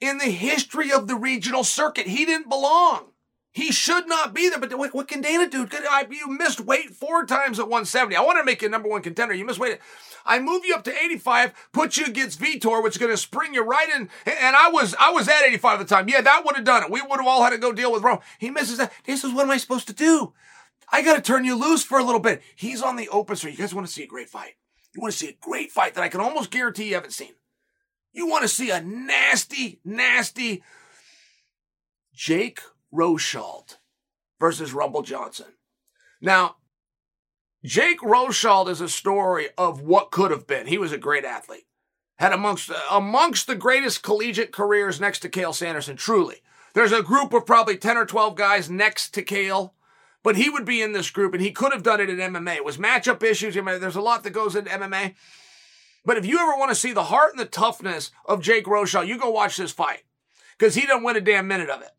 in 0.00 0.18
the 0.18 0.30
history 0.30 0.90
of 0.90 1.06
the 1.06 1.14
regional 1.14 1.64
circuit. 1.64 2.06
He 2.06 2.24
didn't 2.24 2.48
belong. 2.48 3.06
He 3.52 3.70
should 3.70 4.08
not 4.08 4.32
be 4.32 4.48
there. 4.48 4.58
But 4.58 4.76
what, 4.78 4.94
what 4.94 5.08
can 5.08 5.20
Dana 5.20 5.48
do? 5.48 5.68
You 6.10 6.28
missed 6.28 6.60
weight 6.60 6.90
four 6.90 7.26
times 7.26 7.58
at 7.58 7.68
170. 7.68 8.16
I 8.16 8.22
want 8.22 8.38
to 8.38 8.44
make 8.44 8.62
you 8.62 8.68
number 8.68 8.88
one 8.88 9.02
contender. 9.02 9.34
You 9.34 9.44
missed 9.44 9.58
weight. 9.58 9.78
I 10.24 10.38
move 10.38 10.64
you 10.64 10.74
up 10.74 10.84
to 10.84 10.94
85, 10.96 11.70
put 11.72 11.96
you 11.96 12.06
against 12.06 12.40
Vitor, 12.40 12.82
which 12.82 12.94
is 12.94 12.98
going 12.98 13.10
to 13.10 13.16
spring 13.16 13.54
you 13.54 13.62
right 13.62 13.88
in. 13.88 14.08
And 14.24 14.56
I 14.56 14.70
was 14.70 14.94
I 14.98 15.10
was 15.10 15.28
at 15.28 15.42
85 15.44 15.80
at 15.80 15.88
the 15.88 15.94
time. 15.94 16.08
Yeah, 16.08 16.20
that 16.22 16.44
would 16.44 16.56
have 16.56 16.64
done 16.64 16.84
it. 16.84 16.90
We 16.90 17.02
would 17.02 17.18
have 17.18 17.26
all 17.26 17.42
had 17.42 17.50
to 17.50 17.58
go 17.58 17.72
deal 17.72 17.92
with 17.92 18.02
Rome. 18.02 18.20
He 18.38 18.50
misses 18.50 18.78
that. 18.78 18.92
He 19.02 19.16
says, 19.16 19.32
"What 19.32 19.44
am 19.44 19.50
I 19.50 19.56
supposed 19.56 19.88
to 19.88 19.92
do? 19.92 20.32
I 20.90 21.02
got 21.02 21.16
to 21.16 21.22
turn 21.22 21.44
you 21.44 21.56
loose 21.56 21.84
for 21.84 21.98
a 21.98 22.04
little 22.04 22.20
bit." 22.20 22.40
He's 22.54 22.82
on 22.82 22.96
the 22.96 23.08
open, 23.08 23.36
you 23.42 23.56
guys 23.56 23.74
want 23.74 23.86
to 23.86 23.92
see 23.92 24.04
a 24.04 24.06
great 24.06 24.28
fight. 24.28 24.54
You 24.94 25.00
want 25.00 25.12
to 25.12 25.18
see 25.18 25.28
a 25.28 25.36
great 25.40 25.70
fight 25.70 25.94
that 25.94 26.04
I 26.04 26.08
can 26.08 26.20
almost 26.20 26.50
guarantee 26.50 26.88
you 26.88 26.94
haven't 26.94 27.12
seen. 27.12 27.34
You 28.12 28.26
want 28.26 28.42
to 28.42 28.48
see 28.48 28.70
a 28.70 28.80
nasty, 28.80 29.80
nasty 29.84 30.62
Jake 32.14 32.60
Rosholt 32.92 33.78
versus 34.38 34.74
Rumble 34.74 35.02
Johnson. 35.02 35.46
Now, 36.20 36.56
Jake 37.64 38.00
Rosholt 38.00 38.68
is 38.68 38.80
a 38.80 38.88
story 38.88 39.48
of 39.56 39.80
what 39.80 40.10
could 40.10 40.30
have 40.30 40.46
been. 40.46 40.66
He 40.66 40.78
was 40.78 40.92
a 40.92 40.98
great 40.98 41.24
athlete. 41.24 41.66
Had 42.16 42.32
amongst 42.32 42.70
uh, 42.70 42.74
amongst 42.90 43.46
the 43.46 43.54
greatest 43.54 44.02
collegiate 44.02 44.52
careers 44.52 45.00
next 45.00 45.20
to 45.20 45.28
Cael 45.28 45.54
Sanderson, 45.54 45.96
truly. 45.96 46.42
There's 46.74 46.92
a 46.92 47.02
group 47.02 47.32
of 47.32 47.46
probably 47.46 47.76
10 47.76 47.96
or 47.96 48.06
12 48.06 48.36
guys 48.36 48.70
next 48.70 49.10
to 49.14 49.22
Cael 49.22 49.72
but 50.22 50.36
he 50.36 50.48
would 50.48 50.64
be 50.64 50.82
in 50.82 50.92
this 50.92 51.10
group 51.10 51.34
and 51.34 51.42
he 51.42 51.50
could 51.50 51.72
have 51.72 51.82
done 51.82 52.00
it 52.00 52.10
in 52.10 52.18
MMA. 52.18 52.56
It 52.56 52.64
was 52.64 52.78
matchup 52.78 53.22
issues. 53.22 53.54
There's 53.54 53.96
a 53.96 54.00
lot 54.00 54.22
that 54.24 54.30
goes 54.30 54.54
into 54.54 54.70
MMA. 54.70 55.14
But 56.04 56.18
if 56.18 56.26
you 56.26 56.38
ever 56.38 56.58
want 56.58 56.70
to 56.70 56.74
see 56.74 56.92
the 56.92 57.04
heart 57.04 57.30
and 57.30 57.40
the 57.40 57.44
toughness 57.44 58.10
of 58.24 58.42
Jake 58.42 58.64
Rosholt, 58.64 59.06
you 59.06 59.18
go 59.18 59.30
watch 59.30 59.56
this 59.56 59.72
fight 59.72 60.02
because 60.58 60.74
he 60.74 60.86
doesn't 60.86 61.04
win 61.04 61.16
a 61.16 61.20
damn 61.20 61.46
minute 61.46 61.70
of 61.70 61.82
it. 61.82 61.90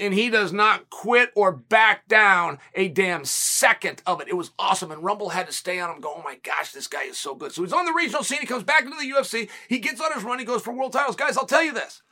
And 0.00 0.12
he 0.12 0.30
does 0.30 0.52
not 0.52 0.90
quit 0.90 1.30
or 1.36 1.52
back 1.52 2.08
down 2.08 2.58
a 2.74 2.88
damn 2.88 3.24
second 3.24 4.02
of 4.04 4.20
it. 4.20 4.26
It 4.26 4.34
was 4.34 4.50
awesome. 4.58 4.90
And 4.90 5.04
Rumble 5.04 5.28
had 5.28 5.46
to 5.46 5.52
stay 5.52 5.78
on 5.78 5.94
him, 5.94 6.00
go, 6.00 6.14
oh 6.16 6.22
my 6.24 6.36
gosh, 6.42 6.72
this 6.72 6.88
guy 6.88 7.04
is 7.04 7.18
so 7.18 7.36
good. 7.36 7.52
So 7.52 7.62
he's 7.62 7.72
on 7.72 7.84
the 7.84 7.92
regional 7.92 8.24
scene. 8.24 8.40
He 8.40 8.46
comes 8.46 8.64
back 8.64 8.84
into 8.84 8.96
the 8.96 9.12
UFC. 9.12 9.48
He 9.68 9.78
gets 9.78 10.00
on 10.00 10.12
his 10.12 10.24
run. 10.24 10.40
He 10.40 10.44
goes 10.44 10.62
for 10.62 10.72
world 10.72 10.92
titles. 10.92 11.14
Guys, 11.14 11.36
I'll 11.36 11.46
tell 11.46 11.62
you 11.62 11.72
this. 11.72 12.02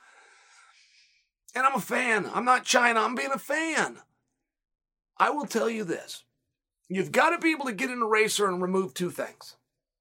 And 1.56 1.66
I'm 1.66 1.74
a 1.74 1.80
fan. 1.80 2.30
I'm 2.32 2.44
not 2.44 2.64
Chyna. 2.64 3.04
I'm 3.04 3.16
being 3.16 3.32
a 3.32 3.38
fan. 3.38 3.98
I 5.20 5.28
will 5.28 5.44
tell 5.44 5.68
you 5.68 5.84
this. 5.84 6.24
you've 6.88 7.12
got 7.12 7.30
to 7.30 7.38
be 7.38 7.52
able 7.52 7.66
to 7.66 7.72
get 7.72 7.90
in 7.90 8.00
a 8.00 8.06
racer 8.06 8.48
and 8.48 8.60
remove 8.62 8.94
two 8.94 9.10
things. 9.10 9.56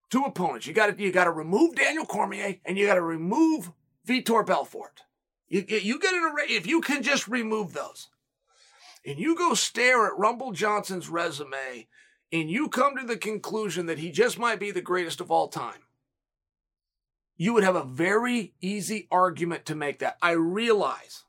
Two 0.10 0.24
opponents. 0.24 0.66
You 0.66 0.74
got 0.74 0.98
to 0.98 1.04
you 1.04 1.12
got 1.12 1.26
to 1.26 1.32
remove 1.32 1.76
Daniel 1.76 2.06
Cormier 2.06 2.56
and 2.66 2.78
you 2.78 2.88
got 2.88 2.96
to 2.96 3.02
remove 3.02 3.72
Vitor 4.08 4.44
Belfort. 4.44 5.02
You, 5.50 5.66
you 5.68 6.00
get 6.00 6.14
in 6.16 6.24
a 6.24 6.34
race 6.34 6.50
if 6.50 6.66
you 6.66 6.80
can 6.82 7.04
just 7.04 7.28
remove 7.28 7.74
those, 7.74 8.08
and 9.06 9.20
you 9.20 9.36
go 9.36 9.54
stare 9.56 10.06
at 10.08 10.18
Rumble 10.18 10.52
Johnson's 10.52 11.10
resume, 11.10 11.88
and 12.32 12.50
you 12.50 12.70
come 12.70 12.96
to 12.96 13.06
the 13.06 13.18
conclusion 13.18 13.88
that 13.88 14.00
he 14.00 14.12
just 14.12 14.40
might 14.40 14.60
be 14.60 14.72
the 14.72 14.82
greatest 14.82 15.22
of 15.22 15.32
all 15.32 15.48
time. 15.48 15.82
You 17.36 17.54
would 17.54 17.64
have 17.64 17.76
a 17.76 17.84
very 17.84 18.54
easy 18.62 19.08
argument 19.12 19.66
to 19.66 19.76
make 19.76 20.00
that. 20.00 20.18
I 20.22 20.32
realize 20.32 21.24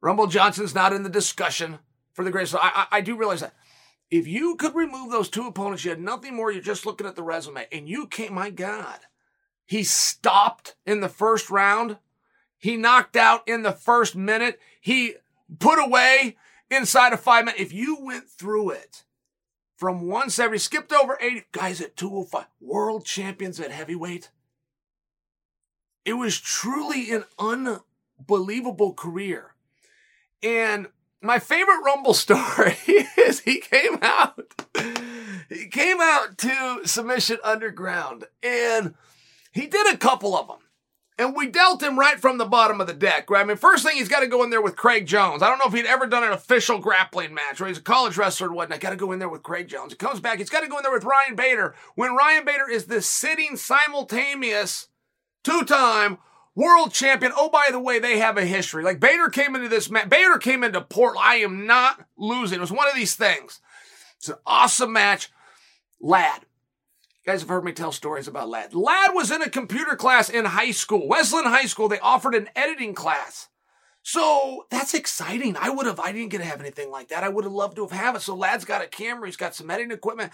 Rumble 0.00 0.26
Johnson's 0.26 0.74
not 0.74 0.92
in 0.92 1.02
the 1.02 1.10
discussion 1.10 1.78
for 2.18 2.24
the 2.24 2.32
greatest. 2.32 2.56
I, 2.56 2.58
I, 2.74 2.86
I 2.96 3.00
do 3.00 3.16
realize 3.16 3.42
that. 3.42 3.54
If 4.10 4.26
you 4.26 4.56
could 4.56 4.74
remove 4.74 5.12
those 5.12 5.28
two 5.28 5.46
opponents, 5.46 5.84
you 5.84 5.90
had 5.90 6.00
nothing 6.00 6.34
more. 6.34 6.50
You're 6.50 6.60
just 6.60 6.84
looking 6.84 7.06
at 7.06 7.14
the 7.14 7.22
resume, 7.22 7.68
and 7.70 7.88
you 7.88 8.08
can't. 8.08 8.32
My 8.32 8.50
God, 8.50 8.98
he 9.64 9.84
stopped 9.84 10.74
in 10.84 10.98
the 10.98 11.08
first 11.08 11.48
round. 11.48 11.98
He 12.56 12.76
knocked 12.76 13.14
out 13.14 13.46
in 13.46 13.62
the 13.62 13.70
first 13.70 14.16
minute. 14.16 14.58
He 14.80 15.14
put 15.60 15.78
away 15.78 16.36
inside 16.68 17.12
of 17.12 17.20
five 17.20 17.44
minutes. 17.44 17.62
If 17.62 17.72
you 17.72 17.98
went 18.00 18.28
through 18.28 18.70
it 18.70 19.04
from 19.76 20.00
170, 20.00 20.58
skipped 20.58 20.92
over 20.92 21.16
80 21.20 21.44
guys 21.52 21.80
at 21.80 21.96
205, 21.96 22.46
world 22.60 23.04
champions 23.04 23.60
at 23.60 23.70
heavyweight. 23.70 24.30
It 26.04 26.14
was 26.14 26.40
truly 26.40 27.12
an 27.12 27.26
unbelievable 27.38 28.92
career. 28.92 29.54
And 30.42 30.88
my 31.22 31.38
favorite 31.38 31.82
Rumble 31.84 32.14
story 32.14 32.76
is 33.18 33.40
he 33.40 33.60
came 33.60 33.98
out. 34.02 34.54
He 35.48 35.66
came 35.68 36.00
out 36.00 36.38
to 36.38 36.80
Submission 36.84 37.38
Underground 37.42 38.24
and 38.42 38.94
he 39.52 39.66
did 39.66 39.92
a 39.92 39.96
couple 39.96 40.36
of 40.36 40.46
them. 40.46 40.58
And 41.20 41.34
we 41.34 41.48
dealt 41.48 41.82
him 41.82 41.98
right 41.98 42.20
from 42.20 42.38
the 42.38 42.44
bottom 42.44 42.80
of 42.80 42.86
the 42.86 42.94
deck. 42.94 43.28
Right? 43.28 43.40
I 43.40 43.44
mean, 43.44 43.56
first 43.56 43.84
thing, 43.84 43.96
he's 43.96 44.08
got 44.08 44.20
to 44.20 44.28
go 44.28 44.44
in 44.44 44.50
there 44.50 44.62
with 44.62 44.76
Craig 44.76 45.04
Jones. 45.04 45.42
I 45.42 45.48
don't 45.48 45.58
know 45.58 45.64
if 45.66 45.72
he'd 45.72 45.84
ever 45.84 46.06
done 46.06 46.22
an 46.22 46.30
official 46.30 46.78
grappling 46.78 47.34
match, 47.34 47.60
where 47.60 47.66
he's 47.66 47.78
a 47.78 47.82
college 47.82 48.16
wrestler 48.16 48.46
and 48.46 48.54
whatnot. 48.54 48.78
Got 48.78 48.90
to 48.90 48.96
go 48.96 49.10
in 49.10 49.18
there 49.18 49.28
with 49.28 49.42
Craig 49.42 49.66
Jones. 49.66 49.92
He 49.92 49.96
comes 49.96 50.20
back, 50.20 50.38
he's 50.38 50.48
got 50.48 50.60
to 50.60 50.68
go 50.68 50.76
in 50.76 50.84
there 50.84 50.92
with 50.92 51.02
Ryan 51.02 51.34
Bader. 51.34 51.74
When 51.96 52.14
Ryan 52.14 52.44
Bader 52.44 52.70
is 52.70 52.84
the 52.84 53.02
sitting 53.02 53.56
simultaneous 53.56 54.86
two 55.42 55.64
time 55.64 56.18
world 56.58 56.92
champion. 56.92 57.32
Oh, 57.36 57.48
by 57.48 57.68
the 57.70 57.78
way, 57.78 58.00
they 58.00 58.18
have 58.18 58.36
a 58.36 58.44
history. 58.44 58.82
Like 58.82 58.98
Bader 58.98 59.28
came 59.28 59.54
into 59.54 59.68
this 59.68 59.88
match. 59.88 60.08
Bader 60.08 60.38
came 60.38 60.64
into 60.64 60.80
Portland. 60.80 61.24
I 61.24 61.36
am 61.36 61.66
not 61.66 62.04
losing. 62.16 62.58
It 62.58 62.60
was 62.60 62.72
one 62.72 62.88
of 62.88 62.94
these 62.94 63.14
things. 63.14 63.60
It's 64.16 64.28
an 64.28 64.36
awesome 64.44 64.92
match. 64.92 65.30
Lad. 66.00 66.42
You 67.24 67.32
guys 67.32 67.40
have 67.40 67.48
heard 67.48 67.64
me 67.64 67.72
tell 67.72 67.92
stories 67.92 68.26
about 68.26 68.48
Lad. 68.48 68.74
Lad 68.74 69.10
was 69.14 69.30
in 69.30 69.40
a 69.40 69.48
computer 69.48 69.94
class 69.94 70.28
in 70.28 70.44
high 70.44 70.72
school. 70.72 71.06
Wesleyan 71.06 71.46
High 71.46 71.66
School, 71.66 71.88
they 71.88 72.00
offered 72.00 72.34
an 72.34 72.48
editing 72.56 72.94
class. 72.94 73.48
So 74.02 74.66
that's 74.70 74.94
exciting. 74.94 75.56
I 75.56 75.70
would 75.70 75.86
have, 75.86 76.00
I 76.00 76.12
didn't 76.12 76.30
get 76.30 76.38
to 76.38 76.44
have 76.44 76.60
anything 76.60 76.90
like 76.90 77.08
that. 77.08 77.22
I 77.22 77.28
would 77.28 77.44
have 77.44 77.52
loved 77.52 77.76
to 77.76 77.86
have 77.86 77.92
had 77.92 78.16
it. 78.16 78.22
So 78.22 78.34
Lad's 78.34 78.64
got 78.64 78.82
a 78.82 78.86
camera. 78.86 79.28
He's 79.28 79.36
got 79.36 79.54
some 79.54 79.70
editing 79.70 79.92
equipment. 79.92 80.32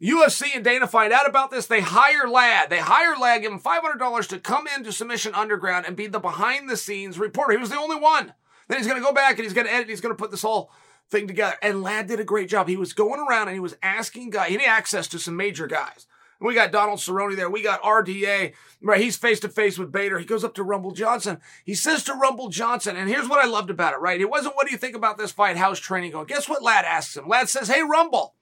UFC 0.00 0.54
and 0.54 0.64
Dana 0.64 0.86
find 0.86 1.12
out 1.12 1.28
about 1.28 1.50
this. 1.50 1.66
They 1.66 1.80
hire 1.80 2.28
Lad. 2.28 2.70
They 2.70 2.78
hire 2.78 3.16
Lad, 3.16 3.42
give 3.42 3.52
him 3.52 3.60
$500 3.60 4.28
to 4.28 4.38
come 4.38 4.66
into 4.66 4.92
Submission 4.92 5.34
Underground 5.34 5.86
and 5.86 5.96
be 5.96 6.06
the 6.06 6.20
behind 6.20 6.68
the 6.68 6.76
scenes 6.76 7.18
reporter. 7.18 7.52
He 7.52 7.58
was 7.58 7.70
the 7.70 7.78
only 7.78 7.96
one. 7.96 8.34
Then 8.68 8.78
he's 8.78 8.86
going 8.86 9.00
to 9.00 9.06
go 9.06 9.14
back 9.14 9.36
and 9.36 9.44
he's 9.44 9.54
going 9.54 9.66
to 9.66 9.72
edit. 9.72 9.88
He's 9.88 10.00
going 10.00 10.14
to 10.14 10.18
put 10.18 10.30
this 10.30 10.42
whole 10.42 10.70
thing 11.08 11.26
together. 11.26 11.56
And 11.62 11.82
Lad 11.82 12.08
did 12.08 12.20
a 12.20 12.24
great 12.24 12.48
job. 12.48 12.68
He 12.68 12.76
was 12.76 12.92
going 12.92 13.20
around 13.20 13.48
and 13.48 13.54
he 13.54 13.60
was 13.60 13.76
asking 13.82 14.30
guys, 14.30 14.50
he 14.50 14.64
access 14.64 15.08
to 15.08 15.18
some 15.18 15.36
major 15.36 15.66
guys. 15.66 16.06
We 16.40 16.54
got 16.54 16.72
Donald 16.72 16.98
Cerrone 16.98 17.34
there. 17.34 17.48
We 17.48 17.62
got 17.62 17.82
RDA. 17.82 18.52
Right. 18.82 19.00
He's 19.00 19.16
face 19.16 19.40
to 19.40 19.48
face 19.48 19.78
with 19.78 19.90
Bader. 19.90 20.18
He 20.18 20.26
goes 20.26 20.44
up 20.44 20.54
to 20.54 20.62
Rumble 20.62 20.90
Johnson. 20.90 21.40
He 21.64 21.74
says 21.74 22.04
to 22.04 22.14
Rumble 22.14 22.50
Johnson, 22.50 22.96
and 22.96 23.08
here's 23.08 23.28
what 23.28 23.42
I 23.42 23.48
loved 23.48 23.70
about 23.70 23.94
it, 23.94 24.00
right? 24.00 24.20
It 24.20 24.28
wasn't, 24.28 24.54
what 24.54 24.66
do 24.66 24.72
you 24.72 24.78
think 24.78 24.94
about 24.94 25.16
this 25.16 25.32
fight? 25.32 25.56
How's 25.56 25.80
training 25.80 26.12
going? 26.12 26.26
Guess 26.26 26.48
what 26.48 26.62
Lad 26.62 26.84
asks 26.84 27.16
him? 27.16 27.26
Lad 27.26 27.48
says, 27.48 27.68
Hey, 27.68 27.82
Rumble, 27.82 28.34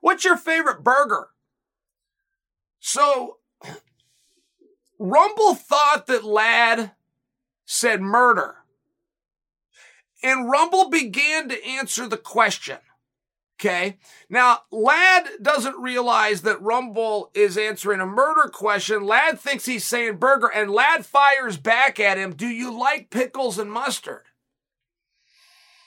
What's 0.00 0.24
your 0.24 0.36
favorite 0.36 0.82
burger? 0.82 1.28
So, 2.80 3.38
Rumble 4.98 5.54
thought 5.54 6.06
that 6.06 6.24
Lad 6.24 6.92
said 7.64 8.00
murder. 8.00 8.56
And 10.22 10.50
Rumble 10.50 10.90
began 10.90 11.48
to 11.48 11.64
answer 11.64 12.06
the 12.06 12.16
question. 12.16 12.78
Okay. 13.60 13.98
Now, 14.30 14.60
Lad 14.70 15.28
doesn't 15.42 15.76
realize 15.76 16.42
that 16.42 16.62
Rumble 16.62 17.30
is 17.34 17.58
answering 17.58 18.00
a 18.00 18.06
murder 18.06 18.48
question. 18.48 19.04
Lad 19.04 19.38
thinks 19.38 19.66
he's 19.66 19.84
saying 19.84 20.16
burger, 20.16 20.46
and 20.48 20.70
Lad 20.70 21.04
fires 21.04 21.58
back 21.58 22.00
at 22.00 22.16
him, 22.16 22.32
Do 22.32 22.46
you 22.46 22.72
like 22.72 23.10
pickles 23.10 23.58
and 23.58 23.70
mustard? 23.70 24.22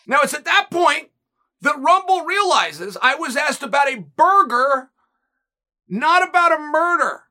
Now, 0.05 0.19
it's 0.21 0.35
at 0.35 0.45
that 0.45 0.67
point 0.69 1.09
that 1.63 1.79
Rumble 1.79 2.25
realizes 2.25 2.97
I 3.01 3.15
was 3.15 3.37
asked 3.37 3.63
about 3.63 3.87
a 3.87 3.99
burger, 3.99 4.91
not 5.87 6.27
about 6.27 6.51
a 6.51 6.59
murder. 6.59 7.23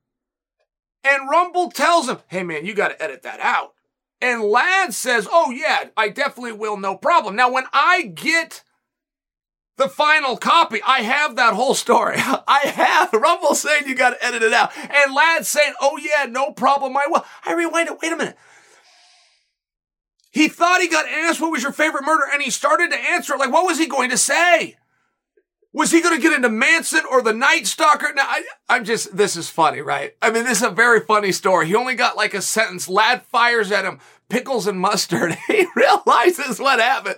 And 1.05 1.29
Rumble 1.29 1.71
tells 1.71 2.09
him, 2.09 2.19
hey 2.29 2.43
man, 2.43 2.65
you 2.65 2.75
got 2.75 2.89
to 2.89 3.03
edit 3.03 3.23
that 3.23 3.41
out. 3.41 3.75
And 4.23 4.43
Ladd 4.43 4.95
says, 4.95 5.29
oh 5.31 5.51
yeah, 5.51 5.85
I 5.97 6.09
definitely 6.09 6.53
will, 6.53 6.77
no 6.77 6.97
problem. 6.97 7.37
Now, 7.37 7.51
when 7.51 7.65
I 7.73 8.03
get 8.03 8.63
the 9.77 9.89
final 9.89 10.37
copy, 10.37 10.81
I 10.87 11.01
have 11.01 11.37
that 11.37 11.55
whole 11.55 11.75
story. 11.75 12.17
I 12.19 12.61
have 12.61 13.13
Rumble 13.13 13.55
saying 13.55 13.87
you 13.87 13.95
got 13.95 14.11
to 14.11 14.25
edit 14.25 14.43
it 14.43 14.55
out. 14.55 14.71
And 14.77 15.15
Ladd 15.15 15.45
saying, 15.45 15.75
oh 15.81 15.99
yeah, 15.99 16.25
no 16.25 16.53
problem, 16.53 16.97
I 16.97 17.05
will. 17.09 17.25
I 17.45 17.53
rewind 17.53 17.89
it. 17.89 17.99
Wait 18.01 18.13
a 18.13 18.17
minute. 18.17 18.39
He 20.33 20.49
thought 20.49 20.81
he 20.81 20.89
got 20.89 21.07
asked 21.07 21.41
what 21.41 21.53
was 21.53 21.63
your 21.63 21.73
favorite 21.73 22.05
murder 22.05 22.25
and 22.33 22.43
he 22.43 22.51
started 22.51 22.91
to 22.91 22.99
answer 22.99 23.35
it. 23.35 23.39
Like, 23.39 23.53
what 23.53 23.67
was 23.67 23.79
he 23.79 23.87
going 23.87 24.09
to 24.11 24.17
say? 24.17 24.77
Was 25.75 25.91
he 25.91 26.01
going 26.01 26.15
to 26.15 26.21
get 26.21 26.35
into 26.35 26.49
Manson 26.49 27.03
or 27.11 27.23
the 27.23 27.35
Night 27.35 27.67
Stalker? 27.67 28.13
Now, 28.15 28.25
I, 28.27 28.43
I'm 28.69 28.85
just, 28.85 29.15
this 29.17 29.37
is 29.37 29.51
funny, 29.51 29.81
right? 29.83 30.15
I 30.21 30.31
mean, 30.31 30.45
this 30.45 30.59
is 30.59 30.67
a 30.67 30.71
very 30.71 31.01
funny 31.01 31.33
story. 31.33 31.67
He 31.67 31.75
only 31.75 31.95
got 31.95 32.17
like 32.17 32.33
a 32.35 32.43
sentence. 32.43 32.89
Lad 32.89 33.23
fires 33.23 33.71
at 33.71 33.85
him, 33.85 33.99
pickles 34.31 34.67
and 34.67 34.81
mustard. 34.81 35.37
He 35.47 35.67
realizes 35.77 36.59
what 36.59 36.81
happened, 36.81 37.17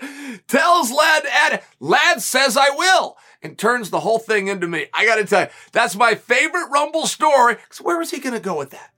tells 0.49 0.91
Lad, 0.91 1.25
add, 1.27 1.63
Ladd 1.79 2.21
says 2.21 2.57
I 2.57 2.71
will, 2.71 3.17
and 3.43 3.57
turns 3.57 3.91
the 3.91 4.01
whole 4.01 4.19
thing 4.19 4.49
into 4.49 4.67
me. 4.67 4.87
I 4.93 5.07
got 5.07 5.17
to 5.17 5.25
tell 5.25 5.43
you, 5.43 5.49
that's 5.71 5.95
my 5.95 6.17
favorite 6.17 6.69
Rumble 6.71 7.07
story. 7.07 7.57
So 7.71 7.85
where 7.85 7.99
was 7.99 8.11
he 8.11 8.19
going 8.19 8.35
to 8.35 8.41
go 8.41 8.59
with 8.59 8.71
that? 8.71 8.91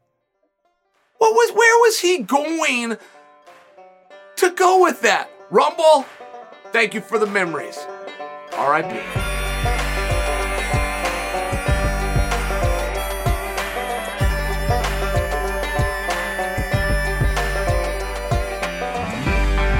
What 1.18 1.32
was, 1.32 1.50
where 1.54 1.78
was 1.80 2.00
he 2.00 2.22
going 2.22 2.96
to 4.36 4.50
go 4.50 4.82
with 4.82 5.00
that. 5.02 5.30
Rumble, 5.50 6.04
thank 6.72 6.94
you 6.94 7.00
for 7.00 7.18
the 7.18 7.26
memories. 7.26 7.78
R.I.P. 8.52 8.88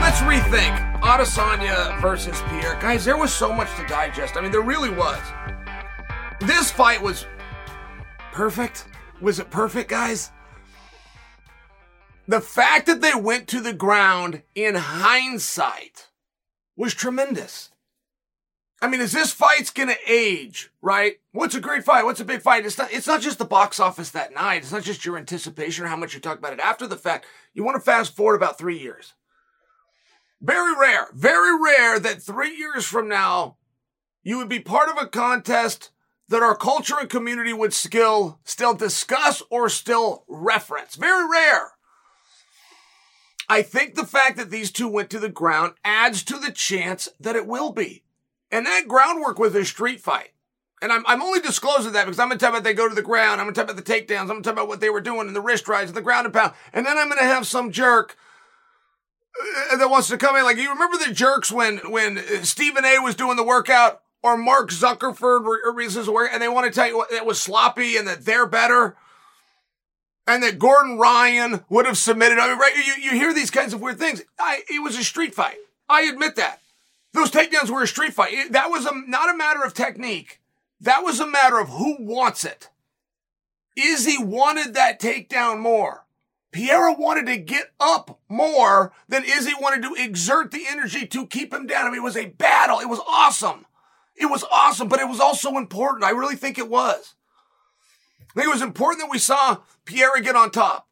Let's 0.01 0.21
rethink. 0.21 0.87
Adesanya 1.01 2.01
versus 2.01 2.41
Pereira. 2.43 2.81
Guys, 2.81 3.05
there 3.05 3.17
was 3.17 3.33
so 3.33 3.53
much 3.53 3.69
to 3.77 3.87
digest. 3.87 4.37
I 4.37 4.41
mean, 4.41 4.51
there 4.51 4.61
really 4.61 4.91
was. 4.91 5.21
This 6.41 6.71
fight 6.71 7.01
was 7.01 7.27
perfect. 8.33 8.87
Was 9.21 9.39
it 9.39 9.51
perfect, 9.51 9.89
guys? 9.89 10.33
The 12.29 12.41
fact 12.41 12.87
that 12.87 13.01
they 13.01 13.15
went 13.15 13.47
to 13.49 13.61
the 13.61 13.73
ground 13.73 14.43
in 14.55 14.75
hindsight 14.75 16.09
was 16.77 16.93
tremendous. 16.93 17.71
I 18.83 18.89
mean, 18.89 19.01
is 19.01 19.13
this 19.13 19.33
fight's 19.33 19.71
gonna 19.71 19.97
age, 20.07 20.71
right? 20.83 21.19
What's 21.33 21.55
a 21.55 21.61
great 21.61 21.85
fight? 21.85 22.05
What's 22.05 22.21
a 22.21 22.25
big 22.25 22.43
fight? 22.43 22.67
It's 22.67 22.77
not, 22.77 22.93
it's 22.93 23.07
not 23.07 23.21
just 23.21 23.39
the 23.39 23.45
box 23.45 23.81
office 23.81 24.11
that 24.11 24.35
night. 24.35 24.63
It's 24.63 24.73
not 24.73 24.83
just 24.83 25.05
your 25.05 25.17
anticipation 25.17 25.85
or 25.85 25.89
how 25.89 25.97
much 25.97 26.15
you 26.15 26.21
talk 26.21 26.39
about 26.39 26.53
it 26.53 26.61
after 26.61 26.87
the 26.87 26.97
fact. 26.97 27.27
You 27.55 27.65
want 27.65 27.77
to 27.77 27.81
fast 27.81 28.15
forward 28.15 28.35
about 28.35 28.59
three 28.59 28.79
years. 28.79 29.15
Very 30.43 30.75
rare, 30.79 31.07
very 31.15 31.59
rare 31.59 31.99
that 31.99 32.23
three 32.23 32.55
years 32.57 32.85
from 32.85 33.09
now, 33.09 33.57
you 34.23 34.37
would 34.37 34.49
be 34.49 34.61
part 34.61 34.91
of 34.91 34.99
a 34.99 35.07
contest 35.07 35.91
that 36.29 36.43
our 36.43 36.57
culture 36.57 36.97
and 37.01 37.09
community 37.09 37.53
would 37.53 37.73
still, 37.73 38.41
still 38.45 38.75
discuss 38.75 39.43
or 39.49 39.69
still 39.69 40.25
reference. 40.29 40.97
Very 40.97 41.27
rare. 41.27 41.76
I 43.49 43.63
think 43.63 43.95
the 43.95 44.07
fact 44.07 44.37
that 44.37 44.51
these 44.51 44.71
two 44.71 44.89
went 44.89 45.11
to 45.11 45.19
the 45.19 45.29
ground 45.29 45.75
adds 45.85 46.23
to 46.25 46.39
the 46.39 46.51
chance 46.51 47.09
that 47.21 47.37
it 47.37 47.47
will 47.47 47.73
be. 47.73 48.03
And 48.51 48.67
that 48.67 48.89
groundwork 48.89 49.39
was 49.39 49.55
a 49.55 49.65
street 49.65 50.01
fight. 50.01 50.31
And 50.83 50.93
I'm, 50.93 51.05
I'm 51.07 51.23
only 51.23 51.41
disclosing 51.41 51.93
that 51.93 52.05
because 52.05 52.19
I'm 52.19 52.29
going 52.29 52.39
to 52.39 52.45
talk 52.45 52.53
about 52.53 52.65
they 52.65 52.75
go 52.75 52.89
to 52.89 52.95
the 52.95 53.03
ground. 53.03 53.41
I'm 53.41 53.47
going 53.47 53.55
to 53.55 53.61
talk 53.61 53.71
about 53.71 53.83
the 53.83 53.93
takedowns. 53.93 54.23
I'm 54.23 54.27
going 54.29 54.43
to 54.43 54.49
talk 54.49 54.53
about 54.55 54.69
what 54.69 54.81
they 54.81 54.91
were 54.91 55.01
doing 55.01 55.27
and 55.27 55.35
the 55.35 55.41
wrist 55.41 55.69
rides 55.69 55.91
and 55.91 55.97
the 55.97 56.03
ground 56.03 56.27
and 56.27 56.35
pound. 56.35 56.53
And 56.73 56.85
then 56.85 56.99
I'm 56.99 57.09
going 57.09 57.19
to 57.19 57.25
have 57.25 57.47
some 57.47 57.73
jerk 57.73 58.17
uh, 59.73 59.77
that 59.77 59.89
wants 59.89 60.09
to 60.09 60.19
come 60.19 60.37
in. 60.37 60.45
Like, 60.45 60.59
you 60.59 60.71
remember 60.71 60.99
the 60.99 61.15
jerks 61.15 61.51
when, 61.51 61.79
when 61.91 62.19
Stephen 62.45 62.85
A 62.85 62.99
was 62.99 63.15
doing 63.15 63.37
the 63.37 63.45
workout 63.45 64.03
or 64.23 64.37
Mark 64.37 64.71
Zuckerberg 64.71 65.47
or 65.47 66.29
and 66.31 66.43
they 66.43 66.49
want 66.49 66.67
to 66.67 66.73
tell 66.73 66.89
you 66.89 67.05
it 67.11 67.25
was 67.25 67.41
sloppy 67.41 67.97
and 67.97 68.07
that 68.07 68.25
they're 68.25 68.47
better 68.47 68.97
and 70.27 70.43
that 70.43 70.59
Gordon 70.59 70.99
Ryan 70.99 71.65
would 71.69 71.87
have 71.87 71.99
submitted. 71.99 72.39
I 72.39 72.49
mean, 72.49 72.59
right? 72.59 72.75
You, 72.77 73.03
you 73.03 73.11
hear 73.13 73.33
these 73.33 73.51
kinds 73.51 73.73
of 73.73 73.81
weird 73.81 73.99
things. 73.99 74.23
I, 74.39 74.63
it 74.69 74.83
was 74.83 74.99
a 74.99 75.05
street 75.05 75.35
fight. 75.35 75.57
I 75.89 76.03
admit 76.03 76.37
that. 76.37 76.61
Those 77.13 77.31
takedowns 77.31 77.71
were 77.71 77.83
a 77.83 77.89
street 77.89 78.13
fight. 78.13 78.33
It, 78.33 78.53
that 78.53 78.71
was 78.71 78.85
a, 78.85 78.93
not 79.07 79.33
a 79.33 79.37
matter 79.37 79.63
of 79.63 79.73
technique. 79.73 80.41
That 80.81 81.03
was 81.03 81.21
a 81.21 81.27
matter 81.27 81.59
of 81.59 81.69
who 81.71 81.97
wants 82.01 82.45
it. 82.45 82.69
Izzy 83.77 84.17
wanted 84.19 84.75
that 84.75 85.01
takedown 85.01 85.61
more. 85.61 86.05
Pereira 86.53 86.95
wanted 86.99 87.27
to 87.27 87.37
get 87.37 87.73
up 87.79 88.21
more 88.29 88.93
than 89.09 89.25
Izzy 89.25 89.53
wanted 89.61 89.83
to 89.83 90.03
exert 90.03 90.51
the 90.51 90.65
energy 90.69 91.07
to 91.07 91.27
keep 91.27 91.53
him 91.53 91.67
down. 91.67 91.87
I 91.87 91.91
mean, 91.91 92.01
it 92.01 92.05
was 92.05 92.17
a 92.17 92.27
battle. 92.27 92.81
It 92.81 92.89
was 92.89 93.01
awesome. 93.07 93.67
It 94.15 94.27
was 94.27 94.45
awesome, 94.51 94.89
but 94.89 95.01
it 95.01 95.09
was 95.09 95.21
also 95.21 95.57
important. 95.57 96.05
I 96.05 96.11
really 96.11 96.37
think 96.37 96.57
it 96.59 96.71
was. 96.71 97.15
I 98.31 98.41
think 98.41 98.47
it 98.47 98.53
was 98.53 98.63
important 98.63 99.03
that 99.03 99.11
we 99.11 99.19
saw 99.19 99.59
Pereira 99.87 100.21
get 100.21 100.37
on 100.37 100.51
top, 100.51 100.89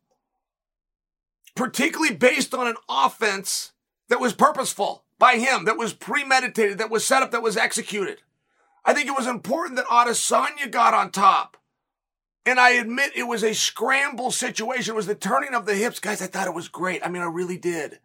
particularly 1.55 2.14
based 2.14 2.55
on 2.55 2.66
an 2.66 2.76
offense 2.88 3.72
that 4.09 4.20
was 4.20 4.32
purposeful 4.32 5.05
by 5.18 5.36
him, 5.36 5.64
that 5.64 5.78
was 5.78 5.92
premeditated, 5.92 6.78
that 6.78 6.90
was 6.90 7.05
set 7.05 7.22
up, 7.22 7.30
that 7.32 7.42
was 7.42 7.57
executed. 7.57 8.22
I 8.84 8.92
think 8.92 9.09
it 9.09 9.16
was 9.16 9.26
important 9.26 9.76
that 9.76 9.86
Adesanya 9.86 10.70
got 10.70 10.95
on 10.95 11.11
top. 11.11 11.57
And 12.47 12.61
I 12.61 12.70
admit 12.70 13.12
it 13.16 13.22
was 13.22 13.42
a 13.42 13.55
scramble 13.55 14.30
situation. 14.30 14.92
It 14.92 14.97
was 14.97 15.07
the 15.07 15.14
turning 15.14 15.55
of 15.55 15.64
the 15.64 15.74
hips. 15.74 15.99
Guys, 15.99 16.20
I 16.20 16.26
thought 16.26 16.47
it 16.47 16.55
was 16.55 16.68
great. 16.68 17.05
I 17.05 17.09
mean, 17.09 17.22
I 17.22 17.26
really 17.26 17.57
did. 17.57 18.01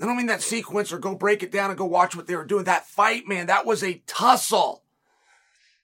I 0.00 0.06
don't 0.06 0.16
mean 0.16 0.26
that 0.26 0.42
sequence 0.42 0.92
or 0.92 0.98
go 0.98 1.14
break 1.14 1.42
it 1.42 1.52
down 1.52 1.70
and 1.70 1.78
go 1.78 1.84
watch 1.84 2.14
what 2.14 2.26
they 2.26 2.36
were 2.36 2.44
doing. 2.44 2.64
That 2.64 2.86
fight, 2.86 3.26
man, 3.26 3.46
that 3.46 3.66
was 3.66 3.82
a 3.82 4.02
tussle. 4.06 4.82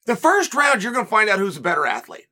The 0.06 0.16
first 0.16 0.54
round, 0.54 0.82
you're 0.82 0.92
going 0.92 1.04
to 1.04 1.10
find 1.10 1.28
out 1.28 1.38
who's 1.38 1.56
a 1.56 1.62
better 1.62 1.86
athlete. 1.86 2.26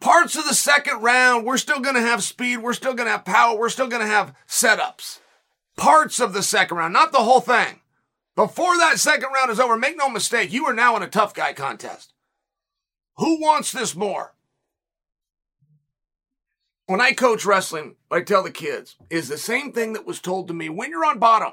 Parts 0.00 0.34
of 0.34 0.46
the 0.46 0.54
second 0.54 1.02
round, 1.02 1.44
we're 1.44 1.58
still 1.58 1.80
going 1.80 1.94
to 1.94 2.00
have 2.00 2.22
speed. 2.22 2.58
We're 2.58 2.72
still 2.72 2.94
going 2.94 3.06
to 3.06 3.12
have 3.12 3.24
power. 3.24 3.58
We're 3.58 3.68
still 3.68 3.88
going 3.88 4.02
to 4.02 4.08
have 4.08 4.34
setups. 4.48 5.20
Parts 5.76 6.20
of 6.20 6.32
the 6.32 6.42
second 6.42 6.78
round, 6.78 6.92
not 6.92 7.12
the 7.12 7.18
whole 7.18 7.40
thing. 7.40 7.80
Before 8.34 8.76
that 8.78 8.98
second 8.98 9.28
round 9.34 9.50
is 9.50 9.60
over, 9.60 9.76
make 9.76 9.96
no 9.98 10.08
mistake, 10.08 10.52
you 10.52 10.64
are 10.66 10.72
now 10.72 10.96
in 10.96 11.02
a 11.02 11.08
tough 11.08 11.34
guy 11.34 11.52
contest. 11.52 12.14
Who 13.16 13.40
wants 13.40 13.72
this 13.72 13.94
more? 13.94 14.34
When 16.86 17.00
I 17.00 17.12
coach 17.12 17.44
wrestling, 17.44 17.96
I 18.10 18.22
tell 18.22 18.42
the 18.42 18.50
kids 18.50 18.96
is 19.10 19.28
the 19.28 19.38
same 19.38 19.72
thing 19.72 19.92
that 19.92 20.06
was 20.06 20.20
told 20.20 20.48
to 20.48 20.54
me 20.54 20.68
when 20.68 20.90
you're 20.90 21.04
on 21.04 21.18
bottom. 21.18 21.52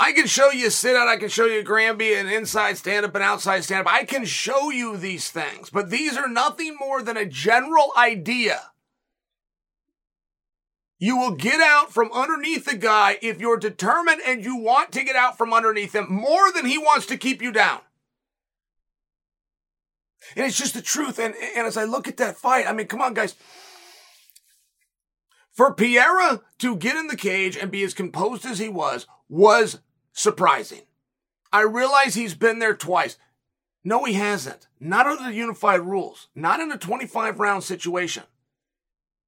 I 0.00 0.12
can 0.12 0.28
show 0.28 0.50
you 0.50 0.70
sit 0.70 0.94
out, 0.94 1.08
I 1.08 1.16
can 1.16 1.28
show 1.28 1.46
you 1.46 1.64
Granby, 1.64 2.14
an 2.14 2.28
inside 2.28 2.78
stand 2.78 3.04
up, 3.04 3.16
and 3.16 3.24
outside 3.24 3.64
stand 3.64 3.86
up. 3.86 3.92
I 3.92 4.04
can 4.04 4.24
show 4.24 4.70
you 4.70 4.96
these 4.96 5.28
things, 5.28 5.70
but 5.70 5.90
these 5.90 6.16
are 6.16 6.28
nothing 6.28 6.76
more 6.78 7.02
than 7.02 7.16
a 7.16 7.26
general 7.26 7.92
idea. 7.96 8.60
You 11.00 11.16
will 11.16 11.32
get 11.32 11.60
out 11.60 11.92
from 11.92 12.12
underneath 12.12 12.64
the 12.64 12.76
guy 12.76 13.18
if 13.22 13.40
you're 13.40 13.56
determined 13.56 14.20
and 14.24 14.44
you 14.44 14.56
want 14.56 14.92
to 14.92 15.04
get 15.04 15.16
out 15.16 15.36
from 15.36 15.52
underneath 15.52 15.94
him 15.94 16.06
more 16.08 16.52
than 16.52 16.66
he 16.66 16.78
wants 16.78 17.06
to 17.06 17.16
keep 17.16 17.42
you 17.42 17.52
down. 17.52 17.80
And 20.36 20.44
it's 20.46 20.58
just 20.58 20.74
the 20.74 20.82
truth. 20.82 21.18
And, 21.18 21.34
and 21.56 21.66
as 21.66 21.76
I 21.76 21.84
look 21.84 22.08
at 22.08 22.16
that 22.18 22.36
fight, 22.36 22.66
I 22.68 22.72
mean, 22.72 22.86
come 22.86 23.00
on, 23.00 23.14
guys. 23.14 23.34
For 25.52 25.72
Pereira 25.72 26.40
to 26.58 26.76
get 26.76 26.96
in 26.96 27.06
the 27.06 27.16
cage 27.16 27.56
and 27.56 27.70
be 27.70 27.82
as 27.82 27.94
composed 27.94 28.44
as 28.44 28.58
he 28.58 28.68
was, 28.68 29.06
was 29.28 29.78
surprising. 30.18 30.82
I 31.52 31.62
realize 31.62 32.14
he's 32.14 32.34
been 32.34 32.58
there 32.58 32.74
twice. 32.74 33.16
No, 33.84 34.04
he 34.04 34.14
hasn't. 34.14 34.66
Not 34.80 35.06
under 35.06 35.24
the 35.24 35.34
unified 35.34 35.80
rules. 35.80 36.28
Not 36.34 36.60
in 36.60 36.72
a 36.72 36.76
25 36.76 37.38
round 37.38 37.64
situation. 37.64 38.24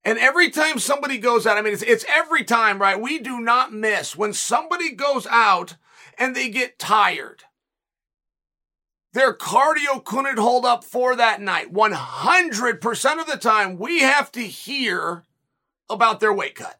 And 0.04 0.18
every 0.18 0.50
time 0.50 0.78
somebody 0.78 1.18
goes 1.18 1.46
out, 1.46 1.58
I 1.58 1.62
mean, 1.62 1.74
it's, 1.74 1.82
it's 1.82 2.04
every 2.08 2.42
time, 2.42 2.80
right? 2.80 3.00
We 3.00 3.18
do 3.18 3.40
not 3.40 3.72
miss 3.72 4.16
when 4.16 4.32
somebody 4.32 4.92
goes 4.92 5.26
out 5.26 5.76
and 6.18 6.34
they 6.34 6.48
get 6.48 6.78
tired. 6.78 7.44
Their 9.12 9.34
cardio 9.34 10.04
couldn't 10.04 10.38
hold 10.38 10.64
up 10.64 10.84
for 10.84 11.16
that 11.16 11.40
night. 11.40 11.72
100% 11.72 13.20
of 13.20 13.26
the 13.26 13.36
time, 13.36 13.78
we 13.78 14.00
have 14.00 14.30
to 14.32 14.40
hear 14.40 15.24
about 15.88 16.20
their 16.20 16.32
weight 16.32 16.54
cut. 16.54 16.78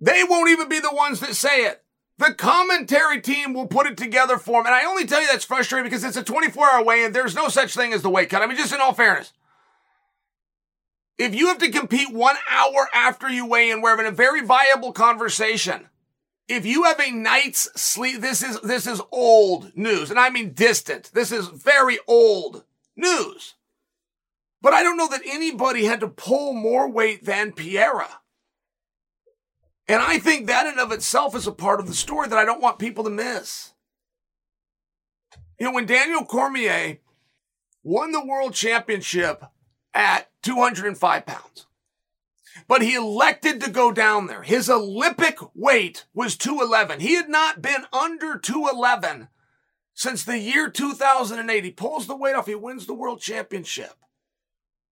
They 0.00 0.24
won't 0.24 0.50
even 0.50 0.68
be 0.68 0.80
the 0.80 0.94
ones 0.94 1.20
that 1.20 1.34
say 1.34 1.66
it. 1.66 1.82
The 2.18 2.34
commentary 2.34 3.20
team 3.20 3.54
will 3.54 3.66
put 3.66 3.86
it 3.86 3.96
together 3.96 4.38
for 4.38 4.60
him. 4.60 4.66
And 4.66 4.74
I 4.74 4.84
only 4.84 5.06
tell 5.06 5.20
you 5.20 5.26
that's 5.26 5.44
frustrating 5.44 5.84
because 5.84 6.04
it's 6.04 6.16
a 6.16 6.22
24 6.22 6.70
hour 6.70 6.84
weigh 6.84 7.04
in. 7.04 7.12
There's 7.12 7.34
no 7.34 7.48
such 7.48 7.74
thing 7.74 7.92
as 7.92 8.02
the 8.02 8.10
weight 8.10 8.30
cut. 8.30 8.42
I 8.42 8.46
mean, 8.46 8.56
just 8.56 8.72
in 8.72 8.80
all 8.80 8.92
fairness. 8.92 9.32
If 11.18 11.34
you 11.34 11.48
have 11.48 11.58
to 11.58 11.70
compete 11.70 12.12
one 12.12 12.36
hour 12.50 12.88
after 12.94 13.28
you 13.28 13.46
weigh 13.46 13.70
in, 13.70 13.80
we're 13.80 13.90
having 13.90 14.06
a 14.06 14.10
very 14.10 14.42
viable 14.44 14.92
conversation. 14.92 15.88
If 16.48 16.66
you 16.66 16.84
have 16.84 17.00
a 17.00 17.10
night's 17.10 17.68
sleep, 17.80 18.20
this 18.20 18.42
is, 18.42 18.60
this 18.60 18.86
is 18.86 19.00
old 19.10 19.76
news. 19.76 20.10
And 20.10 20.18
I 20.18 20.30
mean 20.30 20.52
distant. 20.52 21.10
This 21.14 21.32
is 21.32 21.48
very 21.48 21.98
old 22.06 22.64
news. 22.96 23.54
But 24.60 24.72
I 24.72 24.82
don't 24.82 24.96
know 24.96 25.08
that 25.08 25.22
anybody 25.26 25.84
had 25.84 26.00
to 26.00 26.08
pull 26.08 26.52
more 26.52 26.88
weight 26.88 27.24
than 27.24 27.52
Pereira. 27.52 28.21
And 29.92 30.00
I 30.00 30.18
think 30.18 30.46
that 30.46 30.66
in 30.66 30.78
of 30.78 30.90
itself 30.90 31.36
is 31.36 31.46
a 31.46 31.52
part 31.52 31.78
of 31.78 31.86
the 31.86 31.92
story 31.92 32.26
that 32.26 32.38
I 32.38 32.46
don't 32.46 32.62
want 32.62 32.78
people 32.78 33.04
to 33.04 33.10
miss. 33.10 33.74
You 35.60 35.66
know, 35.66 35.72
when 35.72 35.84
Daniel 35.84 36.24
Cormier 36.24 36.96
won 37.82 38.10
the 38.10 38.24
world 38.24 38.54
championship 38.54 39.44
at 39.92 40.30
205 40.44 41.26
pounds, 41.26 41.66
but 42.66 42.80
he 42.80 42.94
elected 42.94 43.60
to 43.60 43.70
go 43.70 43.92
down 43.92 44.28
there. 44.28 44.42
His 44.42 44.70
Olympic 44.70 45.36
weight 45.54 46.06
was 46.14 46.38
211. 46.38 47.00
He 47.00 47.16
had 47.16 47.28
not 47.28 47.60
been 47.60 47.84
under 47.92 48.38
211 48.38 49.28
since 49.92 50.24
the 50.24 50.38
year 50.38 50.70
2008. 50.70 51.64
He 51.64 51.70
pulls 51.70 52.06
the 52.06 52.16
weight 52.16 52.34
off. 52.34 52.46
He 52.46 52.54
wins 52.54 52.86
the 52.86 52.94
world 52.94 53.20
championship. 53.20 53.96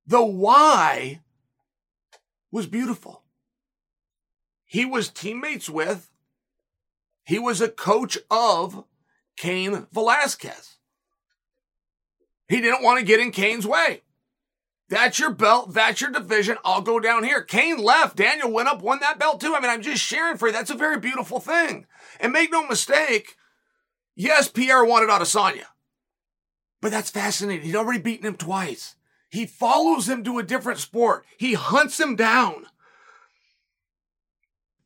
The 0.07 0.23
why 0.23 1.21
was 2.53 2.67
beautiful 2.67 3.20
he 4.71 4.85
was 4.85 5.09
teammates 5.09 5.69
with, 5.69 6.13
he 7.25 7.41
was 7.41 7.61
a 7.61 7.69
coach 7.69 8.17
of 8.31 8.85
Cain 9.37 9.89
Velasquez. 9.91 10.77
He 12.49 12.61
didn't 12.61 12.85
want 12.85 13.01
to 13.01 13.05
get 13.05 13.19
in 13.19 13.33
Cain's 13.33 13.67
way. 13.67 14.03
That's 14.89 15.19
your 15.19 15.31
belt. 15.31 15.75
That's 15.75 16.01
your 16.01 16.13
division. 16.13 16.57
I'll 16.65 16.83
go 16.83 17.01
down 17.01 17.25
here. 17.25 17.43
Cain 17.43 17.79
left. 17.79 18.15
Daniel 18.15 18.53
went 18.53 18.69
up, 18.69 18.81
won 18.81 19.01
that 19.01 19.19
belt 19.19 19.41
too. 19.41 19.57
I 19.57 19.61
mean, 19.61 19.73
I'm 19.73 19.83
just 19.83 20.05
sharing 20.05 20.37
for 20.37 20.47
you. 20.47 20.53
That's 20.53 20.71
a 20.71 20.77
very 20.77 21.01
beautiful 21.01 21.41
thing. 21.41 21.87
And 22.21 22.33
make 22.33 22.53
no 22.53 22.65
mistake, 22.65 23.35
yes, 24.15 24.47
Pereira 24.47 24.87
wanted 24.87 25.09
Adesanya. 25.09 25.67
But 26.81 26.93
that's 26.93 27.11
fascinating. 27.11 27.67
He'd 27.67 27.75
already 27.75 27.99
beaten 27.99 28.27
him 28.27 28.37
twice. 28.37 28.95
He 29.31 29.47
follows 29.47 30.09
him 30.09 30.23
to 30.23 30.39
a 30.39 30.45
different 30.45 30.79
sport. 30.79 31.25
He 31.37 31.55
hunts 31.55 31.99
him 31.99 32.15
down. 32.15 32.67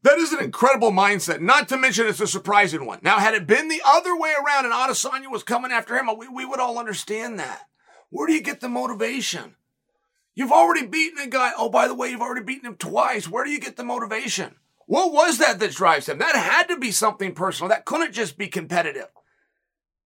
That 0.04 0.18
is 0.18 0.34
an 0.34 0.44
incredible 0.44 0.92
mindset, 0.92 1.40
not 1.40 1.66
to 1.70 1.78
mention 1.78 2.06
it's 2.06 2.20
a 2.20 2.26
surprising 2.26 2.84
one. 2.84 2.98
Now, 3.02 3.18
had 3.18 3.32
it 3.32 3.46
been 3.46 3.68
the 3.68 3.80
other 3.86 4.14
way 4.14 4.34
around 4.34 4.66
and 4.66 4.74
Adesanya 4.74 5.30
was 5.30 5.42
coming 5.42 5.72
after 5.72 5.96
him, 5.96 6.10
we, 6.18 6.28
we 6.28 6.44
would 6.44 6.60
all 6.60 6.78
understand 6.78 7.38
that. 7.38 7.62
Where 8.10 8.26
do 8.26 8.34
you 8.34 8.42
get 8.42 8.60
the 8.60 8.68
motivation? 8.68 9.56
You've 10.34 10.52
already 10.52 10.86
beaten 10.86 11.20
a 11.20 11.26
guy. 11.26 11.52
Oh, 11.56 11.70
by 11.70 11.88
the 11.88 11.94
way, 11.94 12.10
you've 12.10 12.20
already 12.20 12.44
beaten 12.44 12.66
him 12.66 12.76
twice. 12.76 13.30
Where 13.30 13.44
do 13.44 13.50
you 13.50 13.58
get 13.58 13.76
the 13.76 13.84
motivation? 13.84 14.56
What 14.84 15.10
was 15.10 15.38
that 15.38 15.58
that 15.60 15.72
drives 15.72 16.06
him? 16.06 16.18
That 16.18 16.36
had 16.36 16.68
to 16.68 16.78
be 16.78 16.90
something 16.90 17.32
personal. 17.32 17.70
That 17.70 17.86
couldn't 17.86 18.12
just 18.12 18.36
be 18.36 18.48
competitive. 18.48 19.08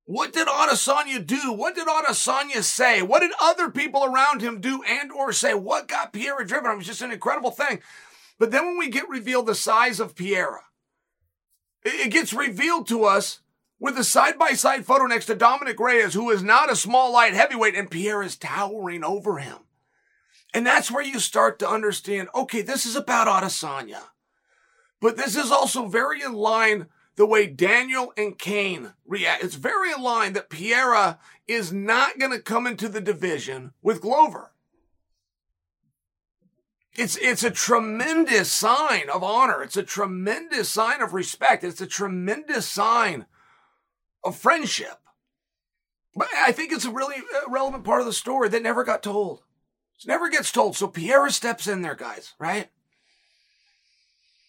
What 0.04 0.32
did 0.32 0.46
Adesanya 0.46 1.26
do? 1.26 1.52
What 1.52 1.74
did 1.74 1.88
Adesanya 1.88 2.62
say? 2.62 3.02
What 3.02 3.20
did 3.20 3.32
other 3.42 3.68
people 3.68 4.04
around 4.04 4.42
him 4.42 4.60
do 4.60 4.80
and 4.84 5.10
or 5.10 5.32
say? 5.32 5.54
What 5.54 5.88
got 5.88 6.12
Pereira 6.12 6.46
driven? 6.46 6.70
It 6.70 6.76
was 6.76 6.86
just 6.86 7.02
an 7.02 7.10
incredible 7.10 7.50
thing. 7.50 7.80
But 8.38 8.50
then 8.50 8.66
when 8.66 8.78
we 8.78 8.88
get 8.88 9.08
revealed 9.08 9.46
the 9.46 9.54
size 9.54 10.00
of 10.00 10.14
Pereira, 10.14 10.62
it 11.84 12.10
gets 12.10 12.32
revealed 12.32 12.86
to 12.88 13.04
us 13.04 13.40
with 13.80 13.98
a 13.98 14.04
side 14.04 14.38
by 14.38 14.52
side 14.52 14.84
photo 14.84 15.06
next 15.06 15.26
to 15.26 15.34
Dominick 15.34 15.78
Reyes, 15.78 16.14
who 16.14 16.30
is 16.30 16.42
not 16.42 16.70
a 16.70 16.76
small 16.76 17.12
light 17.12 17.34
heavyweight, 17.34 17.74
and 17.74 17.90
Pereira 17.90 18.24
is 18.24 18.36
towering 18.36 19.04
over 19.04 19.38
him. 19.38 19.58
And 20.54 20.66
that's 20.66 20.90
where 20.90 21.04
you 21.04 21.18
start 21.18 21.58
to 21.58 21.68
understand 21.68 22.28
okay, 22.34 22.62
this 22.62 22.86
is 22.86 22.96
about 22.96 23.28
Adesanya. 23.28 24.02
But 25.00 25.16
this 25.16 25.36
is 25.36 25.50
also 25.50 25.86
very 25.86 26.22
in 26.22 26.32
line 26.32 26.86
the 27.16 27.26
way 27.26 27.46
Daniel 27.46 28.12
and 28.16 28.38
Cain 28.38 28.92
react. 29.06 29.44
It's 29.44 29.54
very 29.54 29.92
in 29.92 30.02
line 30.02 30.32
that 30.32 30.50
Pereira 30.50 31.18
is 31.46 31.72
not 31.72 32.18
going 32.18 32.32
to 32.32 32.40
come 32.40 32.66
into 32.66 32.88
the 32.88 33.00
division 33.00 33.72
with 33.82 34.00
Glover. 34.00 34.52
It's, 36.98 37.16
it's 37.18 37.44
a 37.44 37.50
tremendous 37.52 38.50
sign 38.50 39.08
of 39.08 39.22
honor. 39.22 39.62
It's 39.62 39.76
a 39.76 39.84
tremendous 39.84 40.68
sign 40.68 41.00
of 41.00 41.14
respect. 41.14 41.62
It's 41.62 41.80
a 41.80 41.86
tremendous 41.86 42.66
sign 42.66 43.26
of 44.24 44.36
friendship. 44.36 44.98
But 46.16 46.26
I 46.36 46.50
think 46.50 46.72
it's 46.72 46.84
a 46.84 46.90
really 46.90 47.14
uh, 47.18 47.48
relevant 47.48 47.84
part 47.84 48.00
of 48.00 48.06
the 48.06 48.12
story 48.12 48.48
that 48.48 48.64
never 48.64 48.82
got 48.82 49.04
told. 49.04 49.42
It 50.00 50.08
never 50.08 50.28
gets 50.28 50.50
told. 50.50 50.74
So 50.76 50.88
Pereira 50.88 51.30
steps 51.30 51.68
in 51.68 51.82
there, 51.82 51.94
guys, 51.94 52.34
right? 52.40 52.68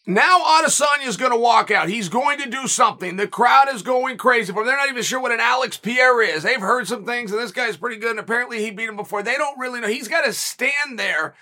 Now 0.07 0.39
Adesanya 0.39 1.05
is 1.05 1.17
going 1.17 1.31
to 1.31 1.37
walk 1.37 1.69
out. 1.69 1.87
He's 1.87 2.09
going 2.09 2.39
to 2.39 2.49
do 2.49 2.65
something. 2.65 3.15
The 3.15 3.27
crowd 3.27 3.67
is 3.71 3.83
going 3.83 4.17
crazy 4.17 4.51
him. 4.51 4.65
They're 4.65 4.75
not 4.75 4.89
even 4.89 5.03
sure 5.03 5.21
what 5.21 5.31
an 5.31 5.39
Alex 5.39 5.77
Pereira 5.77 6.25
is. 6.25 6.41
They've 6.41 6.59
heard 6.59 6.87
some 6.87 7.05
things, 7.05 7.31
and 7.31 7.39
this 7.39 7.51
guy's 7.51 7.77
pretty 7.77 7.97
good. 7.97 8.09
And 8.09 8.19
apparently, 8.19 8.63
he 8.63 8.71
beat 8.71 8.89
him 8.89 8.95
before. 8.95 9.21
They 9.21 9.35
don't 9.35 9.59
really 9.59 9.79
know. 9.79 9.87
He's 9.87 10.07
got 10.07 10.25
to 10.25 10.33
stand 10.33 10.97
there 10.97 11.35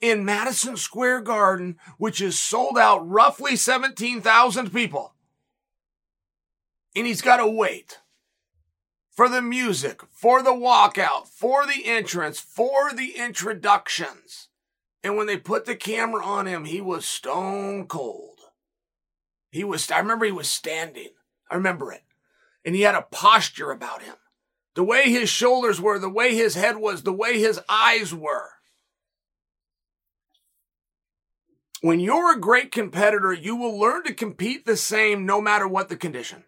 in 0.00 0.24
Madison 0.24 0.76
Square 0.76 1.22
Garden, 1.22 1.78
which 1.98 2.20
is 2.20 2.38
sold 2.38 2.78
out 2.78 3.06
roughly 3.08 3.56
17,000 3.56 4.72
people. 4.72 5.14
And 6.96 7.06
he's 7.06 7.22
got 7.22 7.36
to 7.36 7.46
wait 7.46 8.00
for 9.10 9.28
the 9.28 9.42
music, 9.42 10.02
for 10.10 10.42
the 10.42 10.50
walkout, 10.50 11.28
for 11.28 11.66
the 11.66 11.86
entrance, 11.86 12.40
for 12.40 12.92
the 12.92 13.16
introductions. 13.16 14.48
And 15.02 15.16
when 15.16 15.26
they 15.26 15.36
put 15.36 15.66
the 15.66 15.76
camera 15.76 16.24
on 16.24 16.46
him, 16.46 16.64
he 16.64 16.80
was 16.80 17.04
stone 17.06 17.86
cold. 17.86 18.40
He 19.50 19.64
was, 19.64 19.90
I 19.90 19.98
remember 19.98 20.24
he 20.24 20.32
was 20.32 20.48
standing. 20.48 21.10
I 21.50 21.56
remember 21.56 21.92
it. 21.92 22.02
And 22.64 22.74
he 22.74 22.82
had 22.82 22.94
a 22.94 23.02
posture 23.02 23.70
about 23.70 24.02
him. 24.02 24.16
The 24.74 24.84
way 24.84 25.10
his 25.10 25.28
shoulders 25.28 25.80
were, 25.80 25.98
the 25.98 26.08
way 26.08 26.34
his 26.34 26.54
head 26.54 26.76
was, 26.76 27.02
the 27.02 27.12
way 27.12 27.38
his 27.38 27.60
eyes 27.68 28.14
were. 28.14 28.50
When 31.82 31.98
you're 31.98 32.34
a 32.34 32.40
great 32.40 32.70
competitor, 32.72 33.32
you 33.32 33.56
will 33.56 33.78
learn 33.78 34.04
to 34.04 34.12
compete 34.12 34.66
the 34.66 34.76
same 34.76 35.24
no 35.24 35.40
matter 35.40 35.66
what 35.66 35.88
the 35.88 35.96
condition. 35.96 36.44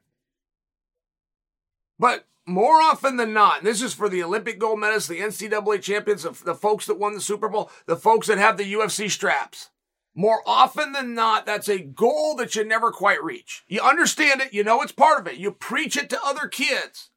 But 1.99 2.27
more 2.47 2.83
often 2.83 3.17
than 3.17 3.33
not, 3.33 3.59
and 3.59 3.67
this 3.67 3.81
is 3.81 3.95
for 3.95 4.11
the 4.11 4.23
Olympic 4.23 4.59
gold 4.59 4.79
medalists, 4.79 5.09
the 5.09 5.21
NCAA 5.21 5.81
champions, 5.81 6.23
the 6.23 6.55
folks 6.55 6.85
that 6.87 6.99
won 6.99 7.15
the 7.15 7.21
Super 7.21 7.49
Bowl, 7.49 7.71
the 7.87 7.97
folks 7.97 8.27
that 8.27 8.39
have 8.39 8.59
the 8.59 8.73
UFC 8.75 9.11
straps. 9.11 9.71
More 10.15 10.43
often 10.47 10.93
than 10.93 11.15
not, 11.15 11.47
that's 11.47 11.69
a 11.69 11.79
goal 11.79 12.37
that 12.37 12.55
you 12.55 12.65
never 12.65 12.91
quite 12.91 13.23
reach. 13.23 13.65
You 13.67 13.81
understand 13.81 14.43
it, 14.43 14.53
you 14.53 14.63
know 14.63 14.83
it's 14.83 14.93
part 14.93 15.19
of 15.19 15.27
it, 15.27 15.39
you 15.39 15.51
preach 15.51 15.97
it 15.97 16.11
to 16.11 16.21
other 16.23 16.47
kids. 16.47 17.09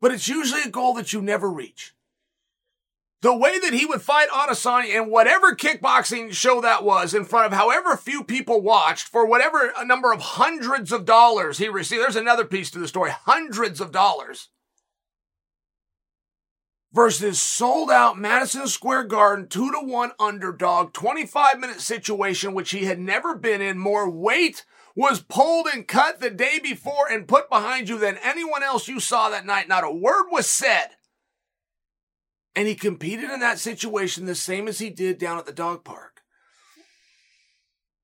But 0.00 0.10
it's 0.10 0.26
usually 0.26 0.62
a 0.62 0.70
goal 0.70 0.94
that 0.94 1.12
you 1.12 1.22
never 1.22 1.48
reach 1.48 1.94
the 3.22 3.34
way 3.34 3.58
that 3.58 3.72
he 3.72 3.86
would 3.86 4.02
fight 4.02 4.28
Adesanya 4.28 4.94
in 4.94 5.10
whatever 5.10 5.54
kickboxing 5.54 6.32
show 6.32 6.60
that 6.60 6.84
was 6.84 7.14
in 7.14 7.24
front 7.24 7.46
of 7.46 7.58
however 7.58 7.96
few 7.96 8.22
people 8.22 8.60
watched 8.60 9.08
for 9.08 9.26
whatever 9.26 9.72
a 9.76 9.86
number 9.86 10.12
of 10.12 10.20
hundreds 10.20 10.92
of 10.92 11.04
dollars 11.04 11.58
he 11.58 11.68
received. 11.68 12.02
There's 12.02 12.16
another 12.16 12.44
piece 12.44 12.70
to 12.72 12.78
the 12.78 12.88
story. 12.88 13.10
Hundreds 13.10 13.80
of 13.80 13.90
dollars. 13.90 14.48
Versus 16.92 17.40
sold 17.40 17.90
out 17.90 18.18
Madison 18.18 18.66
Square 18.68 19.04
Garden, 19.04 19.48
two 19.48 19.70
to 19.70 19.80
one 19.80 20.12
underdog, 20.18 20.92
25 20.92 21.58
minute 21.58 21.80
situation, 21.80 22.54
which 22.54 22.70
he 22.70 22.84
had 22.84 22.98
never 22.98 23.34
been 23.34 23.60
in. 23.60 23.78
More 23.78 24.08
weight 24.08 24.64
was 24.94 25.20
pulled 25.20 25.66
and 25.72 25.86
cut 25.86 26.20
the 26.20 26.30
day 26.30 26.58
before 26.62 27.10
and 27.10 27.28
put 27.28 27.50
behind 27.50 27.88
you 27.88 27.98
than 27.98 28.18
anyone 28.22 28.62
else 28.62 28.88
you 28.88 28.98
saw 28.98 29.28
that 29.28 29.44
night. 29.44 29.68
Not 29.68 29.84
a 29.84 29.90
word 29.90 30.26
was 30.30 30.46
said. 30.46 30.95
And 32.56 32.66
he 32.66 32.74
competed 32.74 33.30
in 33.30 33.40
that 33.40 33.58
situation 33.58 34.24
the 34.24 34.34
same 34.34 34.66
as 34.66 34.78
he 34.78 34.88
did 34.88 35.18
down 35.18 35.38
at 35.38 35.44
the 35.44 35.52
dog 35.52 35.84
park. 35.84 36.22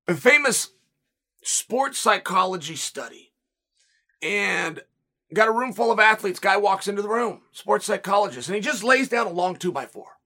A 0.07 0.13
famous 0.13 0.69
sports 1.41 1.97
psychology 1.97 2.75
study. 2.75 3.33
And 4.21 4.83
got 5.33 5.47
a 5.47 5.51
room 5.51 5.73
full 5.73 5.91
of 5.91 5.99
athletes. 5.99 6.39
Guy 6.39 6.55
walks 6.55 6.87
into 6.87 7.01
the 7.01 7.09
room, 7.09 7.41
sports 7.51 7.85
psychologist, 7.85 8.47
and 8.47 8.55
he 8.55 8.61
just 8.61 8.83
lays 8.83 9.09
down 9.09 9.25
a 9.25 9.31
long 9.31 9.55
two 9.55 9.71
by 9.71 9.87
four. 9.87 10.19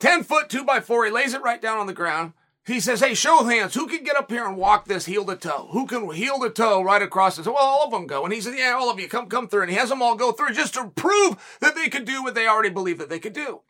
10 0.00 0.24
foot 0.24 0.50
two 0.50 0.64
by 0.64 0.80
four. 0.80 1.04
He 1.04 1.12
lays 1.12 1.34
it 1.34 1.42
right 1.42 1.62
down 1.62 1.78
on 1.78 1.86
the 1.86 1.92
ground. 1.92 2.32
He 2.66 2.80
says, 2.80 3.00
Hey, 3.00 3.14
show 3.14 3.44
hands. 3.44 3.74
Who 3.74 3.86
can 3.86 4.04
get 4.04 4.16
up 4.16 4.30
here 4.30 4.46
and 4.46 4.56
walk 4.56 4.86
this 4.86 5.06
heel 5.06 5.24
to 5.26 5.36
toe? 5.36 5.68
Who 5.72 5.86
can 5.86 6.10
heel 6.10 6.38
to 6.40 6.50
toe 6.50 6.82
right 6.82 7.02
across? 7.02 7.36
So, 7.36 7.52
well, 7.52 7.56
all 7.62 7.84
of 7.84 7.90
them 7.90 8.06
go. 8.06 8.24
And 8.24 8.32
he 8.32 8.40
said, 8.40 8.56
Yeah, 8.56 8.76
all 8.78 8.90
of 8.90 8.98
you 8.98 9.08
come, 9.08 9.28
come 9.28 9.48
through. 9.48 9.62
And 9.62 9.70
he 9.70 9.76
has 9.76 9.90
them 9.90 10.02
all 10.02 10.14
go 10.14 10.32
through 10.32 10.54
just 10.54 10.74
to 10.74 10.88
prove 10.88 11.58
that 11.60 11.74
they 11.74 11.88
could 11.88 12.06
do 12.06 12.22
what 12.22 12.34
they 12.34 12.48
already 12.48 12.70
believe 12.70 12.98
that 12.98 13.10
they 13.10 13.18
could 13.18 13.34
do. 13.34 13.60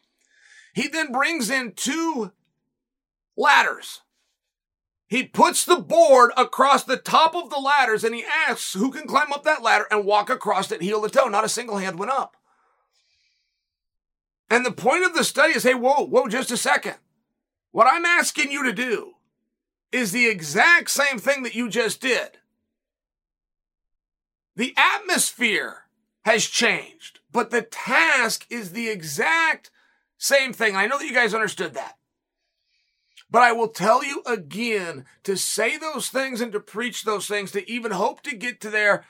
He 0.75 0.89
then 0.89 1.13
brings 1.13 1.51
in 1.51 1.73
two 1.73 2.33
ladders. 3.37 4.03
He 5.07 5.25
puts 5.25 5.65
the 5.65 5.77
board 5.77 6.33
across 6.37 6.85
the 6.85 6.97
top 6.97 7.35
of 7.35 7.51
the 7.51 7.61
ladders 7.61 8.05
and 8.05 8.15
he 8.15 8.25
asks 8.25 8.73
who 8.73 8.91
can 8.91 9.07
climb 9.07 9.33
up 9.33 9.45
that 9.45 9.63
ladder 9.63 9.87
and 9.91 10.05
walk 10.05 10.31
across 10.31 10.73
it 10.73 10.83
heel 10.83 11.03
to 11.03 11.09
toe. 11.09 11.29
Not 11.29 11.45
a 11.45 11.49
single 11.49 11.79
hand 11.79 11.99
went 11.99 12.11
up. 12.11 12.37
And 14.51 14.65
the 14.65 14.73
point 14.73 15.05
of 15.05 15.15
the 15.15 15.25
study 15.25 15.55
is, 15.55 15.63
hey, 15.63 15.75
whoa, 15.75 16.05
whoa, 16.07 16.29
just 16.29 16.51
a 16.51 16.57
second. 16.57 16.97
What 17.75 17.89
I'm 17.89 18.05
asking 18.05 18.53
you 18.53 18.63
to 18.63 18.73
do 18.73 19.15
is 19.91 20.13
the 20.13 20.29
exact 20.29 20.93
same 20.93 21.19
thing 21.19 21.43
that 21.43 21.57
you 21.57 21.69
just 21.69 22.01
did. 22.01 22.39
The 24.55 24.73
atmosphere 24.77 25.79
has 26.25 26.47
changed, 26.47 27.19
but 27.33 27.51
the 27.51 27.63
task 27.63 28.47
is 28.49 28.71
the 28.71 28.89
exact 28.89 29.73
same 30.17 30.53
thing. 30.53 30.77
I 30.77 30.87
know 30.87 30.99
that 30.99 31.05
you 31.05 31.13
guys 31.13 31.35
understood 31.35 31.75
that. 31.75 31.99
But 33.29 33.43
I 33.43 33.51
will 33.51 33.67
tell 33.67 34.05
you 34.05 34.23
again 34.25 35.05
to 35.25 35.37
say 35.37 35.77
those 35.77 36.09
things 36.09 36.41
and 36.41 36.53
to 36.53 36.61
preach 36.61 37.03
those 37.03 37.27
things, 37.27 37.51
to 37.51 37.69
even 37.69 37.91
hope 37.91 38.23
to 38.23 38.37
get 38.37 38.61
to 38.61 38.71
there. 38.71 39.05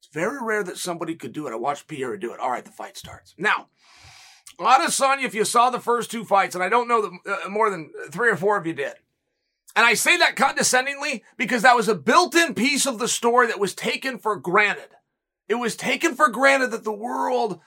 It's 0.00 0.12
very 0.12 0.36
rare 0.42 0.64
that 0.64 0.76
somebody 0.76 1.14
could 1.14 1.32
do 1.32 1.46
it. 1.46 1.52
I 1.52 1.56
watched 1.56 1.88
Pereira 1.88 2.20
do 2.20 2.34
it. 2.34 2.40
All 2.40 2.50
right, 2.50 2.62
the 2.62 2.72
fight 2.72 2.98
starts. 2.98 3.34
Now, 3.38 3.68
Adesanya, 4.58 5.24
if 5.24 5.34
you 5.34 5.44
saw 5.44 5.70
the 5.70 5.80
first 5.80 6.10
two 6.10 6.24
fights, 6.24 6.54
and 6.54 6.62
I 6.62 6.68
don't 6.68 6.88
know 6.88 7.02
that 7.02 7.44
uh, 7.44 7.48
more 7.48 7.70
than 7.70 7.90
three 8.10 8.30
or 8.30 8.36
four 8.36 8.56
of 8.56 8.66
you 8.66 8.74
did, 8.74 8.94
and 9.74 9.86
I 9.86 9.94
say 9.94 10.16
that 10.18 10.36
condescendingly 10.36 11.24
because 11.36 11.62
that 11.62 11.76
was 11.76 11.88
a 11.88 11.94
built-in 11.94 12.54
piece 12.54 12.86
of 12.86 12.98
the 12.98 13.08
story 13.08 13.46
that 13.46 13.60
was 13.60 13.74
taken 13.74 14.18
for 14.18 14.36
granted. 14.36 14.90
It 15.48 15.54
was 15.54 15.76
taken 15.76 16.14
for 16.14 16.28
granted 16.28 16.70
that 16.70 16.84
the 16.84 16.92
world 16.92 17.60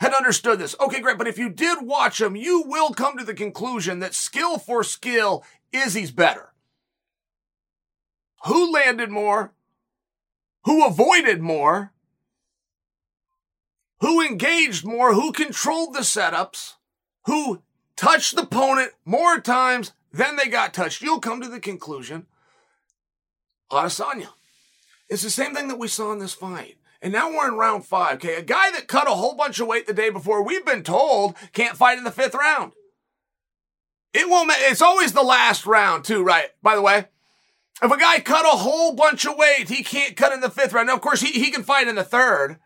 had 0.00 0.12
understood 0.12 0.58
this. 0.58 0.76
Okay, 0.78 1.00
great. 1.00 1.18
But 1.18 1.28
if 1.28 1.38
you 1.38 1.48
did 1.48 1.78
watch 1.86 2.18
them, 2.18 2.36
you 2.36 2.64
will 2.66 2.92
come 2.92 3.16
to 3.16 3.24
the 3.24 3.34
conclusion 3.34 4.00
that 4.00 4.14
skill 4.14 4.58
for 4.58 4.84
skill, 4.84 5.42
Izzy's 5.72 6.10
better. 6.10 6.52
Who 8.44 8.72
landed 8.72 9.10
more? 9.10 9.52
Who 10.64 10.86
avoided 10.86 11.40
more? 11.40 11.92
Who 14.00 14.20
engaged 14.20 14.84
more, 14.84 15.14
who 15.14 15.32
controlled 15.32 15.94
the 15.94 16.00
setups, 16.00 16.74
who 17.24 17.62
touched 17.96 18.36
the 18.36 18.42
opponent 18.42 18.92
more 19.04 19.40
times 19.40 19.92
than 20.12 20.36
they 20.36 20.46
got 20.46 20.74
touched. 20.74 21.02
You'll 21.02 21.20
come 21.20 21.40
to 21.40 21.48
the 21.48 21.60
conclusion. 21.60 22.26
Adesanya. 23.70 24.28
It's 25.08 25.22
the 25.22 25.30
same 25.30 25.54
thing 25.54 25.68
that 25.68 25.78
we 25.78 25.88
saw 25.88 26.12
in 26.12 26.18
this 26.18 26.34
fight. 26.34 26.76
And 27.02 27.12
now 27.12 27.30
we're 27.30 27.48
in 27.48 27.56
round 27.56 27.84
five. 27.84 28.16
Okay, 28.16 28.34
a 28.34 28.42
guy 28.42 28.70
that 28.72 28.88
cut 28.88 29.06
a 29.06 29.12
whole 29.12 29.34
bunch 29.34 29.60
of 29.60 29.68
weight 29.68 29.86
the 29.86 29.92
day 29.92 30.10
before, 30.10 30.42
we've 30.42 30.64
been 30.64 30.82
told 30.82 31.36
can't 31.52 31.76
fight 31.76 31.98
in 31.98 32.04
the 32.04 32.10
fifth 32.10 32.34
round. 32.34 32.72
It 34.12 34.28
won't. 34.28 34.50
It's 34.54 34.82
always 34.82 35.12
the 35.12 35.22
last 35.22 35.66
round, 35.66 36.04
too, 36.04 36.22
right? 36.24 36.48
By 36.62 36.74
the 36.74 36.82
way, 36.82 37.06
if 37.82 37.92
a 37.92 37.98
guy 37.98 38.20
cut 38.20 38.46
a 38.46 38.56
whole 38.56 38.94
bunch 38.94 39.26
of 39.26 39.36
weight, 39.36 39.68
he 39.68 39.82
can't 39.82 40.16
cut 40.16 40.32
in 40.32 40.40
the 40.40 40.50
fifth 40.50 40.72
round. 40.72 40.86
Now, 40.86 40.94
of 40.94 41.02
course, 41.02 41.20
he, 41.20 41.32
he 41.32 41.50
can 41.50 41.62
fight 41.62 41.86
in 41.86 41.96
the 41.96 42.04
third. 42.04 42.58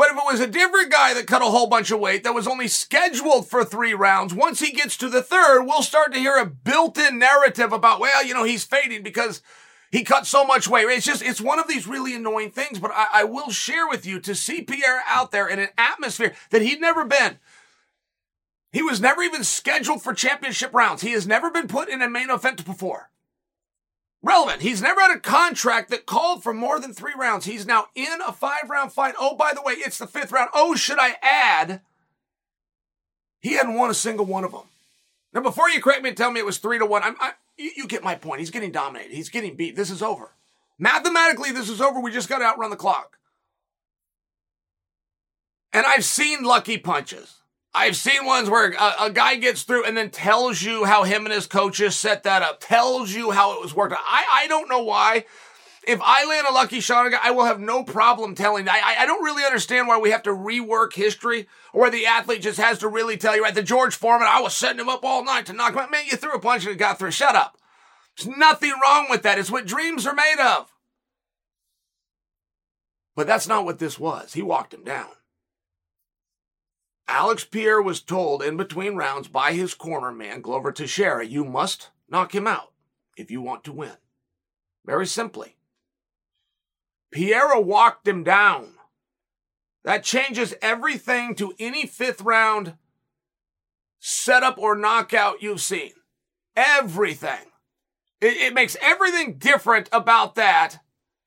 But 0.00 0.12
if 0.12 0.16
it 0.16 0.24
was 0.24 0.40
a 0.40 0.46
different 0.46 0.90
guy 0.90 1.12
that 1.12 1.26
cut 1.26 1.42
a 1.42 1.44
whole 1.44 1.66
bunch 1.66 1.90
of 1.90 2.00
weight 2.00 2.24
that 2.24 2.32
was 2.32 2.48
only 2.48 2.68
scheduled 2.68 3.50
for 3.50 3.66
three 3.66 3.92
rounds, 3.92 4.32
once 4.32 4.60
he 4.60 4.72
gets 4.72 4.96
to 4.96 5.10
the 5.10 5.22
third, 5.22 5.64
we'll 5.64 5.82
start 5.82 6.14
to 6.14 6.18
hear 6.18 6.38
a 6.38 6.46
built-in 6.46 7.18
narrative 7.18 7.70
about, 7.70 8.00
well, 8.00 8.24
you 8.24 8.32
know, 8.32 8.44
he's 8.44 8.64
fading 8.64 9.02
because 9.02 9.42
he 9.92 10.02
cut 10.02 10.26
so 10.26 10.42
much 10.42 10.66
weight. 10.66 10.86
It's 10.88 11.04
just, 11.04 11.20
it's 11.20 11.38
one 11.38 11.58
of 11.58 11.68
these 11.68 11.86
really 11.86 12.14
annoying 12.14 12.50
things, 12.50 12.78
but 12.78 12.92
I, 12.94 13.08
I 13.12 13.24
will 13.24 13.50
share 13.50 13.86
with 13.86 14.06
you 14.06 14.20
to 14.20 14.34
see 14.34 14.62
Pereira 14.62 15.02
out 15.06 15.32
there 15.32 15.46
in 15.46 15.58
an 15.58 15.68
atmosphere 15.76 16.32
that 16.48 16.62
he'd 16.62 16.80
never 16.80 17.04
been. 17.04 17.38
He 18.72 18.80
was 18.80 19.02
never 19.02 19.20
even 19.20 19.44
scheduled 19.44 20.02
for 20.02 20.14
championship 20.14 20.72
rounds. 20.72 21.02
He 21.02 21.12
has 21.12 21.26
never 21.26 21.50
been 21.50 21.68
put 21.68 21.90
in 21.90 22.00
a 22.00 22.08
main 22.08 22.30
event 22.30 22.64
before 22.64 23.10
relevant. 24.22 24.62
He's 24.62 24.82
never 24.82 25.00
had 25.00 25.16
a 25.16 25.20
contract 25.20 25.90
that 25.90 26.06
called 26.06 26.42
for 26.42 26.52
more 26.52 26.78
than 26.80 26.92
three 26.92 27.14
rounds. 27.16 27.44
He's 27.46 27.66
now 27.66 27.86
in 27.94 28.20
a 28.26 28.32
five 28.32 28.68
round 28.68 28.92
fight. 28.92 29.14
Oh, 29.18 29.36
by 29.36 29.52
the 29.54 29.62
way, 29.62 29.74
it's 29.74 29.98
the 29.98 30.06
fifth 30.06 30.32
round. 30.32 30.50
Oh, 30.54 30.74
should 30.74 30.98
I 30.98 31.16
add? 31.22 31.80
He 33.40 33.54
hadn't 33.54 33.74
won 33.74 33.90
a 33.90 33.94
single 33.94 34.26
one 34.26 34.44
of 34.44 34.52
them. 34.52 34.68
Now, 35.32 35.40
before 35.40 35.70
you 35.70 35.80
correct 35.80 36.02
me 36.02 36.10
and 36.10 36.16
tell 36.16 36.30
me 36.30 36.40
it 36.40 36.46
was 36.46 36.58
three 36.58 36.78
to 36.78 36.86
one, 36.86 37.02
I'm, 37.02 37.16
I, 37.20 37.32
you, 37.56 37.70
you 37.76 37.86
get 37.86 38.02
my 38.02 38.14
point. 38.14 38.40
He's 38.40 38.50
getting 38.50 38.72
dominated. 38.72 39.14
He's 39.14 39.28
getting 39.28 39.56
beat. 39.56 39.76
This 39.76 39.90
is 39.90 40.02
over. 40.02 40.32
Mathematically, 40.78 41.52
this 41.52 41.68
is 41.68 41.80
over. 41.80 42.00
We 42.00 42.10
just 42.10 42.28
got 42.28 42.38
to 42.38 42.44
outrun 42.44 42.70
the 42.70 42.76
clock. 42.76 43.18
And 45.72 45.86
I've 45.86 46.04
seen 46.04 46.42
lucky 46.42 46.78
punches. 46.78 47.39
I've 47.74 47.96
seen 47.96 48.26
ones 48.26 48.50
where 48.50 48.72
a, 48.72 49.04
a, 49.04 49.10
guy 49.10 49.36
gets 49.36 49.62
through 49.62 49.84
and 49.84 49.96
then 49.96 50.10
tells 50.10 50.60
you 50.60 50.84
how 50.84 51.04
him 51.04 51.24
and 51.24 51.32
his 51.32 51.46
coaches 51.46 51.94
set 51.94 52.24
that 52.24 52.42
up, 52.42 52.58
tells 52.60 53.12
you 53.12 53.30
how 53.30 53.54
it 53.54 53.62
was 53.62 53.74
worked. 53.74 53.94
I, 53.96 54.24
I 54.32 54.46
don't 54.48 54.68
know 54.68 54.82
why. 54.82 55.24
If 55.86 56.00
I 56.02 56.26
land 56.26 56.46
a 56.48 56.52
lucky 56.52 56.80
shot 56.80 57.12
I 57.22 57.30
will 57.30 57.44
have 57.44 57.60
no 57.60 57.84
problem 57.84 58.34
telling. 58.34 58.68
I, 58.68 58.96
I 58.98 59.06
don't 59.06 59.24
really 59.24 59.44
understand 59.44 59.88
why 59.88 59.98
we 59.98 60.10
have 60.10 60.24
to 60.24 60.30
rework 60.30 60.94
history 60.94 61.46
or 61.72 61.82
where 61.82 61.90
the 61.90 62.06
athlete 62.06 62.42
just 62.42 62.58
has 62.58 62.78
to 62.78 62.88
really 62.88 63.16
tell 63.16 63.36
you, 63.36 63.42
right? 63.42 63.54
The 63.54 63.62
George 63.62 63.94
Foreman, 63.94 64.28
I 64.28 64.40
was 64.40 64.54
setting 64.54 64.80
him 64.80 64.88
up 64.88 65.04
all 65.04 65.24
night 65.24 65.46
to 65.46 65.52
knock 65.52 65.72
him 65.72 65.78
out. 65.78 65.90
Man, 65.90 66.04
you 66.06 66.16
threw 66.16 66.32
a 66.32 66.40
punch 66.40 66.64
and 66.64 66.72
it 66.72 66.78
got 66.78 66.98
through. 66.98 67.12
Shut 67.12 67.36
up. 67.36 67.56
There's 68.16 68.36
nothing 68.36 68.72
wrong 68.82 69.06
with 69.08 69.22
that. 69.22 69.38
It's 69.38 69.50
what 69.50 69.66
dreams 69.66 70.06
are 70.06 70.14
made 70.14 70.40
of. 70.40 70.70
But 73.14 73.26
that's 73.26 73.48
not 73.48 73.64
what 73.64 73.78
this 73.78 73.98
was. 73.98 74.34
He 74.34 74.42
walked 74.42 74.74
him 74.74 74.84
down. 74.84 75.08
Alex 77.10 77.44
Pereira 77.44 77.82
was 77.82 78.00
told 78.00 78.40
in 78.40 78.56
between 78.56 78.94
rounds 78.94 79.26
by 79.26 79.52
his 79.52 79.74
corner 79.74 80.12
man, 80.12 80.40
Glover 80.40 80.70
Teixeira, 80.70 81.26
you 81.26 81.44
must 81.44 81.90
knock 82.08 82.32
him 82.32 82.46
out 82.46 82.72
if 83.16 83.32
you 83.32 83.42
want 83.42 83.64
to 83.64 83.72
win. 83.72 83.96
Very 84.86 85.08
simply. 85.08 85.56
Pereira 87.10 87.60
walked 87.60 88.06
him 88.06 88.22
down. 88.22 88.74
That 89.82 90.04
changes 90.04 90.54
everything 90.62 91.34
to 91.34 91.52
any 91.58 91.84
fifth 91.84 92.20
round 92.20 92.74
setup 93.98 94.56
or 94.56 94.76
knockout 94.76 95.42
you've 95.42 95.60
seen. 95.60 95.92
Everything. 96.54 97.50
It, 98.20 98.36
it, 98.36 98.54
makes 98.54 98.76
everything 98.80 99.36
different 99.36 99.88
about 99.90 100.36
that 100.36 100.78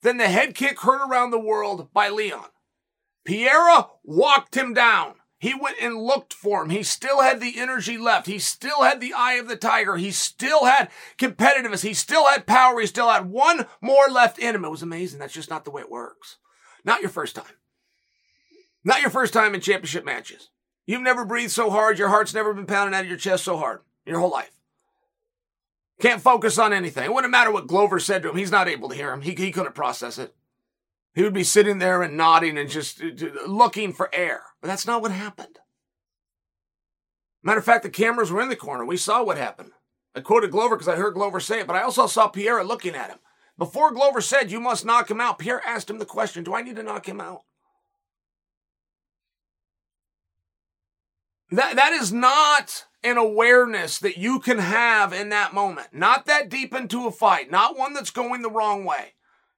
than 0.02 0.16
the 0.16 0.30
head 0.30 0.56
kick 0.56 0.80
heard 0.80 1.06
around 1.06 1.32
the 1.32 1.40
world 1.40 1.92
by 1.94 2.08
Leon. 2.08 2.46
Pereira 3.26 3.90
walked 4.06 4.56
him 4.56 4.74
down. 4.74 5.16
He 5.44 5.54
went 5.54 5.76
and 5.82 6.02
looked 6.02 6.34
for 6.34 6.64
him. 6.64 6.70
He 6.70 6.84
still 6.84 7.22
had 7.22 7.42
the 7.42 7.60
energy 7.60 7.98
left. 7.98 8.28
He 8.28 8.40
still 8.40 8.84
had 8.84 9.02
the 9.02 9.12
eye 9.12 9.34
of 9.34 9.50
the 9.50 9.58
tiger. 9.58 9.98
He 9.98 10.10
still 10.10 10.64
had 10.64 10.90
competitiveness. 11.18 11.84
He 11.84 11.94
still 11.94 12.28
had 12.28 12.48
power. 12.48 12.80
He 12.80 12.88
still 12.88 13.10
had 13.10 13.30
one 13.30 13.66
more 13.82 14.08
left 14.08 14.40
in 14.40 14.56
him. 14.56 14.64
It 14.64 14.72
was 14.72 14.82
amazing. 14.82 15.20
That's 15.20 15.34
just 15.34 15.50
not 15.50 15.66
the 15.66 15.72
way 15.72 15.82
it 15.82 15.92
works. 15.92 16.38
Not 16.86 17.02
your 17.02 17.10
first 17.10 17.36
time. 17.36 17.58
Not 18.86 19.02
your 19.02 19.10
first 19.10 19.34
time 19.34 19.54
in 19.54 19.60
championship 19.60 20.06
matches. 20.06 20.50
You've 20.86 21.02
never 21.02 21.26
breathed 21.26 21.52
so 21.52 21.70
hard. 21.70 22.00
Your 22.00 22.08
heart's 22.08 22.34
never 22.34 22.54
been 22.54 22.66
pounding 22.66 22.98
out 22.98 23.04
of 23.04 23.10
your 23.10 23.18
chest 23.18 23.44
so 23.44 23.58
hard 23.58 23.82
your 24.06 24.20
whole 24.20 24.32
life. 24.32 24.58
Can't 26.00 26.22
focus 26.22 26.58
on 26.58 26.72
anything. 26.72 27.04
It 27.04 27.14
wouldn't 27.14 27.32
matter 27.32 27.52
what 27.52 27.68
Glover 27.68 28.00
said 28.00 28.24
to 28.24 28.30
him. 28.30 28.38
He's 28.38 28.50
not 28.50 28.70
able 28.70 28.88
to 28.88 28.96
hear 28.96 29.12
him. 29.12 29.20
He, 29.20 29.34
he 29.34 29.52
couldn't 29.52 29.76
process 29.76 30.18
it. 30.18 30.34
He 31.14 31.22
would 31.22 31.34
be 31.34 31.44
sitting 31.44 31.78
there 31.78 32.02
and 32.02 32.18
nodding 32.18 32.58
and 32.58 32.70
just 32.70 33.02
uh, 33.02 33.08
looking 33.48 33.94
for 33.94 34.10
air. 34.14 34.44
But 34.62 34.68
that's 34.68 34.88
not 34.88 35.02
what 35.02 35.12
happened. 35.12 35.60
Matter 37.44 37.60
of 37.60 37.66
fact, 37.66 37.84
the 37.84 37.90
cameras 37.90 38.32
were 38.32 38.42
in 38.42 38.50
the 38.50 38.56
corner. 38.56 38.86
We 38.86 38.98
saw 38.98 39.24
what 39.24 39.38
happened. 39.38 39.72
I 40.16 40.22
quoted 40.22 40.52
Glover 40.52 40.76
because 40.76 40.88
I 40.88 40.96
heard 40.96 41.14
Glover 41.14 41.40
say 41.40 41.60
it, 41.60 41.68
but 41.68 41.76
I 41.76 41.82
also 41.82 42.08
saw 42.08 42.28
Pereira 42.28 42.64
looking 42.64 42.96
at 42.96 43.10
him. 43.10 43.20
Before 43.58 43.92
Glover 43.92 44.22
said, 44.22 44.52
You 44.52 44.60
must 44.60 44.86
knock 44.86 45.12
him 45.12 45.22
out, 45.22 45.40
Pereira 45.40 45.62
asked 45.66 45.90
him 45.90 46.00
the 46.00 46.06
question 46.06 46.44
Do 46.44 46.56
I 46.56 46.62
need 46.62 46.76
to 46.78 46.84
knock 46.84 47.08
him 47.08 47.22
out? 47.22 47.42
That, 51.52 51.76
that 51.76 51.94
is 51.94 52.12
not 52.12 52.86
an 53.04 53.18
awareness 53.18 54.00
that 54.00 54.18
you 54.18 54.40
can 54.40 54.58
have 54.58 55.14
in 55.14 55.30
that 55.30 55.54
moment. 55.54 55.90
Not 55.92 56.26
that 56.26 56.50
deep 56.50 56.74
into 56.74 57.06
a 57.06 57.12
fight, 57.12 57.52
not 57.52 57.78
one 57.78 57.94
that's 57.94 58.10
going 58.10 58.42
the 58.42 58.50
wrong 58.50 58.86
way. 58.86 59.14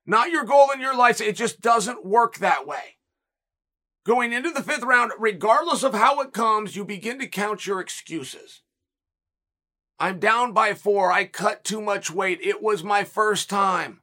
Not 0.05 0.29
your 0.29 0.43
goal 0.43 0.69
in 0.71 0.79
your 0.79 0.95
life. 0.95 1.19
It 1.19 1.35
just 1.35 1.61
doesn't 1.61 2.05
work 2.05 2.37
that 2.37 2.67
way. 2.67 2.97
Going 4.05 4.33
into 4.33 4.51
the 4.51 4.61
fifth 4.61 4.83
round, 4.83 5.11
regardless 5.17 5.81
of 5.81 5.95
how 5.95 6.21
it 6.21 6.31
comes, 6.31 6.75
you 6.75 6.85
begin 6.85 7.17
to 7.19 7.27
count 7.27 7.65
your 7.65 7.79
excuses. 7.79 8.61
I'm 9.97 10.19
down 10.19 10.53
by 10.53 10.73
four. 10.73 11.11
I 11.11 11.25
cut 11.25 11.63
too 11.63 11.81
much 11.81 12.11
weight. 12.11 12.39
It 12.43 12.61
was 12.61 12.83
my 12.83 13.03
first 13.03 13.49
time. 13.49 14.01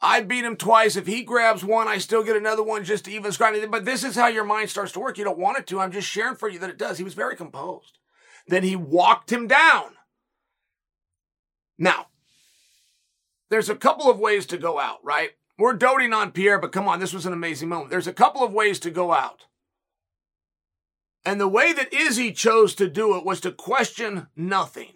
I 0.00 0.20
beat 0.20 0.44
him 0.44 0.56
twice. 0.56 0.94
If 0.94 1.08
he 1.08 1.24
grabs 1.24 1.64
one, 1.64 1.88
I 1.88 1.98
still 1.98 2.22
get 2.22 2.36
another 2.36 2.62
one 2.62 2.84
just 2.84 3.06
to 3.06 3.10
even 3.10 3.32
scratch. 3.32 3.56
But 3.68 3.84
this 3.84 4.04
is 4.04 4.14
how 4.14 4.28
your 4.28 4.44
mind 4.44 4.70
starts 4.70 4.92
to 4.92 5.00
work. 5.00 5.18
You 5.18 5.24
don't 5.24 5.38
want 5.38 5.58
it 5.58 5.66
to. 5.68 5.80
I'm 5.80 5.90
just 5.90 6.06
sharing 6.06 6.36
for 6.36 6.48
you 6.48 6.60
that 6.60 6.70
it 6.70 6.78
does. 6.78 6.98
He 6.98 7.04
was 7.04 7.14
very 7.14 7.34
composed. 7.34 7.98
Then 8.46 8.62
he 8.62 8.76
walked 8.76 9.32
him 9.32 9.48
down. 9.48 9.94
Now, 11.78 12.07
there's 13.50 13.70
a 13.70 13.76
couple 13.76 14.10
of 14.10 14.18
ways 14.18 14.46
to 14.46 14.58
go 14.58 14.78
out, 14.78 15.04
right? 15.04 15.30
We're 15.58 15.74
doting 15.74 16.12
on 16.12 16.32
Pereira, 16.32 16.60
but 16.60 16.72
come 16.72 16.86
on, 16.86 17.00
this 17.00 17.12
was 17.12 17.26
an 17.26 17.32
amazing 17.32 17.68
moment. 17.68 17.90
There's 17.90 18.06
a 18.06 18.12
couple 18.12 18.44
of 18.44 18.52
ways 18.52 18.78
to 18.80 18.90
go 18.90 19.12
out. 19.12 19.46
And 21.24 21.40
the 21.40 21.48
way 21.48 21.72
that 21.72 21.92
Izzy 21.92 22.32
chose 22.32 22.74
to 22.76 22.88
do 22.88 23.16
it 23.16 23.24
was 23.24 23.40
to 23.40 23.50
question 23.50 24.28
nothing, 24.36 24.94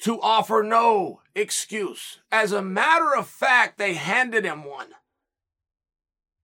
to 0.00 0.20
offer 0.20 0.62
no 0.62 1.20
excuse. 1.34 2.18
As 2.30 2.52
a 2.52 2.62
matter 2.62 3.16
of 3.16 3.26
fact, 3.26 3.78
they 3.78 3.94
handed 3.94 4.44
him 4.44 4.64
one. 4.64 4.88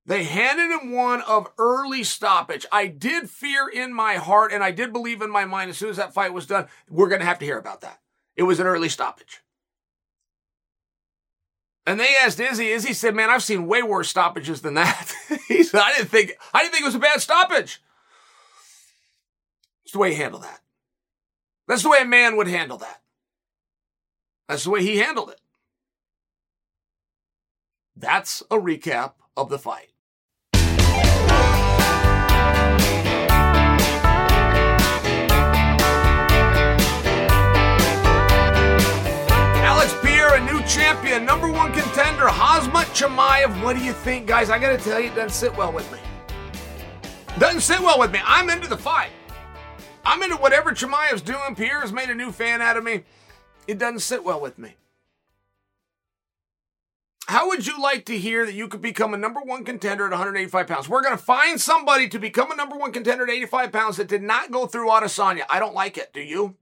They 0.07 0.25
handed 0.25 0.71
him 0.71 0.93
one 0.93 1.21
of 1.21 1.53
early 1.59 2.03
stoppage. 2.03 2.65
I 2.73 2.87
did 2.87 3.29
fear 3.29 3.69
in 3.69 3.93
my 3.93 4.15
heart 4.15 4.53
and 4.55 4.65
I 4.65 4.71
did 4.71 4.91
believe 4.91 5.21
in 5.21 5.31
my 5.31 5.45
mind 5.45 5.69
as 5.69 5.77
soon 5.77 5.91
as 5.91 5.99
that 5.99 6.15
fight 6.15 6.33
was 6.33 6.47
done, 6.47 6.67
we're 6.89 7.11
going 7.11 7.21
to 7.21 7.27
have 7.27 7.39
to 7.41 7.45
hear 7.45 7.59
about 7.59 7.83
that. 7.83 8.01
It 8.35 8.45
was 8.45 8.59
an 8.59 8.67
early 8.67 8.89
stoppage. 8.89 9.43
And 11.89 11.99
they 11.99 12.17
asked 12.23 12.39
Izzy. 12.39 12.69
Izzy 12.69 12.93
said, 12.93 13.15
"Man, 13.15 13.31
I've 13.31 13.43
seen 13.43 13.67
way 13.67 13.83
worse 13.83 14.11
stoppages 14.11 14.61
than 14.61 14.75
that." 14.75 15.11
he 15.49 15.63
said, 15.63 15.81
"I 15.81 15.95
didn't 15.95 16.11
think 16.11 16.37
I 16.53 16.61
didn't 16.61 16.73
think 16.73 16.83
it 16.83 16.89
was 16.89 16.95
a 16.95 16.99
bad 16.99 17.23
stoppage." 17.23 17.81
It's 19.85 19.93
the 19.95 19.99
way 19.99 20.11
he 20.11 20.17
handled 20.17 20.43
that. 20.43 20.61
That's 21.67 21.83
the 21.83 21.89
way 21.89 22.03
a 22.03 22.05
man 22.05 22.37
would 22.37 22.47
handle 22.47 22.77
that. 22.77 23.01
That's 24.49 24.65
the 24.65 24.71
way 24.71 24.83
he 24.83 24.99
handled 24.99 25.31
it. 25.31 25.41
That's 27.97 28.43
a 28.51 28.57
recap 28.57 29.15
of 29.35 29.49
the 29.49 29.59
fight. 29.59 29.93
Champion, 40.69 41.25
number 41.25 41.51
one 41.51 41.73
contender, 41.73 42.27
Khamzat 42.27 42.93
Chimaev. 42.95 43.65
What 43.65 43.75
do 43.75 43.83
you 43.83 43.95
think, 43.95 44.27
guys? 44.27 44.51
I 44.51 44.59
got 44.59 44.79
to 44.79 44.85
tell 44.85 45.01
you, 45.01 45.07
it 45.07 45.15
doesn't 45.15 45.31
sit 45.31 45.57
well 45.57 45.73
with 45.73 45.91
me. 45.91 45.99
Doesn't 47.39 47.63
sit 47.63 47.81
well 47.81 47.99
with 47.99 48.13
me. 48.13 48.21
I'm 48.23 48.51
into 48.51 48.69
the 48.69 48.77
fight. 48.77 49.09
I'm 50.05 50.23
into 50.23 50.37
whatever 50.37 50.73
Chimaev's 50.73 51.23
doing. 51.23 51.55
Pereira 51.55 51.81
has 51.81 51.91
made 51.91 52.11
a 52.11 52.15
new 52.15 52.31
fan 52.31 52.61
out 52.61 52.77
of 52.77 52.85
me. 52.85 53.05
It 53.67 53.79
doesn't 53.79 54.01
sit 54.01 54.23
well 54.23 54.43
with 54.43 54.59
me. 54.59 54.75
How 57.29 57.49
would 57.49 57.67
you 57.67 57.81
like 57.81 58.05
to 58.05 58.19
hear 58.19 58.45
that 58.45 58.55
you 58.55 58.69
could 58.69 58.83
become 58.83 59.15
a 59.15 59.19
number 59.19 59.41
one 59.41 59.65
contender 59.65 60.05
at 60.05 60.11
185 60.11 60.67
pounds? 60.67 60.87
We're 60.87 61.03
going 61.03 61.17
to 61.17 61.23
find 61.23 61.59
somebody 61.59 62.11
to 62.11 62.19
become 62.19 62.51
a 62.51 62.57
number 62.57 62.77
one 62.77 62.93
contender 62.93 63.25
at 63.25 63.31
85 63.31 63.73
pounds 63.73 63.97
that 63.97 64.09
did 64.09 64.23
not 64.23 64.51
go 64.51 64.67
through 64.67 64.89
Adesanya. 64.89 65.45
I 65.49 65.61
don't 65.61 65.75
like 65.75 65.97
it. 65.97 66.13
Do 66.13 66.21
you? 66.21 66.57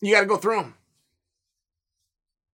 You 0.00 0.14
got 0.14 0.20
to 0.20 0.26
go 0.26 0.36
through 0.36 0.62
them 0.62 0.74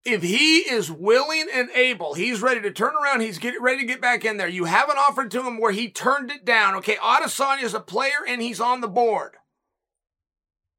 if 0.06 0.22
he 0.22 0.58
is 0.58 0.90
willing 0.90 1.48
and 1.52 1.68
able, 1.74 2.14
he's 2.14 2.40
ready 2.40 2.60
to 2.60 2.70
turn 2.70 2.94
around. 2.94 3.20
He's 3.20 3.38
getting 3.38 3.60
ready 3.60 3.80
to 3.80 3.86
get 3.86 4.00
back 4.00 4.24
in 4.24 4.36
there. 4.36 4.46
You 4.46 4.64
haven't 4.64 4.98
offered 4.98 5.32
to 5.32 5.42
him 5.42 5.58
where 5.58 5.72
he 5.72 5.90
turned 5.90 6.30
it 6.30 6.44
down. 6.44 6.76
Okay, 6.76 6.94
Adesanya 6.96 7.64
is 7.64 7.74
a 7.74 7.80
player 7.80 8.24
and 8.26 8.40
he's 8.40 8.60
on 8.60 8.80
the 8.80 8.88
board. 8.88 9.34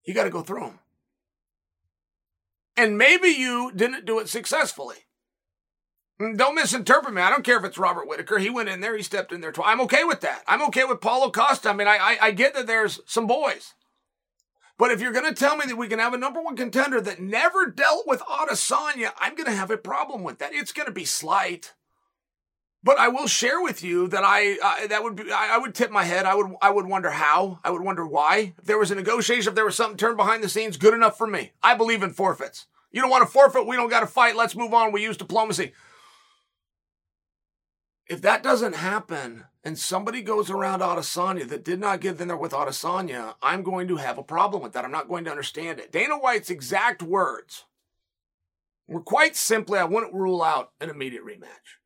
You 0.05 0.13
got 0.13 0.23
to 0.23 0.29
go 0.29 0.41
through 0.41 0.63
him. 0.63 0.79
And 2.77 2.97
maybe 2.97 3.27
you 3.27 3.71
didn't 3.75 4.05
do 4.05 4.19
it 4.19 4.29
successfully. 4.29 4.95
Mm, 6.21 6.37
don't 6.37 6.55
misinterpret 6.55 7.13
me. 7.13 7.21
I 7.21 7.29
don't 7.29 7.43
care 7.43 7.57
if 7.57 7.65
it's 7.65 7.77
Robert 7.77 8.07
Whitaker. 8.07 8.37
He 8.37 8.49
went 8.49 8.69
in 8.69 8.79
there. 8.79 8.95
He 8.95 9.03
stepped 9.03 9.33
in 9.33 9.41
there. 9.41 9.51
Twice. 9.51 9.67
I'm 9.67 9.81
okay 9.81 10.05
with 10.05 10.21
that. 10.21 10.43
I'm 10.47 10.61
okay 10.67 10.85
with 10.85 11.01
Paulo 11.01 11.31
Costa. 11.31 11.69
I 11.69 11.73
mean, 11.73 11.87
I, 11.87 11.97
I, 11.97 12.17
I 12.21 12.31
get 12.31 12.53
that 12.53 12.67
there's 12.67 13.01
some 13.05 13.27
boys. 13.27 13.73
But 14.77 14.91
if 14.91 15.01
you're 15.01 15.11
going 15.11 15.25
to 15.25 15.33
tell 15.33 15.57
me 15.57 15.65
that 15.65 15.75
we 15.75 15.87
can 15.87 15.99
have 15.99 16.13
a 16.13 16.17
number 16.17 16.41
one 16.41 16.55
contender 16.55 17.01
that 17.01 17.19
never 17.19 17.65
dealt 17.69 18.07
with 18.07 18.21
Adesanya, 18.21 19.11
I'm 19.19 19.33
going 19.33 19.49
to 19.49 19.55
have 19.55 19.71
a 19.71 19.77
problem 19.77 20.23
with 20.23 20.37
that. 20.37 20.53
It's 20.53 20.71
going 20.71 20.85
to 20.85 20.91
be 20.91 21.05
slight. 21.05 21.73
But 22.83 22.99
I 22.99 23.07
will 23.07 23.27
share 23.27 23.61
with 23.61 23.83
you 23.83 24.07
that 24.09 24.23
I 24.23 24.57
uh, 24.63 24.87
that 24.87 25.03
would 25.03 25.15
be 25.15 25.31
I, 25.31 25.55
I, 25.55 25.57
would 25.57 25.73
tip 25.73 25.89
my 25.89 26.03
head. 26.03 26.25
I 26.25 26.35
would 26.35 26.55
I 26.61 26.69
would 26.69 26.85
wonder 26.85 27.09
how. 27.09 27.59
I 27.63 27.71
would 27.71 27.81
wonder 27.81 28.05
why. 28.05 28.53
If 28.57 28.65
there 28.65 28.77
was 28.77 28.91
a 28.91 28.95
negotiation, 28.95 29.49
if 29.49 29.55
there 29.55 29.65
was 29.65 29.75
something 29.75 29.97
turned 29.97 30.15
behind 30.15 30.43
the 30.43 30.49
scenes, 30.49 30.77
good 30.77 30.93
enough 30.93 31.17
for 31.17 31.27
me. 31.27 31.51
I 31.63 31.73
believe 31.73 32.03
in 32.03 32.11
forfeits. 32.11 32.67
You 32.91 33.01
don't 33.01 33.09
want 33.09 33.23
to 33.23 33.31
forfeit. 33.31 33.67
We 33.67 33.75
don't 33.75 33.89
got 33.89 34.01
to 34.01 34.07
fight. 34.07 34.35
Let's 34.35 34.55
move 34.55 34.73
on. 34.73 34.91
We 34.91 35.03
use 35.03 35.17
diplomacy. 35.17 35.73
If 38.07 38.21
that 38.21 38.43
doesn't 38.43 38.75
happen, 38.75 39.45
and 39.67 39.77
somebody 39.77 40.21
goes 40.21 40.49
around 40.49 40.79
Adesanya 40.79 41.45
that 41.49 41.65
did 41.65 41.77
not 41.77 41.99
get 41.99 42.21
in 42.21 42.29
there 42.29 42.37
with 42.37 42.53
Adesanya, 42.53 43.35
I'm 43.43 43.63
going 43.63 43.89
to 43.89 43.97
have 43.97 44.17
a 44.17 44.23
problem 44.23 44.63
with 44.63 44.71
that. 44.71 44.85
I'm 44.85 44.91
not 44.91 45.09
going 45.09 45.25
to 45.25 45.29
understand 45.29 45.81
it. 45.81 45.91
Dana 45.91 46.17
White's 46.17 46.49
exact 46.49 47.03
words 47.03 47.65
were 48.87 49.01
quite 49.01 49.35
simply, 49.35 49.77
I 49.77 49.83
wouldn't 49.83 50.13
rule 50.13 50.41
out 50.41 50.71
an 50.79 50.89
immediate 50.89 51.25
rematch. 51.25 51.81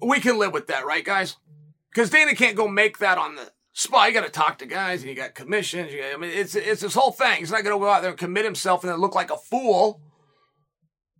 We 0.00 0.20
can 0.20 0.38
live 0.38 0.52
with 0.52 0.68
that, 0.68 0.86
right, 0.86 1.04
guys? 1.04 1.34
Because 1.92 2.10
Dana 2.10 2.32
can't 2.36 2.56
go 2.56 2.68
make 2.68 2.98
that 2.98 3.18
on 3.18 3.34
the 3.34 3.50
spot. 3.72 4.06
You 4.06 4.14
got 4.14 4.24
to 4.24 4.30
talk 4.30 4.58
to 4.58 4.66
guys, 4.66 5.00
and 5.00 5.10
you 5.10 5.16
got 5.16 5.34
commissions. 5.34 5.92
You 5.92 6.02
got, 6.02 6.14
I 6.14 6.16
mean, 6.16 6.30
it's 6.30 6.54
it's 6.54 6.82
this 6.82 6.94
whole 6.94 7.10
thing. 7.10 7.38
He's 7.38 7.50
not 7.50 7.64
going 7.64 7.74
to 7.74 7.84
go 7.84 7.90
out 7.90 8.02
there 8.02 8.12
and 8.12 8.18
commit 8.18 8.44
himself 8.44 8.84
and 8.84 8.92
then 8.92 9.00
look 9.00 9.16
like 9.16 9.32
a 9.32 9.36
fool 9.36 10.00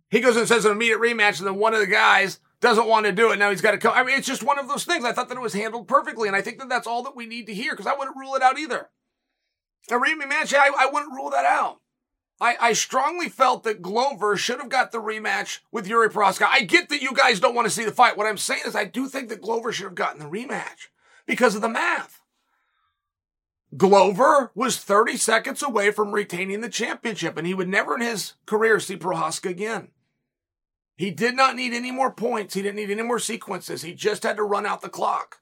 He 0.09 0.21
goes 0.21 0.37
and 0.37 0.47
says 0.47 0.63
an 0.63 0.71
immediate 0.71 1.01
rematch, 1.01 1.39
and 1.39 1.47
then 1.47 1.55
one 1.55 1.73
of 1.73 1.81
the 1.81 1.87
guys 1.87 2.39
doesn't 2.63 2.87
want 2.87 3.05
to 3.05 3.11
do 3.11 3.31
it. 3.31 3.37
Now 3.37 3.51
he's 3.51 3.61
got 3.61 3.71
to 3.71 3.77
come. 3.77 3.93
I 3.93 4.03
mean, 4.03 4.17
it's 4.17 4.25
just 4.25 4.41
one 4.41 4.57
of 4.57 4.69
those 4.69 4.85
things. 4.85 5.03
I 5.03 5.11
thought 5.11 5.27
that 5.27 5.37
it 5.37 5.41
was 5.41 5.53
handled 5.53 5.87
perfectly, 5.87 6.27
and 6.27 6.35
I 6.35 6.41
think 6.41 6.59
that 6.59 6.69
that's 6.69 6.87
all 6.87 7.03
that 7.03 7.15
we 7.15 7.25
need 7.25 7.45
to 7.47 7.53
hear 7.53 7.73
because 7.73 7.85
I 7.85 7.93
wouldn't 7.93 8.17
rule 8.17 8.35
it 8.35 8.41
out 8.41 8.57
either. 8.57 8.89
A 9.91 9.95
rematch, 9.95 10.55
I, 10.55 10.69
I 10.79 10.89
wouldn't 10.91 11.13
rule 11.13 11.29
that 11.29 11.45
out. 11.45 11.81
I, 12.39 12.55
I 12.59 12.73
strongly 12.73 13.27
felt 13.27 13.63
that 13.63 13.81
Glover 13.81 14.37
should 14.37 14.59
have 14.59 14.69
got 14.69 14.91
the 14.91 14.97
rematch 14.99 15.59
with 15.71 15.87
Jiri 15.87 16.09
Prochazka. 16.09 16.47
I 16.49 16.61
get 16.61 16.89
that 16.89 17.01
you 17.01 17.13
guys 17.13 17.41
don't 17.41 17.53
want 17.53 17.65
to 17.65 17.73
see 17.73 17.83
the 17.83 17.91
fight. 17.91 18.17
What 18.17 18.27
I'm 18.27 18.37
saying 18.37 18.61
is 18.65 18.75
I 18.75 18.85
do 18.85 19.07
think 19.07 19.29
that 19.29 19.41
Glover 19.41 19.73
should 19.73 19.85
have 19.85 19.95
gotten 19.95 20.19
the 20.19 20.29
rematch 20.29 20.87
because 21.25 21.55
of 21.55 21.61
the 21.61 21.69
math. 21.69 22.21
Glover 23.75 24.51
was 24.55 24.77
30 24.77 25.17
seconds 25.17 25.61
away 25.61 25.91
from 25.91 26.11
retaining 26.11 26.61
the 26.61 26.69
championship, 26.69 27.37
and 27.37 27.45
he 27.45 27.53
would 27.53 27.67
never 27.67 27.95
in 27.95 28.01
his 28.01 28.33
career 28.45 28.79
see 28.79 28.95
Prochazka 28.95 29.49
again. 29.49 29.89
He 30.95 31.11
did 31.11 31.35
not 31.35 31.55
need 31.55 31.73
any 31.73 31.91
more 31.91 32.11
points. 32.11 32.53
He 32.53 32.61
didn't 32.61 32.75
need 32.75 32.91
any 32.91 33.01
more 33.01 33.19
sequences. 33.19 33.81
He 33.81 33.93
just 33.93 34.23
had 34.23 34.37
to 34.37 34.43
run 34.43 34.65
out 34.65 34.81
the 34.81 34.89
clock. 34.89 35.39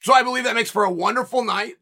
So 0.00 0.12
I 0.12 0.22
believe 0.22 0.44
that 0.44 0.54
makes 0.54 0.70
for 0.70 0.84
a 0.84 0.90
wonderful 0.90 1.44
night. 1.44 1.74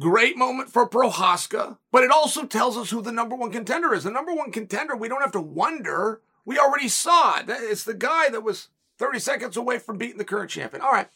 Great 0.00 0.36
moment 0.36 0.70
for 0.70 0.88
Prochazka, 0.88 1.76
but 1.92 2.02
it 2.02 2.10
also 2.10 2.46
tells 2.46 2.78
us 2.78 2.90
who 2.90 3.02
the 3.02 3.12
number 3.12 3.36
one 3.36 3.52
contender 3.52 3.92
is. 3.92 4.04
The 4.04 4.10
number 4.10 4.32
one 4.34 4.50
contender, 4.50 4.96
we 4.96 5.08
don't 5.08 5.20
have 5.20 5.32
to 5.32 5.40
wonder. 5.42 6.22
We 6.46 6.58
already 6.58 6.88
saw 6.88 7.38
it. 7.38 7.44
It's 7.48 7.84
the 7.84 7.92
guy 7.92 8.30
that 8.30 8.42
was 8.42 8.68
30 8.98 9.18
seconds 9.18 9.56
away 9.58 9.78
from 9.78 9.98
beating 9.98 10.16
the 10.16 10.24
current 10.24 10.50
champion. 10.50 10.82
All 10.82 10.92
right. 10.92 11.08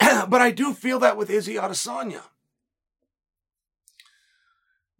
but 0.28 0.40
I 0.40 0.50
do 0.50 0.72
feel 0.72 0.98
that 1.00 1.18
with 1.18 1.28
Izzy 1.28 1.54
Adesanya. 1.56 2.22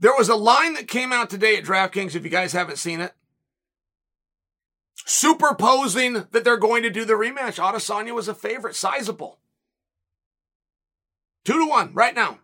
There 0.01 0.15
was 0.17 0.29
a 0.29 0.37
line 0.37 0.75
that 0.75 0.87
came 0.87 1.13
out 1.13 1.29
today 1.29 1.57
at 1.57 1.65
DraftKings, 1.65 2.15
if 2.15 2.25
you 2.25 2.31
guys 2.31 2.53
haven't 2.53 2.79
seen 2.79 3.01
it. 3.01 3.13
Superposing 5.05 6.27
that 6.31 6.45
they're 6.45 6.57
going 6.57 6.83
to 6.83 6.91
do 6.91 7.05
the 7.05 7.15
rematch. 7.15 7.59
Adesanya 7.63 8.15
was 8.15 8.29
a 8.29 8.35
favorite, 8.35 8.77
sizable. 8.77 9.39
Two 11.45 11.59
to 11.59 11.67
one 11.67 11.93
right 11.95 12.15
now. 12.15 12.39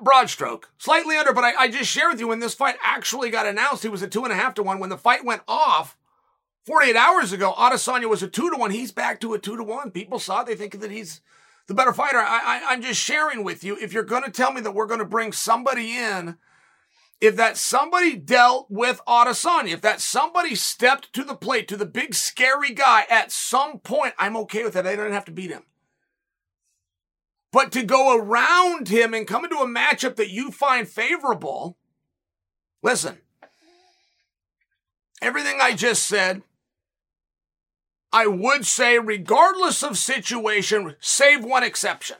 Broad 0.00 0.30
stroke. 0.30 0.70
Slightly 0.78 1.16
under, 1.16 1.32
but 1.32 1.44
I, 1.44 1.54
I 1.54 1.68
just 1.68 1.90
shared 1.90 2.12
with 2.12 2.20
you 2.20 2.28
when 2.28 2.40
this 2.40 2.54
fight 2.54 2.76
actually 2.82 3.30
got 3.30 3.46
announced, 3.46 3.82
he 3.82 3.88
was 3.88 4.02
a 4.02 4.08
two 4.08 4.24
and 4.24 4.32
a 4.32 4.36
half 4.36 4.54
to 4.54 4.62
one. 4.62 4.80
When 4.80 4.90
the 4.90 4.96
fight 4.96 5.24
went 5.24 5.42
off 5.46 5.96
48 6.66 6.96
hours 6.96 7.32
ago, 7.32 7.52
Adesanya 7.56 8.08
was 8.08 8.22
a 8.22 8.28
two 8.28 8.50
to 8.50 8.56
one. 8.56 8.72
He's 8.72 8.90
back 8.90 9.20
to 9.20 9.34
a 9.34 9.38
two 9.38 9.56
to 9.56 9.62
one. 9.62 9.92
People 9.92 10.18
saw 10.18 10.40
it. 10.40 10.46
They 10.46 10.56
think 10.56 10.80
that 10.80 10.90
he's 10.90 11.20
the 11.68 11.74
better 11.74 11.92
fighter. 11.92 12.18
I, 12.18 12.40
I, 12.42 12.72
I'm 12.72 12.82
just 12.82 13.00
sharing 13.00 13.44
with 13.44 13.62
you. 13.62 13.76
If 13.80 13.92
you're 13.92 14.02
going 14.02 14.24
to 14.24 14.30
tell 14.30 14.52
me 14.52 14.60
that 14.62 14.74
we're 14.74 14.86
going 14.86 14.98
to 14.98 15.04
bring 15.04 15.30
somebody 15.30 15.96
in 15.96 16.36
if 17.22 17.36
that 17.36 17.56
somebody 17.56 18.16
dealt 18.16 18.66
with 18.68 19.00
Adesanya, 19.06 19.74
if 19.74 19.80
that 19.82 20.00
somebody 20.00 20.56
stepped 20.56 21.12
to 21.12 21.22
the 21.22 21.36
plate, 21.36 21.68
to 21.68 21.76
the 21.76 21.86
big 21.86 22.16
scary 22.16 22.74
guy 22.74 23.06
at 23.08 23.30
some 23.30 23.78
point, 23.78 24.14
I'm 24.18 24.36
okay 24.38 24.64
with 24.64 24.74
that. 24.74 24.88
I 24.88 24.96
don't 24.96 25.12
have 25.12 25.26
to 25.26 25.32
beat 25.32 25.52
him. 25.52 25.62
But 27.52 27.70
to 27.72 27.84
go 27.84 28.18
around 28.18 28.88
him 28.88 29.14
and 29.14 29.24
come 29.24 29.44
into 29.44 29.58
a 29.58 29.68
matchup 29.68 30.16
that 30.16 30.30
you 30.30 30.50
find 30.50 30.88
favorable, 30.88 31.78
listen, 32.82 33.18
everything 35.22 35.58
I 35.62 35.74
just 35.74 36.08
said, 36.08 36.42
I 38.12 38.26
would 38.26 38.66
say, 38.66 38.98
regardless 38.98 39.84
of 39.84 39.96
situation, 39.96 40.96
save 40.98 41.44
one 41.44 41.62
exception. 41.62 42.16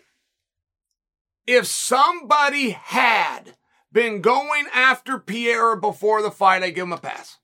If 1.45 1.67
somebody 1.67 2.71
had 2.71 3.57
been 3.93 4.21
going 4.21 4.67
after 4.73 5.19
Pereira 5.19 5.81
before 5.81 6.23
the 6.23 6.31
fight, 6.31 6.63
I 6.63 6.71
give 6.71 6.85
him 6.85 6.93
a 6.93 6.99
pass. 6.99 7.39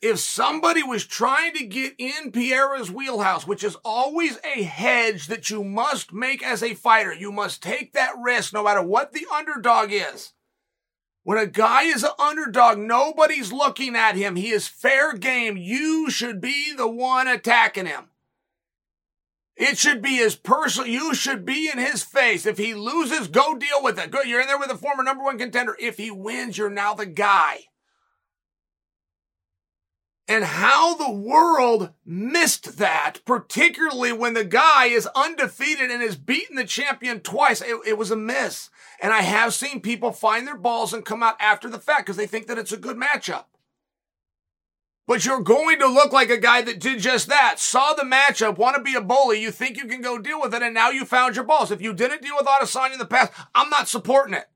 If 0.00 0.18
somebody 0.18 0.82
was 0.82 1.06
trying 1.06 1.54
to 1.54 1.64
get 1.64 1.94
in 1.96 2.32
Pereira's 2.32 2.90
wheelhouse, 2.90 3.46
which 3.46 3.62
is 3.62 3.76
always 3.84 4.36
a 4.42 4.64
hedge 4.64 5.28
that 5.28 5.48
you 5.48 5.62
must 5.62 6.12
make 6.12 6.42
as 6.42 6.60
a 6.60 6.74
fighter, 6.74 7.14
you 7.14 7.30
must 7.30 7.62
take 7.62 7.92
that 7.92 8.14
risk 8.20 8.52
no 8.52 8.64
matter 8.64 8.82
what 8.82 9.12
the 9.12 9.26
underdog 9.32 9.90
is. 9.92 10.32
When 11.22 11.38
a 11.38 11.46
guy 11.46 11.84
is 11.84 12.02
an 12.02 12.10
underdog, 12.18 12.78
nobody's 12.78 13.52
looking 13.52 13.94
at 13.94 14.16
him. 14.16 14.34
He 14.34 14.50
is 14.50 14.66
fair 14.66 15.12
game. 15.12 15.56
You 15.56 16.10
should 16.10 16.40
be 16.40 16.72
the 16.74 16.88
one 16.88 17.28
attacking 17.28 17.86
him. 17.86 18.08
It 19.56 19.76
should 19.76 20.00
be 20.00 20.16
his 20.16 20.34
personal. 20.34 20.88
You 20.88 21.14
should 21.14 21.44
be 21.44 21.68
in 21.70 21.78
his 21.78 22.02
face. 22.02 22.46
If 22.46 22.58
he 22.58 22.74
loses, 22.74 23.28
go 23.28 23.54
deal 23.54 23.82
with 23.82 23.98
it. 23.98 24.10
Good. 24.10 24.26
You're 24.26 24.40
in 24.40 24.46
there 24.46 24.58
with 24.58 24.70
a 24.70 24.76
former 24.76 25.02
number 25.02 25.22
one 25.22 25.38
contender. 25.38 25.76
If 25.78 25.98
he 25.98 26.10
wins, 26.10 26.56
you're 26.56 26.70
now 26.70 26.94
the 26.94 27.06
guy. 27.06 27.64
And 30.28 30.44
how 30.44 30.94
the 30.94 31.10
world 31.10 31.90
missed 32.06 32.78
that, 32.78 33.18
particularly 33.26 34.12
when 34.12 34.34
the 34.34 34.44
guy 34.44 34.86
is 34.86 35.08
undefeated 35.14 35.90
and 35.90 36.00
has 36.00 36.16
beaten 36.16 36.56
the 36.56 36.64
champion 36.64 37.20
twice, 37.20 37.60
it, 37.60 37.76
it 37.86 37.98
was 37.98 38.10
a 38.10 38.16
miss. 38.16 38.70
And 39.02 39.12
I 39.12 39.22
have 39.22 39.52
seen 39.52 39.80
people 39.80 40.12
find 40.12 40.46
their 40.46 40.56
balls 40.56 40.94
and 40.94 41.04
come 41.04 41.22
out 41.22 41.36
after 41.38 41.68
the 41.68 41.78
fact 41.78 42.06
because 42.06 42.16
they 42.16 42.26
think 42.26 42.46
that 42.46 42.56
it's 42.56 42.72
a 42.72 42.78
good 42.78 42.96
matchup. 42.96 43.44
But 45.06 45.24
you're 45.24 45.40
going 45.40 45.80
to 45.80 45.88
look 45.88 46.12
like 46.12 46.30
a 46.30 46.38
guy 46.38 46.62
that 46.62 46.78
did 46.78 47.00
just 47.00 47.28
that. 47.28 47.58
Saw 47.58 47.92
the 47.92 48.04
matchup, 48.04 48.56
want 48.56 48.76
to 48.76 48.82
be 48.82 48.94
a 48.94 49.00
bully. 49.00 49.42
You 49.42 49.50
think 49.50 49.76
you 49.76 49.86
can 49.86 50.00
go 50.00 50.16
deal 50.18 50.40
with 50.40 50.54
it, 50.54 50.62
and 50.62 50.72
now 50.72 50.90
you 50.90 51.04
found 51.04 51.34
your 51.34 51.44
balls. 51.44 51.72
If 51.72 51.82
you 51.82 51.92
didn't 51.92 52.22
deal 52.22 52.36
with 52.36 52.46
Adesanya 52.46 52.92
in 52.92 52.98
the 52.98 53.04
past, 53.04 53.32
I'm 53.54 53.68
not 53.68 53.88
supporting 53.88 54.34
it. 54.34 54.48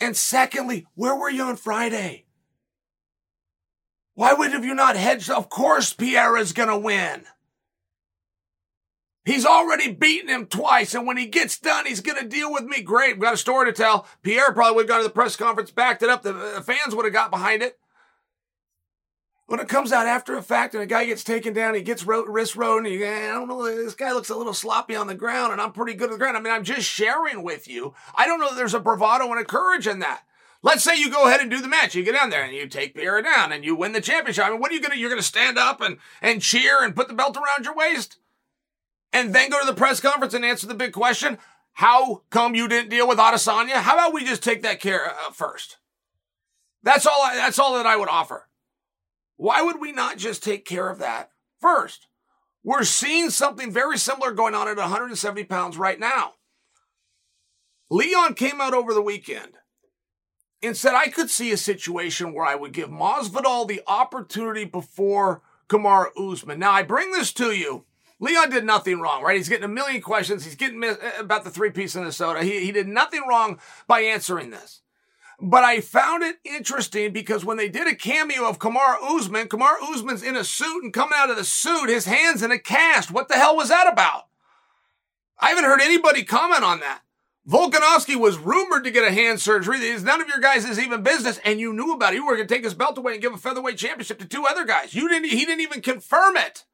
And 0.00 0.16
secondly, 0.16 0.86
where 0.94 1.16
were 1.16 1.30
you 1.30 1.42
on 1.44 1.56
Friday? 1.56 2.26
Why 4.14 4.32
would 4.32 4.52
have 4.52 4.64
you 4.64 4.74
not 4.74 4.96
hedged? 4.96 5.30
Of 5.30 5.48
course, 5.48 5.92
Pereira 5.92 6.40
is 6.40 6.52
going 6.52 6.68
to 6.68 6.78
win. 6.78 7.24
He's 9.24 9.46
already 9.46 9.90
beaten 9.90 10.28
him 10.28 10.46
twice, 10.46 10.94
and 10.94 11.06
when 11.06 11.16
he 11.16 11.26
gets 11.26 11.58
done, 11.58 11.86
he's 11.86 12.02
going 12.02 12.22
to 12.22 12.28
deal 12.28 12.52
with 12.52 12.64
me. 12.64 12.82
Great. 12.82 13.14
We've 13.14 13.22
got 13.22 13.34
a 13.34 13.38
story 13.38 13.66
to 13.66 13.72
tell. 13.72 14.06
Pereira 14.22 14.52
probably 14.52 14.76
would 14.76 14.82
have 14.82 14.88
gone 14.88 15.00
to 15.00 15.08
the 15.08 15.10
press 15.10 15.34
conference, 15.34 15.70
backed 15.70 16.02
it 16.02 16.10
up. 16.10 16.22
The 16.22 16.62
fans 16.64 16.94
would 16.94 17.06
have 17.06 17.14
got 17.14 17.30
behind 17.30 17.62
it. 17.62 17.78
When 19.54 19.60
it 19.60 19.68
comes 19.68 19.92
out 19.92 20.08
after 20.08 20.36
a 20.36 20.42
fact 20.42 20.74
and 20.74 20.82
a 20.82 20.86
guy 20.86 21.04
gets 21.04 21.22
taken 21.22 21.52
down, 21.52 21.76
he 21.76 21.80
gets 21.80 22.02
ro- 22.02 22.24
wrist 22.24 22.56
rode, 22.56 22.86
and 22.86 22.92
you, 22.92 23.06
I 23.06 23.28
don't 23.28 23.46
know, 23.46 23.62
this 23.64 23.94
guy 23.94 24.10
looks 24.10 24.28
a 24.28 24.34
little 24.34 24.52
sloppy 24.52 24.96
on 24.96 25.06
the 25.06 25.14
ground, 25.14 25.52
and 25.52 25.60
I'm 25.60 25.70
pretty 25.70 25.94
good 25.94 26.10
at 26.10 26.10
the 26.10 26.18
ground. 26.18 26.36
I 26.36 26.40
mean, 26.40 26.52
I'm 26.52 26.64
just 26.64 26.88
sharing 26.88 27.44
with 27.44 27.68
you. 27.68 27.94
I 28.16 28.26
don't 28.26 28.40
know 28.40 28.48
that 28.48 28.56
there's 28.56 28.74
a 28.74 28.80
bravado 28.80 29.30
and 29.30 29.38
a 29.40 29.44
courage 29.44 29.86
in 29.86 30.00
that. 30.00 30.22
Let's 30.62 30.82
say 30.82 30.98
you 30.98 31.08
go 31.08 31.28
ahead 31.28 31.40
and 31.40 31.52
do 31.52 31.62
the 31.62 31.68
match. 31.68 31.94
You 31.94 32.02
get 32.02 32.16
down 32.16 32.30
there 32.30 32.42
and 32.42 32.52
you 32.52 32.66
take 32.66 32.96
Pereira 32.96 33.22
down 33.22 33.52
and 33.52 33.64
you 33.64 33.76
win 33.76 33.92
the 33.92 34.00
championship. 34.00 34.44
I 34.44 34.50
mean, 34.50 34.58
what 34.58 34.72
are 34.72 34.74
you 34.74 34.80
gonna? 34.80 34.96
You're 34.96 35.08
gonna 35.08 35.22
stand 35.22 35.56
up 35.56 35.80
and 35.80 35.98
and 36.20 36.42
cheer 36.42 36.82
and 36.82 36.96
put 36.96 37.06
the 37.06 37.14
belt 37.14 37.36
around 37.36 37.64
your 37.64 37.76
waist, 37.76 38.16
and 39.12 39.32
then 39.32 39.50
go 39.50 39.60
to 39.60 39.66
the 39.66 39.72
press 39.72 40.00
conference 40.00 40.34
and 40.34 40.44
answer 40.44 40.66
the 40.66 40.74
big 40.74 40.92
question: 40.92 41.38
How 41.74 42.22
come 42.30 42.56
you 42.56 42.66
didn't 42.66 42.90
deal 42.90 43.06
with 43.06 43.18
Adesanya? 43.18 43.74
How 43.74 43.94
about 43.94 44.14
we 44.14 44.24
just 44.24 44.42
take 44.42 44.62
that 44.62 44.80
care 44.80 45.12
uh, 45.12 45.30
first? 45.30 45.76
That's 46.82 47.06
all. 47.06 47.22
I, 47.22 47.36
that's 47.36 47.60
all 47.60 47.76
that 47.76 47.86
I 47.86 47.94
would 47.94 48.08
offer. 48.08 48.48
Why 49.36 49.62
would 49.62 49.80
we 49.80 49.92
not 49.92 50.18
just 50.18 50.42
take 50.42 50.64
care 50.64 50.88
of 50.88 50.98
that 50.98 51.30
first? 51.60 52.06
We're 52.62 52.84
seeing 52.84 53.30
something 53.30 53.70
very 53.70 53.98
similar 53.98 54.32
going 54.32 54.54
on 54.54 54.68
at 54.68 54.76
170 54.76 55.44
pounds 55.44 55.76
right 55.76 56.00
now. 56.00 56.34
Leon 57.90 58.34
came 58.34 58.60
out 58.60 58.74
over 58.74 58.94
the 58.94 59.02
weekend 59.02 59.52
and 60.62 60.76
said 60.76 60.94
I 60.94 61.08
could 61.08 61.28
see 61.28 61.52
a 61.52 61.58
situation 61.58 62.32
where 62.32 62.46
I 62.46 62.54
would 62.54 62.72
give 62.72 62.88
Masvidal 62.88 63.68
the 63.68 63.82
opportunity 63.86 64.64
before 64.64 65.42
Kamaru 65.68 66.08
Usman. 66.16 66.58
Now 66.58 66.72
I 66.72 66.82
bring 66.82 67.12
this 67.12 67.32
to 67.34 67.52
you. 67.52 67.84
Leon 68.20 68.48
did 68.50 68.64
nothing 68.64 69.00
wrong, 69.00 69.22
right? 69.22 69.36
He's 69.36 69.48
getting 69.48 69.64
a 69.64 69.68
million 69.68 70.00
questions. 70.00 70.44
He's 70.44 70.54
getting 70.54 70.82
about 71.18 71.44
the 71.44 71.50
three 71.50 71.70
piece 71.70 71.94
in 71.94 72.04
the 72.04 72.12
soda. 72.12 72.42
He, 72.42 72.64
he 72.64 72.72
did 72.72 72.88
nothing 72.88 73.22
wrong 73.28 73.58
by 73.86 74.00
answering 74.00 74.50
this. 74.50 74.80
But 75.46 75.62
I 75.62 75.82
found 75.82 76.22
it 76.22 76.36
interesting 76.42 77.12
because 77.12 77.44
when 77.44 77.58
they 77.58 77.68
did 77.68 77.86
a 77.86 77.94
cameo 77.94 78.48
of 78.48 78.58
Kamaru 78.58 78.96
Usman, 79.02 79.46
Kamaru 79.48 79.92
Usman's 79.92 80.22
in 80.22 80.36
a 80.36 80.42
suit 80.42 80.82
and 80.82 80.90
coming 80.90 81.18
out 81.18 81.28
of 81.28 81.36
the 81.36 81.44
suit, 81.44 81.90
his 81.90 82.06
hand's 82.06 82.42
in 82.42 82.50
a 82.50 82.58
cast. 82.58 83.10
What 83.10 83.28
the 83.28 83.34
hell 83.34 83.54
was 83.54 83.68
that 83.68 83.86
about? 83.92 84.28
I 85.38 85.50
haven't 85.50 85.64
heard 85.64 85.82
anybody 85.82 86.24
comment 86.24 86.64
on 86.64 86.80
that. 86.80 87.02
Volkanovski 87.46 88.16
was 88.16 88.38
rumored 88.38 88.84
to 88.84 88.90
get 88.90 89.06
a 89.06 89.12
hand 89.12 89.38
surgery. 89.38 89.78
None 90.00 90.22
of 90.22 90.28
your 90.28 90.40
guys' 90.40 90.64
is 90.64 90.78
even 90.78 91.02
business, 91.02 91.38
and 91.44 91.60
you 91.60 91.74
knew 91.74 91.92
about 91.92 92.14
it. 92.14 92.16
You 92.16 92.26
were 92.26 92.36
going 92.36 92.48
to 92.48 92.54
take 92.54 92.64
his 92.64 92.72
belt 92.72 92.96
away 92.96 93.12
and 93.12 93.20
give 93.20 93.34
a 93.34 93.36
featherweight 93.36 93.76
championship 93.76 94.18
to 94.20 94.26
two 94.26 94.46
other 94.48 94.64
guys. 94.64 94.94
You 94.94 95.10
didn't. 95.10 95.28
He 95.28 95.44
didn't 95.44 95.60
even 95.60 95.82
confirm 95.82 96.38
it. 96.38 96.64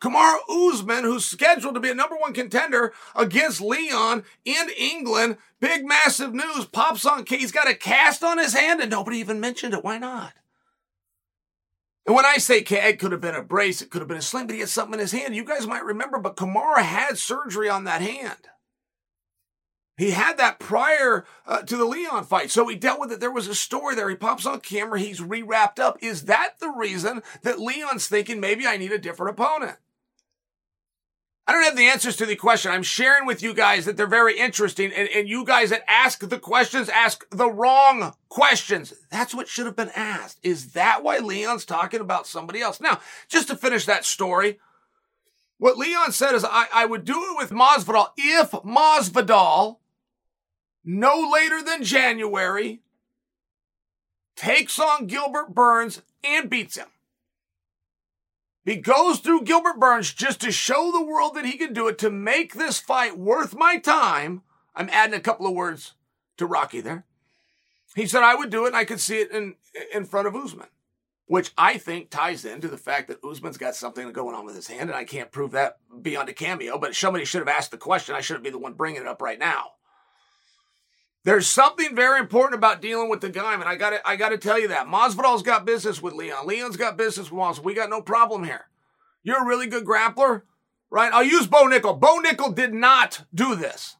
Kamaru 0.00 0.36
Usman, 0.48 1.04
who's 1.04 1.24
scheduled 1.24 1.74
to 1.74 1.80
be 1.80 1.90
a 1.90 1.94
number 1.94 2.16
one 2.16 2.34
contender 2.34 2.92
against 3.14 3.60
Leon 3.60 4.24
in 4.44 4.68
England, 4.76 5.38
big 5.58 5.86
massive 5.86 6.34
news, 6.34 6.66
pops 6.66 7.06
on, 7.06 7.24
he's 7.26 7.52
got 7.52 7.68
a 7.68 7.74
cast 7.74 8.22
on 8.22 8.38
his 8.38 8.54
hand 8.54 8.80
and 8.80 8.90
nobody 8.90 9.18
even 9.18 9.40
mentioned 9.40 9.72
it. 9.72 9.82
Why 9.82 9.98
not? 9.98 10.34
And 12.06 12.14
when 12.14 12.26
I 12.26 12.36
say 12.36 12.58
it 12.58 12.98
could 12.98 13.12
have 13.12 13.20
been 13.20 13.34
a 13.34 13.42
brace, 13.42 13.82
it 13.82 13.90
could 13.90 14.00
have 14.00 14.08
been 14.08 14.18
a 14.18 14.22
sling, 14.22 14.46
but 14.46 14.54
he 14.54 14.60
had 14.60 14.68
something 14.68 14.94
in 14.94 15.00
his 15.00 15.12
hand. 15.12 15.34
You 15.34 15.44
guys 15.44 15.66
might 15.66 15.84
remember, 15.84 16.18
but 16.18 16.36
Kamaru 16.36 16.78
had 16.78 17.18
surgery 17.18 17.68
on 17.68 17.84
that 17.84 18.00
hand. 18.00 18.48
He 19.96 20.10
had 20.10 20.36
that 20.36 20.60
prior 20.60 21.24
uh, 21.46 21.62
to 21.62 21.76
the 21.76 21.86
Leon 21.86 22.24
fight, 22.24 22.50
so 22.50 22.68
he 22.68 22.76
dealt 22.76 23.00
with 23.00 23.10
it. 23.10 23.18
There 23.18 23.30
was 23.30 23.48
a 23.48 23.54
story 23.54 23.94
there. 23.94 24.10
He 24.10 24.14
pops 24.14 24.44
on 24.44 24.60
camera. 24.60 25.00
He's 25.00 25.20
rewrapped 25.20 25.78
up. 25.78 25.96
Is 26.02 26.26
that 26.26 26.60
the 26.60 26.68
reason 26.68 27.22
that 27.42 27.58
Leon's 27.58 28.06
thinking 28.06 28.38
maybe 28.38 28.66
I 28.66 28.76
need 28.76 28.92
a 28.92 28.98
different 28.98 29.30
opponent? 29.30 29.78
I 31.46 31.52
don't 31.52 31.62
have 31.62 31.76
the 31.76 31.86
answers 31.86 32.16
to 32.16 32.26
the 32.26 32.34
question. 32.34 32.72
I'm 32.72 32.82
sharing 32.82 33.24
with 33.24 33.40
you 33.40 33.54
guys 33.54 33.84
that 33.84 33.96
they're 33.96 34.08
very 34.08 34.36
interesting. 34.36 34.92
And, 34.92 35.08
and 35.14 35.28
you 35.28 35.44
guys 35.44 35.70
that 35.70 35.88
ask 35.88 36.28
the 36.28 36.38
questions 36.40 36.88
ask 36.88 37.24
the 37.30 37.50
wrong 37.50 38.14
questions. 38.28 38.92
That's 39.10 39.32
what 39.32 39.46
should 39.46 39.66
have 39.66 39.76
been 39.76 39.92
asked. 39.94 40.40
Is 40.42 40.72
that 40.72 41.04
why 41.04 41.18
Leon's 41.18 41.64
talking 41.64 42.00
about 42.00 42.26
somebody 42.26 42.60
else? 42.60 42.80
Now, 42.80 43.00
just 43.28 43.46
to 43.48 43.56
finish 43.56 43.86
that 43.86 44.04
story, 44.04 44.58
what 45.58 45.78
Leon 45.78 46.10
said 46.12 46.34
is 46.34 46.44
I, 46.44 46.66
I 46.74 46.84
would 46.84 47.04
do 47.04 47.14
it 47.14 47.38
with 47.38 47.50
Masvidal 47.50 48.08
if 48.16 48.50
Masvidal, 48.50 49.78
no 50.84 51.30
later 51.32 51.62
than 51.62 51.84
January, 51.84 52.82
takes 54.34 54.80
on 54.80 55.06
Gilbert 55.06 55.54
Burns 55.54 56.02
and 56.24 56.50
beats 56.50 56.76
him. 56.76 56.88
He 58.66 58.74
goes 58.74 59.20
through 59.20 59.44
Gilbert 59.44 59.78
Burns 59.78 60.12
just 60.12 60.40
to 60.40 60.50
show 60.50 60.90
the 60.90 61.04
world 61.04 61.36
that 61.36 61.46
he 61.46 61.56
can 61.56 61.72
do 61.72 61.86
it, 61.86 61.98
to 61.98 62.10
make 62.10 62.54
this 62.54 62.80
fight 62.80 63.16
worth 63.16 63.54
my 63.54 63.78
time. 63.78 64.42
I'm 64.74 64.90
adding 64.90 65.14
a 65.14 65.20
couple 65.20 65.46
of 65.46 65.54
words 65.54 65.94
to 66.36 66.46
Rocky 66.46 66.80
there. 66.80 67.06
He 67.94 68.08
said 68.08 68.24
I 68.24 68.34
would 68.34 68.50
do 68.50 68.64
it 68.64 68.68
and 68.68 68.76
I 68.76 68.84
could 68.84 68.98
see 68.98 69.20
it 69.20 69.30
in, 69.30 69.54
in 69.94 70.04
front 70.04 70.26
of 70.26 70.34
Usman, 70.34 70.66
which 71.26 71.52
I 71.56 71.78
think 71.78 72.10
ties 72.10 72.44
into 72.44 72.66
the 72.66 72.76
fact 72.76 73.06
that 73.06 73.24
Usman's 73.24 73.56
got 73.56 73.76
something 73.76 74.10
going 74.10 74.34
on 74.34 74.44
with 74.44 74.56
his 74.56 74.66
hand, 74.66 74.90
and 74.90 74.98
I 74.98 75.04
can't 75.04 75.30
prove 75.30 75.52
that 75.52 75.78
beyond 76.02 76.28
a 76.28 76.34
cameo, 76.34 76.76
but 76.76 76.96
somebody 76.96 77.24
should 77.24 77.42
have 77.42 77.48
asked 77.48 77.70
the 77.70 77.78
question. 77.78 78.16
I 78.16 78.20
shouldn't 78.20 78.44
be 78.44 78.50
the 78.50 78.58
one 78.58 78.74
bringing 78.74 79.00
it 79.00 79.06
up 79.06 79.22
right 79.22 79.38
now. 79.38 79.75
There's 81.26 81.48
something 81.48 81.96
very 81.96 82.20
important 82.20 82.54
about 82.54 82.80
dealing 82.80 83.08
with 83.08 83.20
the 83.20 83.28
guy, 83.28 83.52
and 83.52 83.64
I 83.64 83.74
got 83.74 83.90
to 83.90 84.08
I 84.08 84.14
got 84.14 84.28
to 84.28 84.38
tell 84.38 84.60
you 84.60 84.68
that 84.68 84.86
Masvidal's 84.86 85.42
got 85.42 85.66
business 85.66 86.00
with 86.00 86.14
Leon. 86.14 86.46
Leon's 86.46 86.76
got 86.76 86.96
business 86.96 87.32
with 87.32 87.40
Masvidal. 87.40 87.64
We 87.64 87.74
got 87.74 87.90
no 87.90 88.00
problem 88.00 88.44
here. 88.44 88.66
You're 89.24 89.42
a 89.42 89.44
really 89.44 89.66
good 89.66 89.84
grappler, 89.84 90.42
right? 90.88 91.12
I'll 91.12 91.24
use 91.24 91.48
Bo 91.48 91.66
Nickal. 91.66 91.98
Bo 91.98 92.20
Nickal 92.22 92.54
did 92.54 92.72
not 92.72 93.24
do 93.34 93.56
this, 93.56 93.96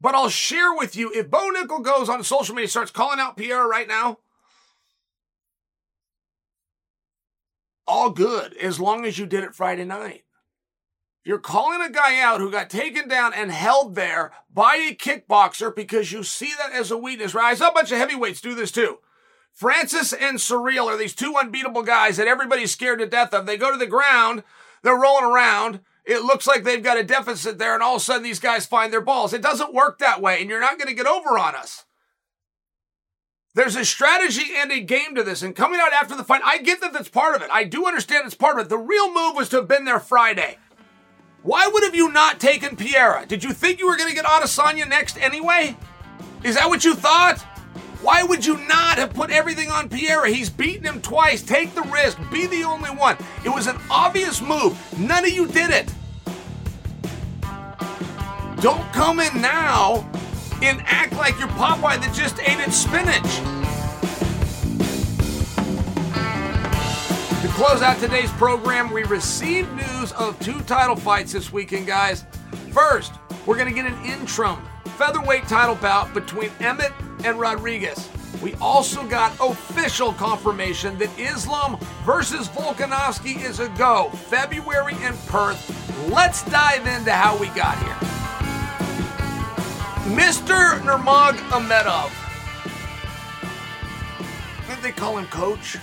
but 0.00 0.14
I'll 0.14 0.28
share 0.28 0.72
with 0.72 0.94
you 0.94 1.10
if 1.12 1.28
Bo 1.28 1.50
Nickal 1.52 1.82
goes 1.82 2.08
on 2.08 2.22
social 2.22 2.54
media 2.54 2.68
starts 2.68 2.92
calling 2.92 3.18
out 3.18 3.36
Pereira 3.36 3.66
right 3.66 3.88
now. 3.88 4.18
All 7.88 8.10
good 8.10 8.56
as 8.56 8.78
long 8.78 9.04
as 9.04 9.18
you 9.18 9.26
did 9.26 9.42
it 9.42 9.56
Friday 9.56 9.84
night. 9.84 10.22
You're 11.24 11.38
calling 11.38 11.80
a 11.80 11.90
guy 11.90 12.20
out 12.20 12.40
who 12.40 12.50
got 12.50 12.68
taken 12.68 13.06
down 13.06 13.32
and 13.32 13.52
held 13.52 13.94
there 13.94 14.32
by 14.52 14.74
a 14.76 14.94
kickboxer 14.94 15.74
because 15.74 16.10
you 16.10 16.24
see 16.24 16.52
that 16.58 16.72
as 16.72 16.90
a 16.90 16.98
weakness, 16.98 17.34
right? 17.34 17.52
I 17.52 17.54
saw 17.54 17.68
a 17.68 17.72
bunch 17.72 17.92
of 17.92 17.98
heavyweights 17.98 18.40
do 18.40 18.54
this 18.54 18.72
too. 18.72 18.98
Francis 19.52 20.12
and 20.12 20.38
Ciryl 20.38 20.86
are 20.86 20.96
these 20.96 21.14
two 21.14 21.36
unbeatable 21.38 21.82
guys 21.82 22.16
that 22.16 22.26
everybody's 22.26 22.72
scared 22.72 22.98
to 22.98 23.06
death 23.06 23.32
of. 23.32 23.46
They 23.46 23.56
go 23.56 23.70
to 23.70 23.78
the 23.78 23.86
ground, 23.86 24.42
they're 24.82 24.98
rolling 24.98 25.24
around. 25.24 25.80
It 26.04 26.24
looks 26.24 26.48
like 26.48 26.64
they've 26.64 26.82
got 26.82 26.98
a 26.98 27.04
deficit 27.04 27.58
there, 27.58 27.74
and 27.74 27.82
all 27.82 27.94
of 27.94 28.02
a 28.02 28.04
sudden 28.04 28.24
these 28.24 28.40
guys 28.40 28.66
find 28.66 28.92
their 28.92 29.00
balls. 29.00 29.32
It 29.32 29.42
doesn't 29.42 29.72
work 29.72 29.98
that 29.98 30.20
way, 30.20 30.40
and 30.40 30.50
you're 30.50 30.58
not 30.58 30.76
going 30.76 30.88
to 30.88 30.94
get 30.94 31.06
over 31.06 31.38
on 31.38 31.54
us. 31.54 31.84
There's 33.54 33.76
a 33.76 33.84
strategy 33.84 34.52
and 34.56 34.72
a 34.72 34.80
game 34.80 35.14
to 35.14 35.22
this, 35.22 35.42
and 35.42 35.54
coming 35.54 35.78
out 35.80 35.92
after 35.92 36.16
the 36.16 36.24
fight, 36.24 36.42
I 36.44 36.58
get 36.58 36.80
that 36.80 36.92
that's 36.92 37.08
part 37.08 37.36
of 37.36 37.42
it. 37.42 37.50
I 37.52 37.62
do 37.62 37.86
understand 37.86 38.26
it's 38.26 38.34
part 38.34 38.58
of 38.58 38.66
it. 38.66 38.68
The 38.68 38.78
real 38.78 39.14
move 39.14 39.36
was 39.36 39.48
to 39.50 39.56
have 39.56 39.68
been 39.68 39.84
there 39.84 40.00
Friday. 40.00 40.58
Why 41.42 41.66
would 41.66 41.82
have 41.82 41.94
you 41.94 42.12
not 42.12 42.38
taken 42.38 42.76
Pereira? 42.76 43.26
Did 43.26 43.42
you 43.42 43.52
think 43.52 43.80
you 43.80 43.88
were 43.88 43.96
going 43.96 44.08
to 44.08 44.14
get 44.14 44.24
Adesanya 44.24 44.88
next 44.88 45.18
anyway? 45.18 45.76
Is 46.44 46.54
that 46.54 46.68
what 46.68 46.84
you 46.84 46.94
thought? 46.94 47.40
Why 48.00 48.22
would 48.22 48.46
you 48.46 48.58
not 48.66 48.98
have 48.98 49.12
put 49.12 49.30
everything 49.30 49.68
on 49.68 49.88
Pereira? 49.88 50.28
He's 50.28 50.50
beaten 50.50 50.84
him 50.84 51.02
twice. 51.02 51.42
Take 51.42 51.74
the 51.74 51.82
risk. 51.82 52.18
Be 52.30 52.46
the 52.46 52.62
only 52.62 52.90
one. 52.90 53.16
It 53.44 53.48
was 53.48 53.66
an 53.66 53.76
obvious 53.90 54.40
move. 54.40 54.78
None 54.98 55.24
of 55.24 55.30
you 55.30 55.48
did 55.48 55.70
it. 55.70 55.92
Don't 58.60 58.92
come 58.92 59.18
in 59.18 59.40
now 59.40 60.08
and 60.62 60.80
act 60.84 61.14
like 61.14 61.36
you're 61.40 61.48
Popeye 61.48 62.00
that 62.00 62.14
just 62.14 62.38
ate 62.40 62.60
its 62.60 62.76
spinach. 62.76 63.61
Close 67.48 67.82
out 67.82 67.98
today's 67.98 68.30
program, 68.32 68.92
we 68.92 69.02
received 69.04 69.72
news 69.72 70.12
of 70.12 70.38
two 70.38 70.60
title 70.60 70.94
fights 70.94 71.32
this 71.32 71.52
weekend, 71.52 71.88
guys. 71.88 72.24
First, 72.70 73.14
we're 73.46 73.56
going 73.56 73.68
to 73.68 73.74
get 73.74 73.84
an 73.84 74.04
interim 74.04 74.58
featherweight 74.96 75.48
title 75.48 75.74
bout 75.74 76.14
between 76.14 76.50
Emmett 76.60 76.92
and 77.24 77.40
Rodriguez. 77.40 78.08
We 78.40 78.54
also 78.54 79.04
got 79.08 79.36
official 79.40 80.12
confirmation 80.12 80.96
that 80.98 81.10
Islam 81.18 81.78
versus 82.04 82.48
Volkanovski 82.48 83.42
is 83.44 83.58
a 83.58 83.68
go. 83.70 84.10
February 84.10 84.94
in 85.02 85.14
Perth. 85.26 86.08
Let's 86.10 86.44
dive 86.44 86.86
into 86.86 87.12
how 87.12 87.36
we 87.38 87.48
got 87.48 87.76
here. 87.78 88.08
Mr. 90.16 90.78
Nurmagomedov. 90.82 92.10
Did 94.68 94.82
they 94.82 94.92
call 94.92 95.18
him 95.18 95.26
coach? 95.26 95.78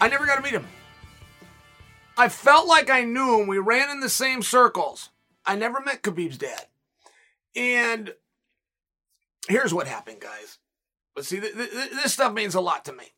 I 0.00 0.08
never 0.08 0.26
got 0.26 0.36
to 0.36 0.42
meet 0.42 0.52
him. 0.52 0.66
I 2.16 2.28
felt 2.28 2.66
like 2.66 2.90
I 2.90 3.04
knew 3.04 3.40
him. 3.40 3.46
We 3.46 3.58
ran 3.58 3.90
in 3.90 4.00
the 4.00 4.08
same 4.08 4.42
circles. 4.42 5.10
I 5.46 5.56
never 5.56 5.80
met 5.80 6.02
Khabib's 6.02 6.38
dad. 6.38 6.66
And 7.54 8.12
here's 9.48 9.72
what 9.72 9.86
happened, 9.86 10.20
guys. 10.20 10.58
But 11.14 11.24
see, 11.24 11.40
th- 11.40 11.54
th- 11.54 11.70
this 11.70 12.12
stuff 12.12 12.32
means 12.32 12.54
a 12.54 12.60
lot 12.60 12.84
to 12.84 12.92
me. 12.92 13.12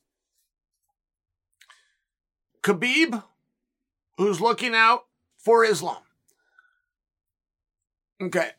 Khabib, 2.63 3.23
who's 4.17 4.41
looking 4.41 4.75
out 4.75 5.07
for 5.39 5.65
Islam. 5.65 6.03
Okay. 8.23 8.51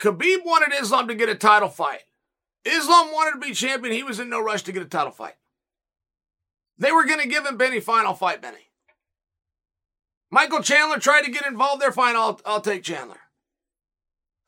Khabib 0.00 0.44
wanted 0.44 0.74
Islam 0.78 1.08
to 1.08 1.14
get 1.14 1.28
a 1.28 1.34
title 1.34 1.68
fight. 1.68 2.04
Islam 2.64 3.12
wanted 3.12 3.40
to 3.40 3.46
be 3.46 3.54
champion. 3.54 3.94
He 3.94 4.02
was 4.02 4.20
in 4.20 4.28
no 4.28 4.42
rush 4.42 4.62
to 4.62 4.72
get 4.72 4.82
a 4.82 4.86
title 4.86 5.12
fight. 5.12 5.34
They 6.80 6.90
were 6.90 7.04
going 7.04 7.20
to 7.20 7.28
give 7.28 7.46
him 7.46 7.56
Benny 7.56 7.78
final 7.78 8.14
fight, 8.14 8.42
Benny. 8.42 8.70
Michael 10.30 10.62
Chandler 10.62 10.98
tried 10.98 11.22
to 11.22 11.30
get 11.30 11.46
involved 11.46 11.82
there. 11.82 11.92
Fine, 11.92 12.16
I'll, 12.16 12.40
I'll 12.44 12.60
take 12.60 12.82
Chandler. 12.82 13.18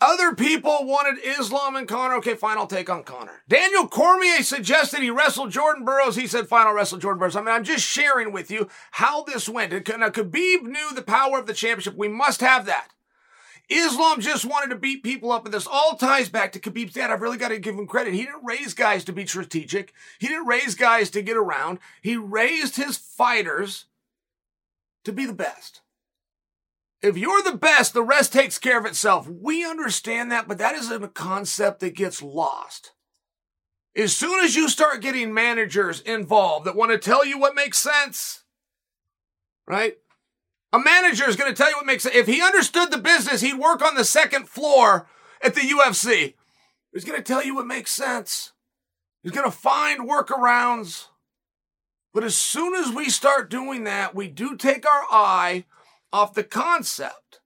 Other 0.00 0.34
people 0.34 0.78
wanted 0.80 1.22
Islam 1.24 1.76
and 1.76 1.86
Conor. 1.86 2.16
Okay, 2.16 2.34
fine, 2.34 2.58
I'll 2.58 2.66
take 2.66 2.90
on 2.90 3.04
Conor. 3.04 3.42
Daniel 3.48 3.86
Cormier 3.86 4.42
suggested 4.42 5.00
he 5.00 5.10
wrestle 5.10 5.46
Jordan 5.46 5.84
Burroughs. 5.84 6.16
He 6.16 6.26
said, 6.26 6.48
fine, 6.48 6.66
I'll 6.66 6.74
wrestle 6.74 6.98
Jordan 6.98 7.20
Burroughs. 7.20 7.36
I 7.36 7.40
mean, 7.40 7.54
I'm 7.54 7.62
just 7.62 7.86
sharing 7.86 8.32
with 8.32 8.50
you 8.50 8.68
how 8.92 9.22
this 9.22 9.48
went. 9.48 9.72
Now, 9.72 10.08
Khabib 10.08 10.62
knew 10.62 10.92
the 10.94 11.02
power 11.02 11.38
of 11.38 11.46
the 11.46 11.54
championship. 11.54 11.96
We 11.96 12.08
must 12.08 12.40
have 12.40 12.66
that. 12.66 12.88
Islam 13.74 14.20
just 14.20 14.44
wanted 14.44 14.70
to 14.70 14.80
beat 14.80 15.02
people 15.02 15.32
up, 15.32 15.44
and 15.44 15.54
this 15.54 15.66
all 15.66 15.96
ties 15.96 16.28
back 16.28 16.52
to 16.52 16.60
Khabib's 16.60 16.94
dad. 16.94 17.10
I've 17.10 17.22
really 17.22 17.36
got 17.36 17.48
to 17.48 17.58
give 17.58 17.74
him 17.74 17.86
credit. 17.86 18.14
He 18.14 18.22
didn't 18.22 18.44
raise 18.44 18.74
guys 18.74 19.04
to 19.04 19.12
be 19.12 19.26
strategic. 19.26 19.92
He 20.18 20.28
didn't 20.28 20.46
raise 20.46 20.74
guys 20.74 21.10
to 21.10 21.22
get 21.22 21.36
around. 21.36 21.78
He 22.02 22.16
raised 22.16 22.76
his 22.76 22.96
fighters 22.96 23.86
to 25.04 25.12
be 25.12 25.26
the 25.26 25.32
best. 25.32 25.80
If 27.02 27.16
you're 27.16 27.42
the 27.42 27.56
best, 27.56 27.94
the 27.94 28.02
rest 28.02 28.32
takes 28.32 28.58
care 28.58 28.78
of 28.78 28.86
itself. 28.86 29.28
We 29.28 29.64
understand 29.64 30.30
that, 30.30 30.46
but 30.46 30.58
that 30.58 30.76
isn't 30.76 31.02
a 31.02 31.08
concept 31.08 31.80
that 31.80 31.96
gets 31.96 32.22
lost. 32.22 32.92
As 33.96 34.16
soon 34.16 34.42
as 34.44 34.54
you 34.54 34.68
start 34.68 35.02
getting 35.02 35.34
managers 35.34 36.00
involved 36.00 36.64
that 36.64 36.76
want 36.76 36.92
to 36.92 36.98
tell 36.98 37.26
you 37.26 37.38
what 37.38 37.54
makes 37.54 37.78
sense, 37.78 38.44
right? 39.66 39.96
A 40.72 40.78
manager 40.78 41.28
is 41.28 41.36
going 41.36 41.52
to 41.52 41.56
tell 41.56 41.70
you 41.70 41.76
what 41.76 41.86
makes 41.86 42.06
it. 42.06 42.14
If 42.14 42.26
he 42.26 42.40
understood 42.40 42.90
the 42.90 42.98
business, 42.98 43.42
he'd 43.42 43.58
work 43.58 43.82
on 43.82 43.94
the 43.94 44.04
second 44.04 44.48
floor 44.48 45.06
at 45.42 45.54
the 45.54 45.60
UFC. 45.60 46.34
He's 46.92 47.04
going 47.04 47.18
to 47.18 47.24
tell 47.24 47.44
you 47.44 47.54
what 47.54 47.66
makes 47.66 47.90
sense. 47.90 48.52
He's 49.22 49.32
going 49.32 49.50
to 49.50 49.56
find 49.56 50.08
workarounds. 50.08 51.06
But 52.14 52.24
as 52.24 52.36
soon 52.36 52.74
as 52.74 52.94
we 52.94 53.08
start 53.10 53.50
doing 53.50 53.84
that, 53.84 54.14
we 54.14 54.28
do 54.28 54.56
take 54.56 54.86
our 54.86 55.04
eye 55.10 55.64
off 56.12 56.34
the 56.34 56.44
concept. 56.44 57.40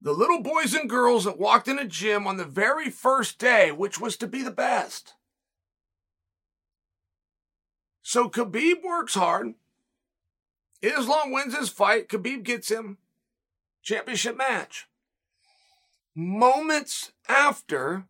The 0.00 0.12
little 0.12 0.42
boys 0.42 0.74
and 0.74 0.90
girls 0.90 1.24
that 1.24 1.38
walked 1.38 1.66
in 1.66 1.78
a 1.78 1.84
gym 1.84 2.26
on 2.26 2.36
the 2.36 2.44
very 2.44 2.90
first 2.90 3.38
day, 3.38 3.72
which 3.72 4.00
was 4.00 4.16
to 4.18 4.26
be 4.26 4.42
the 4.42 4.50
best. 4.50 5.14
So 8.02 8.28
Khabib 8.28 8.84
works 8.84 9.14
hard. 9.14 9.54
Islam 10.82 11.32
wins 11.32 11.56
his 11.56 11.68
fight. 11.68 12.08
Khabib 12.08 12.42
gets 12.42 12.70
him 12.70 12.98
championship 13.82 14.36
match. 14.36 14.86
Moments 16.14 17.12
after, 17.28 18.04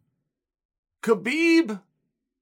Khabib, 1.03 1.81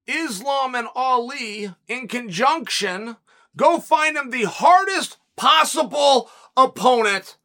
Islam, 0.07 0.75
and 0.75 0.89
Ali 0.95 1.75
in 1.89 2.09
conjunction 2.09 3.17
go 3.57 3.79
find 3.79 4.17
him 4.17 4.31
the 4.31 4.45
hardest 4.45 5.19
possible 5.37 6.31
opponent 6.57 7.37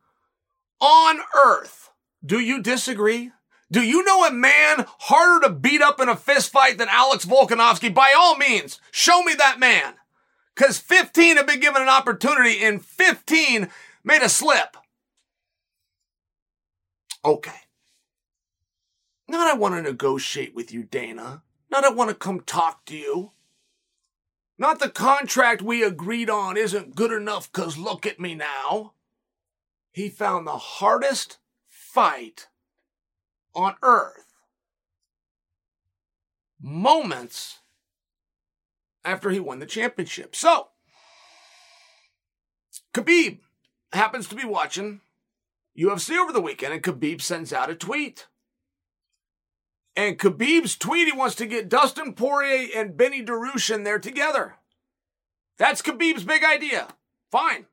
on 0.79 1.19
earth. 1.45 1.91
Do 2.25 2.39
you 2.39 2.61
disagree? 2.61 3.31
Do 3.71 3.81
you 3.81 4.03
know 4.03 4.25
a 4.25 4.31
man 4.31 4.85
harder 4.99 5.47
to 5.47 5.53
beat 5.53 5.81
up 5.81 5.99
in 5.99 6.09
a 6.09 6.15
fist 6.15 6.51
fight 6.51 6.77
than 6.77 6.89
Alex 6.89 7.25
Volkanovski? 7.25 7.93
By 7.93 8.13
all 8.17 8.35
means, 8.35 8.81
show 8.91 9.23
me 9.23 9.33
that 9.35 9.59
man. 9.59 9.93
Because 10.55 10.77
15 10.77 11.37
have 11.37 11.47
been 11.47 11.59
given 11.59 11.81
an 11.81 11.89
opportunity 11.89 12.63
and 12.63 12.83
15 12.83 13.69
made 14.03 14.21
a 14.21 14.29
slip. 14.29 14.77
Okay. 17.23 17.51
Not 19.27 19.47
I 19.47 19.53
want 19.53 19.75
to 19.75 19.81
negotiate 19.81 20.55
with 20.55 20.73
you, 20.73 20.83
Dana. 20.83 21.43
Not 21.69 21.85
I 21.85 21.91
want 21.91 22.09
to 22.09 22.15
come 22.15 22.41
talk 22.41 22.85
to 22.85 22.97
you. 22.97 23.31
Not 24.57 24.79
the 24.79 24.89
contract 24.89 25.61
we 25.61 25.83
agreed 25.83 26.29
on 26.29 26.57
isn't 26.57 26.95
good 26.95 27.11
enough 27.11 27.51
because 27.51 27.77
look 27.77 28.05
at 28.05 28.19
me 28.19 28.35
now. 28.35 28.93
He 29.91 30.09
found 30.09 30.45
the 30.45 30.57
hardest 30.57 31.37
fight 31.67 32.47
on 33.55 33.75
earth 33.81 34.29
moments 36.61 37.58
after 39.09 39.31
he 39.31 39.39
won 39.39 39.59
the 39.59 39.65
championship. 39.65 40.35
So, 40.35 40.67
Khabib 42.93 43.39
happens 43.91 44.27
to 44.27 44.35
be 44.35 44.45
watching 44.45 45.01
UFC 45.77 46.17
over 46.17 46.31
the 46.31 46.41
weekend, 46.41 46.73
and 46.73 46.83
Khabib 46.83 47.21
sends 47.21 47.51
out 47.51 47.69
a 47.69 47.75
tweet. 47.75 48.27
And 49.95 50.17
Khabib's 50.17 50.77
tweet, 50.77 51.07
he 51.07 51.17
wants 51.17 51.35
to 51.35 51.45
get 51.45 51.69
Dustin 51.69 52.13
Poirier 52.13 52.69
and 52.75 52.95
Benny 52.95 53.23
Dariush 53.23 53.73
in 53.73 53.83
there 53.83 53.99
together. 53.99 54.55
That's 55.57 55.81
Khabib's 55.81 56.23
big 56.23 56.43
idea. 56.43 56.87
Fine. 57.31 57.65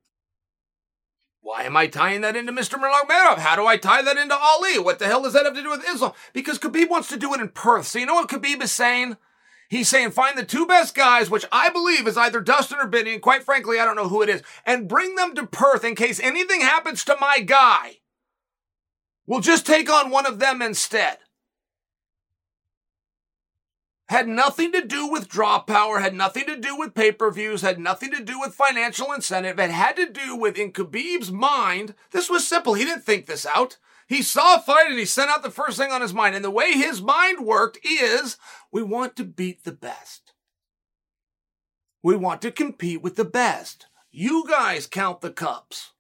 Why 1.40 1.62
am 1.62 1.76
I 1.76 1.86
tying 1.86 2.22
that 2.22 2.34
into 2.34 2.52
Mr. 2.52 2.74
Nurmagomedov? 2.74 3.38
How 3.38 3.54
do 3.54 3.66
I 3.66 3.76
tie 3.76 4.02
that 4.02 4.16
into 4.16 4.36
Ali? 4.36 4.80
What 4.80 4.98
the 4.98 5.06
hell 5.06 5.22
does 5.22 5.34
that 5.34 5.44
have 5.44 5.54
to 5.54 5.62
do 5.62 5.70
with 5.70 5.88
Islam? 5.88 6.12
Because 6.32 6.58
Khabib 6.58 6.90
wants 6.90 7.08
to 7.10 7.16
do 7.16 7.32
it 7.34 7.40
in 7.40 7.50
Perth. 7.50 7.86
So 7.86 8.00
you 8.00 8.06
know 8.06 8.14
what 8.14 8.28
Khabib 8.28 8.60
is 8.62 8.72
saying? 8.72 9.16
He's 9.68 9.88
saying 9.88 10.12
find 10.12 10.38
the 10.38 10.44
two 10.44 10.66
best 10.66 10.94
guys, 10.94 11.28
which 11.28 11.44
I 11.50 11.70
believe 11.70 12.06
is 12.06 12.16
either 12.16 12.40
Dustin 12.40 12.78
or 12.78 12.86
Benny, 12.86 13.14
and 13.14 13.22
quite 13.22 13.42
frankly, 13.42 13.78
I 13.78 13.84
don't 13.84 13.96
know 13.96 14.08
who 14.08 14.22
it 14.22 14.28
is, 14.28 14.42
and 14.64 14.88
bring 14.88 15.16
them 15.16 15.34
to 15.34 15.46
Perth 15.46 15.84
in 15.84 15.94
case 15.94 16.20
anything 16.20 16.60
happens 16.60 17.04
to 17.04 17.16
my 17.20 17.40
guy. 17.40 17.98
We'll 19.26 19.40
just 19.40 19.66
take 19.66 19.90
on 19.90 20.10
one 20.10 20.26
of 20.26 20.38
them 20.38 20.62
instead. 20.62 21.18
Had 24.08 24.28
nothing 24.28 24.70
to 24.70 24.82
do 24.86 25.08
with 25.08 25.28
draw 25.28 25.58
power, 25.58 25.98
had 25.98 26.14
nothing 26.14 26.46
to 26.46 26.56
do 26.56 26.76
with 26.76 26.94
pay 26.94 27.10
per 27.10 27.32
views, 27.32 27.62
had 27.62 27.80
nothing 27.80 28.12
to 28.12 28.22
do 28.22 28.38
with 28.38 28.54
financial 28.54 29.12
incentive. 29.12 29.58
It 29.58 29.70
had 29.70 29.96
to 29.96 30.08
do 30.08 30.36
with, 30.36 30.56
in 30.56 30.70
Khabib's 30.70 31.32
mind, 31.32 31.94
this 32.12 32.30
was 32.30 32.46
simple. 32.46 32.74
He 32.74 32.84
didn't 32.84 33.04
think 33.04 33.26
this 33.26 33.44
out. 33.44 33.78
He 34.06 34.22
saw 34.22 34.56
a 34.56 34.60
fight 34.60 34.88
and 34.88 34.98
he 34.98 35.04
sent 35.04 35.30
out 35.30 35.42
the 35.42 35.50
first 35.50 35.76
thing 35.76 35.90
on 35.90 36.00
his 36.00 36.14
mind. 36.14 36.34
And 36.34 36.44
the 36.44 36.50
way 36.50 36.72
his 36.72 37.02
mind 37.02 37.44
worked 37.44 37.78
is 37.84 38.36
we 38.70 38.82
want 38.82 39.16
to 39.16 39.24
beat 39.24 39.64
the 39.64 39.72
best. 39.72 40.32
We 42.02 42.14
want 42.14 42.40
to 42.42 42.52
compete 42.52 43.02
with 43.02 43.16
the 43.16 43.24
best. 43.24 43.86
You 44.12 44.44
guys 44.48 44.86
count 44.86 45.20
the 45.20 45.32
cups. 45.32 45.92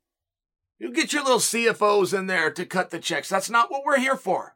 You 0.78 0.92
get 0.92 1.12
your 1.12 1.24
little 1.24 1.38
CFOs 1.38 2.16
in 2.16 2.28
there 2.28 2.50
to 2.50 2.64
cut 2.64 2.90
the 2.90 3.00
checks. 3.00 3.28
That's 3.28 3.50
not 3.50 3.72
what 3.72 3.82
we're 3.84 3.98
here 3.98 4.16
for. 4.16 4.54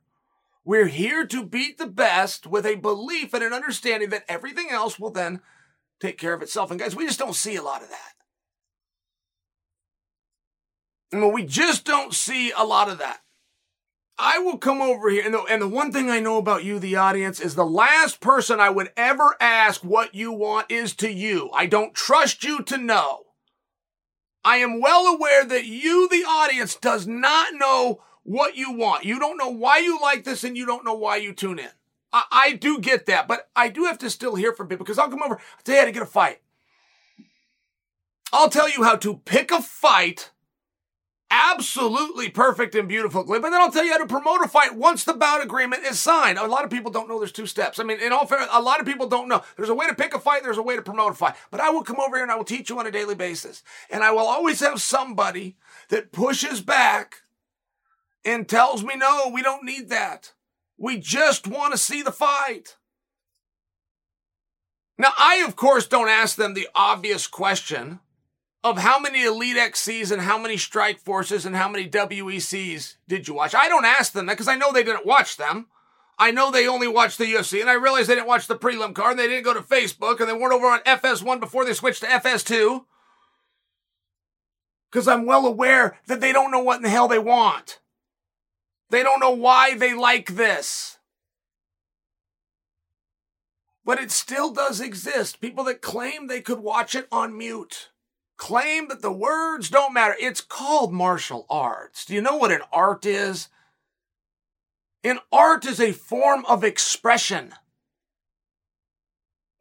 We're 0.65 0.87
here 0.87 1.27
to 1.27 1.45
beat 1.45 1.79
the 1.79 1.87
best 1.87 2.47
with 2.47 2.67
a 2.67 2.77
belief 2.77 3.35
and 3.35 3.43
an 3.43 3.53
understanding 3.53 4.11
that 4.11 4.27
everything 4.29 4.69
else 4.71 5.01
will 5.01 5.11
then 5.11 5.41
take 5.99 6.19
care 6.19 6.35
of 6.35 6.43
itself. 6.43 6.71
And 6.71 6.79
guys, 6.79 6.95
we 6.95 7.07
just 7.07 7.19
don't 7.19 7.35
see 7.35 7.57
a 7.57 7.63
lot 7.63 7.83
of 7.83 7.89
that. 7.89 8.13
And 11.13 11.33
we 11.33 11.45
just 11.45 11.85
don't 11.85 12.15
see 12.15 12.53
a 12.53 12.63
lot 12.63 12.89
of 12.89 12.99
that. 12.99 13.21
I 14.23 14.39
will 14.39 14.59
come 14.59 14.83
over 14.83 15.09
here, 15.09 15.25
and 15.25 15.33
the, 15.33 15.43
and 15.45 15.63
the 15.63 15.69
one 15.69 15.93
thing 15.93 16.11
I 16.11 16.21
know 16.21 16.37
about 16.37 16.63
you, 16.63 16.79
the 16.79 16.97
audience, 16.97 17.41
is 17.41 17.55
the 17.55 17.65
last 17.65 18.21
person 18.21 18.61
I 18.61 18.69
would 18.69 18.91
ever 18.95 19.35
ask 19.41 19.83
what 19.83 20.15
you 20.15 20.31
want 20.31 20.71
is 20.71 20.95
to 20.97 21.11
you. 21.11 21.49
I 21.55 21.65
don't 21.65 21.95
trust 21.95 22.45
you 22.45 22.63
to 22.65 22.77
know. 22.77 23.25
I 24.45 24.59
am 24.59 24.79
well 24.79 25.07
aware 25.07 25.47
that 25.47 25.65
you, 25.65 26.07
the 26.07 26.25
audience, 26.29 26.77
does 26.77 27.07
not 27.07 27.55
know 27.55 28.03
what 28.23 28.57
you 28.57 28.73
want. 28.73 29.07
You 29.07 29.19
don't 29.19 29.39
know 29.39 29.49
why 29.49 29.79
you 29.79 29.99
like 30.03 30.25
this, 30.25 30.45
and 30.45 30.55
you 30.55 30.67
don't 30.67 30.85
know 30.85 30.95
why 30.95 31.17
you 31.17 31.33
tune 31.33 31.59
in. 31.59 31.71
I, 32.13 32.25
I 32.31 32.53
do 32.53 32.79
get 32.79 33.07
that, 33.07 33.27
but 33.27 33.49
I 33.57 33.71
do 33.71 33.85
have 33.85 33.99
to 33.99 34.11
still 34.11 34.35
hear 34.35 34.53
from 34.53 34.69
people 34.69 34.85
because 34.85 34.99
I'll 34.99 35.09
come 35.09 35.23
over, 35.23 35.37
I'll 35.37 35.65
tell 35.65 35.77
you 35.77 35.81
how 35.81 35.87
to 35.87 35.93
get 35.93 36.03
a 36.03 36.07
fight. 36.07 36.43
I'll 38.35 38.51
tell 38.51 38.69
you 38.69 38.85
how 38.85 38.97
to 38.97 39.17
pick 39.25 39.51
a 39.51 39.63
fight 39.63 40.31
absolutely 41.31 42.29
perfect 42.29 42.75
and 42.75 42.89
beautiful 42.89 43.25
clip. 43.25 43.45
And 43.45 43.53
then 43.53 43.61
I'll 43.61 43.71
tell 43.71 43.85
you 43.85 43.93
how 43.93 43.99
to 43.99 44.07
promote 44.07 44.45
a 44.45 44.49
fight 44.49 44.75
once 44.75 45.05
the 45.05 45.15
bout 45.15 45.43
agreement 45.43 45.85
is 45.85 45.99
signed. 45.99 46.39
A 46.39 46.47
lot 46.47 46.65
of 46.65 46.71
people 46.71 46.91
don't 46.91 47.09
know 47.09 47.19
there's 47.19 47.33
two 47.33 47.47
steps. 47.47 47.79
I 47.79 47.85
mean, 47.85 48.01
in 48.01 48.13
all 48.13 48.27
fairness, 48.27 48.49
a 48.53 48.61
lot 48.61 48.81
of 48.81 48.87
people 48.87 49.09
don't 49.09 49.29
know. 49.29 49.43
There's 49.57 49.69
a 49.69 49.75
way 49.75 49.87
to 49.87 49.95
pick 49.95 50.15
a 50.15 50.19
fight, 50.19 50.43
there's 50.43 50.59
a 50.59 50.63
way 50.63 50.77
to 50.77 50.83
promote 50.83 51.13
a 51.13 51.15
fight. 51.15 51.35
But 51.51 51.61
I 51.61 51.71
will 51.71 51.83
come 51.83 52.01
over 52.01 52.17
here 52.17 52.25
and 52.25 52.33
I 52.33 52.37
will 52.37 52.45
teach 52.45 52.69
you 52.69 52.79
on 52.79 52.87
a 52.87 52.91
daily 52.91 53.15
basis. 53.15 53.63
And 53.91 54.03
I 54.03 54.11
will 54.11 54.27
always 54.27 54.61
have 54.61 54.83
somebody 54.83 55.57
that 55.89 56.13
pushes 56.13 56.61
back 56.61 57.23
and 58.25 58.49
tells 58.49 58.83
me, 58.83 58.97
no, 58.97 59.31
we 59.33 59.43
don't 59.43 59.65
need 59.65 59.89
that. 59.91 60.33
We 60.77 60.99
just 60.99 61.47
want 61.47 61.73
to 61.73 61.79
see 61.79 62.03
the 62.03 62.13
fight. 62.13 62.77
Now, 64.99 65.13
I, 65.17 65.45
of 65.47 65.57
course, 65.57 65.87
don't 65.87 66.09
ask 66.09 66.37
them 66.37 66.55
the 66.55 66.69
obvious 66.75 67.27
question 67.27 68.01
of 68.63 68.79
how 68.79 68.99
many 68.99 69.25
Elite 69.25 69.57
XCs 69.57 70.13
and 70.13 70.23
how 70.23 70.39
many 70.39 70.57
Strike 70.57 70.99
Forces 70.99 71.47
and 71.47 71.57
how 71.57 71.69
many 71.69 71.89
WECs 71.89 72.97
did 73.09 73.27
you 73.27 73.35
watch? 73.35 73.55
I 73.55 73.69
don't 73.69 73.85
ask 73.85 74.13
them 74.13 74.27
that 74.27 74.35
because 74.35 74.49
I 74.49 74.57
know 74.57 74.73
they 74.73 74.85
didn't 74.85 75.07
watch 75.07 75.37
them. 75.37 75.67
I 76.19 76.31
know 76.31 76.51
they 76.51 76.69
only 76.69 76.87
watched 76.87 77.17
the 77.17 77.25
UFC, 77.25 77.63
and 77.63 77.71
I 77.71 77.73
realize 77.73 78.07
they 78.07 78.15
didn't 78.15 78.27
watch 78.27 78.47
the 78.47 78.59
prelim 78.59 78.95
card, 78.95 79.13
and 79.13 79.19
they 79.19 79.27
didn't 79.27 79.45
go 79.45 79.55
to 79.55 79.61
Facebook, 79.61 80.21
and 80.21 80.29
they 80.29 80.35
weren't 80.35 80.53
over 80.53 80.67
on 80.67 80.81
FS1 80.81 81.41
before 81.41 81.65
they 81.65 81.73
switched 81.73 82.03
to 82.03 82.07
FS2. 82.07 82.85
Because 84.91 85.09
I'm 85.09 85.25
well 85.25 85.47
aware 85.47 85.99
that 86.09 86.21
they 86.21 86.33
don't 86.33 86.51
know 86.51 86.63
what 86.63 86.77
in 86.77 86.83
the 86.83 86.91
hell 86.91 87.09
they 87.09 87.19
want. 87.19 87.81
They 88.91 89.03
don't 89.03 89.21
know 89.21 89.31
why 89.31 89.75
they 89.75 89.95
like 89.95 90.35
this. 90.35 90.99
But 93.83 93.99
it 93.99 94.11
still 94.11 94.53
does 94.53 94.79
exist. 94.79 95.41
People 95.41 95.65
that 95.65 95.81
claim 95.81 96.27
they 96.27 96.43
could 96.43 96.59
watch 96.59 96.95
it 96.95 97.09
on 97.11 97.39
mute 97.39 97.89
claim 98.41 98.89
that 98.89 99.03
the 99.03 99.13
words 99.13 99.69
don't 99.69 99.93
matter. 99.93 100.17
It's 100.19 100.41
called 100.41 100.95
martial 100.95 101.45
arts. 101.51 102.07
Do 102.07 102.15
you 102.15 102.23
know 102.23 102.39
what 102.39 102.51
an 102.51 102.63
art 102.73 103.05
is? 103.05 103.49
An 105.05 105.19
art 105.31 105.67
is 105.67 105.79
a 105.79 105.93
form 105.93 106.47
of 106.47 106.65
expression. 106.65 107.53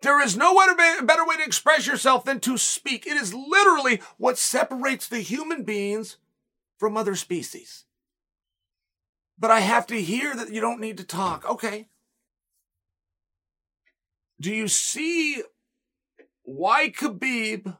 There 0.01 0.23
is 0.23 0.37
no 0.37 0.55
better 1.03 1.25
way 1.25 1.35
to 1.35 1.43
express 1.43 1.87
yourself 1.87 2.23
than 2.23 2.39
to 2.39 2.57
speak. 2.57 3.05
It 3.05 3.17
is 3.17 3.33
literally 3.33 4.01
what 4.17 4.37
separates 4.37 5.09
the 5.09 5.19
human 5.19 5.63
beings 5.63 6.15
from 6.77 6.95
other 6.95 7.15
species. 7.15 7.83
But 9.37 9.51
I 9.51 9.59
have 9.59 9.87
to 9.87 10.01
hear 10.01 10.33
that 10.37 10.53
you 10.53 10.61
don't 10.61 10.79
need 10.79 10.97
to 10.99 11.03
talk. 11.03 11.43
Okay. 11.49 11.89
Do 14.39 14.55
you 14.55 14.69
see 14.69 15.43
why 16.43 16.89
Khabib 16.89 17.77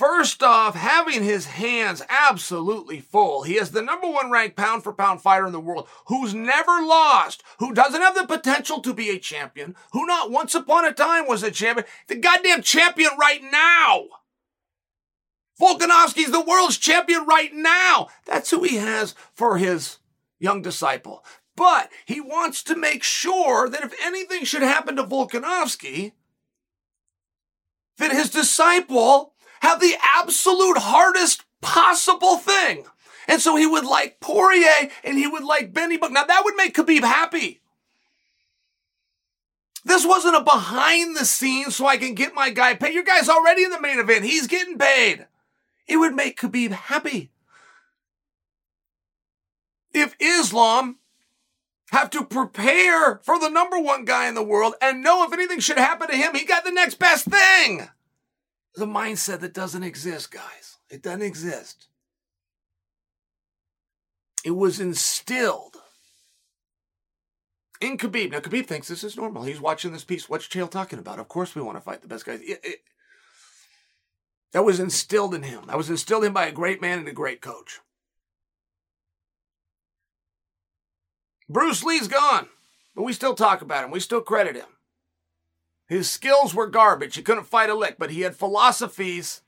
First 0.00 0.42
off, 0.42 0.76
having 0.76 1.22
his 1.22 1.44
hands 1.44 2.00
absolutely 2.08 3.00
full. 3.00 3.42
He 3.42 3.58
is 3.58 3.72
the 3.72 3.82
number 3.82 4.08
one 4.08 4.30
ranked 4.30 4.56
pound 4.56 4.82
for 4.82 4.94
pound 4.94 5.20
fighter 5.20 5.44
in 5.44 5.52
the 5.52 5.60
world 5.60 5.88
who's 6.06 6.32
never 6.32 6.80
lost, 6.80 7.42
who 7.58 7.74
doesn't 7.74 8.00
have 8.00 8.14
the 8.14 8.26
potential 8.26 8.80
to 8.80 8.94
be 8.94 9.10
a 9.10 9.18
champion, 9.18 9.76
who 9.92 10.06
not 10.06 10.30
once 10.30 10.54
upon 10.54 10.86
a 10.86 10.92
time 10.94 11.28
was 11.28 11.42
a 11.42 11.50
champion, 11.50 11.86
the 12.06 12.16
goddamn 12.16 12.62
champion 12.62 13.10
right 13.20 13.42
now. 13.42 14.04
Volkanovski's 15.60 16.30
the 16.30 16.40
world's 16.40 16.78
champion 16.78 17.26
right 17.26 17.52
now. 17.52 18.08
That's 18.24 18.50
who 18.50 18.62
he 18.62 18.76
has 18.76 19.14
for 19.34 19.58
his 19.58 19.98
young 20.38 20.62
disciple. 20.62 21.22
But 21.56 21.90
he 22.06 22.22
wants 22.22 22.62
to 22.62 22.74
make 22.74 23.02
sure 23.02 23.68
that 23.68 23.84
if 23.84 23.92
anything 24.02 24.46
should 24.46 24.62
happen 24.62 24.96
to 24.96 25.04
Volkanovski, 25.04 26.12
that 27.98 28.12
his 28.12 28.30
disciple 28.30 29.34
have 29.60 29.80
the 29.80 29.94
absolute 30.02 30.78
hardest 30.78 31.44
possible 31.60 32.36
thing. 32.36 32.84
And 33.28 33.40
so 33.40 33.56
he 33.56 33.66
would 33.66 33.84
like 33.84 34.20
Poirier 34.20 34.90
and 35.04 35.16
he 35.16 35.26
would 35.26 35.44
like 35.44 35.72
Benny 35.72 35.96
Buck. 35.96 36.10
Now 36.10 36.24
that 36.24 36.42
would 36.44 36.56
make 36.56 36.74
Khabib 36.74 37.02
happy. 37.02 37.60
This 39.84 40.04
wasn't 40.04 40.36
a 40.36 40.42
behind 40.42 41.16
the 41.16 41.24
scenes 41.24 41.76
so 41.76 41.86
I 41.86 41.96
can 41.96 42.14
get 42.14 42.34
my 42.34 42.50
guy 42.50 42.74
paid. 42.74 42.94
Your 42.94 43.04
guy's 43.04 43.28
already 43.28 43.64
in 43.64 43.70
the 43.70 43.80
main 43.80 43.98
event. 43.98 44.24
He's 44.24 44.46
getting 44.46 44.76
paid. 44.76 45.26
It 45.86 45.96
would 45.96 46.14
make 46.14 46.40
Khabib 46.40 46.72
happy. 46.72 47.30
If 49.92 50.14
Islam 50.20 50.98
have 51.92 52.10
to 52.10 52.24
prepare 52.24 53.20
for 53.24 53.38
the 53.38 53.48
number 53.48 53.78
one 53.78 54.04
guy 54.04 54.28
in 54.28 54.34
the 54.34 54.42
world 54.42 54.74
and 54.80 55.02
know 55.02 55.24
if 55.24 55.32
anything 55.32 55.60
should 55.60 55.78
happen 55.78 56.08
to 56.08 56.16
him, 56.16 56.34
he 56.34 56.44
got 56.44 56.64
the 56.64 56.70
next 56.70 56.98
best 56.98 57.26
thing 57.26 57.88
is 58.74 58.82
a 58.82 58.86
mindset 58.86 59.40
that 59.40 59.54
doesn't 59.54 59.82
exist, 59.82 60.30
guys. 60.30 60.76
It 60.88 61.02
doesn't 61.02 61.22
exist. 61.22 61.88
It 64.44 64.52
was 64.52 64.80
instilled 64.80 65.76
in 67.80 67.98
Khabib. 67.98 68.32
Now, 68.32 68.40
Khabib 68.40 68.66
thinks 68.66 68.88
this 68.88 69.04
is 69.04 69.16
normal. 69.16 69.42
He's 69.42 69.60
watching 69.60 69.92
this 69.92 70.04
piece. 70.04 70.28
What's 70.28 70.48
Chael 70.48 70.70
talking 70.70 70.98
about? 70.98 71.18
Of 71.18 71.28
course, 71.28 71.54
we 71.54 71.62
want 71.62 71.76
to 71.76 71.82
fight 71.82 72.02
the 72.02 72.08
best 72.08 72.26
guys. 72.26 72.40
It, 72.40 72.60
it, 72.62 72.78
that 74.52 74.64
was 74.64 74.80
instilled 74.80 75.34
in 75.34 75.42
him. 75.42 75.66
That 75.66 75.76
was 75.76 75.90
instilled 75.90 76.24
in 76.24 76.28
him 76.28 76.34
by 76.34 76.46
a 76.46 76.52
great 76.52 76.80
man 76.80 76.98
and 76.98 77.08
a 77.08 77.12
great 77.12 77.40
coach. 77.40 77.80
Bruce 81.48 81.82
Lee's 81.82 82.08
gone, 82.08 82.48
but 82.94 83.02
we 83.02 83.12
still 83.12 83.34
talk 83.34 83.60
about 83.60 83.84
him. 83.84 83.90
We 83.90 84.00
still 84.00 84.20
credit 84.20 84.56
him. 84.56 84.66
His 85.90 86.08
skills 86.08 86.54
were 86.54 86.68
garbage. 86.68 87.16
He 87.16 87.22
couldn't 87.22 87.48
fight 87.48 87.68
a 87.68 87.74
lick, 87.74 87.96
but 87.98 88.12
he 88.12 88.20
had 88.20 88.36
philosophies, 88.36 89.42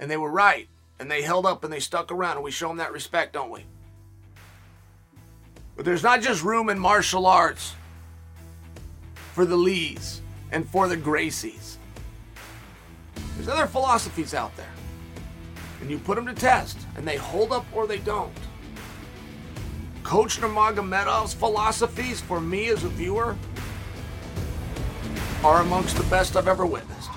and 0.00 0.10
they 0.10 0.16
were 0.16 0.30
right. 0.30 0.70
And 0.98 1.10
they 1.10 1.20
held 1.20 1.44
up 1.44 1.64
and 1.64 1.72
they 1.72 1.80
stuck 1.80 2.10
around, 2.10 2.36
and 2.36 2.44
we 2.44 2.50
show 2.50 2.70
him 2.70 2.78
that 2.78 2.94
respect, 2.94 3.34
don't 3.34 3.50
we? 3.50 3.66
But 5.76 5.84
there's 5.84 6.02
not 6.02 6.22
just 6.22 6.42
room 6.42 6.70
in 6.70 6.78
martial 6.78 7.26
arts 7.26 7.74
for 9.34 9.44
the 9.44 9.54
Lees 9.54 10.22
and 10.50 10.66
for 10.66 10.88
the 10.88 10.96
Gracies. 10.96 11.76
There's 13.36 13.48
other 13.48 13.66
philosophies 13.66 14.32
out 14.32 14.56
there. 14.56 14.72
And 15.82 15.90
you 15.90 15.98
put 15.98 16.14
them 16.14 16.24
to 16.24 16.32
test, 16.32 16.78
and 16.96 17.06
they 17.06 17.16
hold 17.16 17.52
up 17.52 17.66
or 17.74 17.86
they 17.86 17.98
don't. 17.98 18.32
Coach 20.04 20.40
Nurmagomedov's 20.40 21.34
philosophies 21.34 22.18
for 22.18 22.40
me 22.40 22.68
as 22.68 22.82
a 22.82 22.88
viewer 22.88 23.36
are 25.44 25.60
amongst 25.60 25.96
the 25.96 26.04
best 26.04 26.36
I've 26.36 26.48
ever 26.48 26.64
witnessed. 26.66 27.10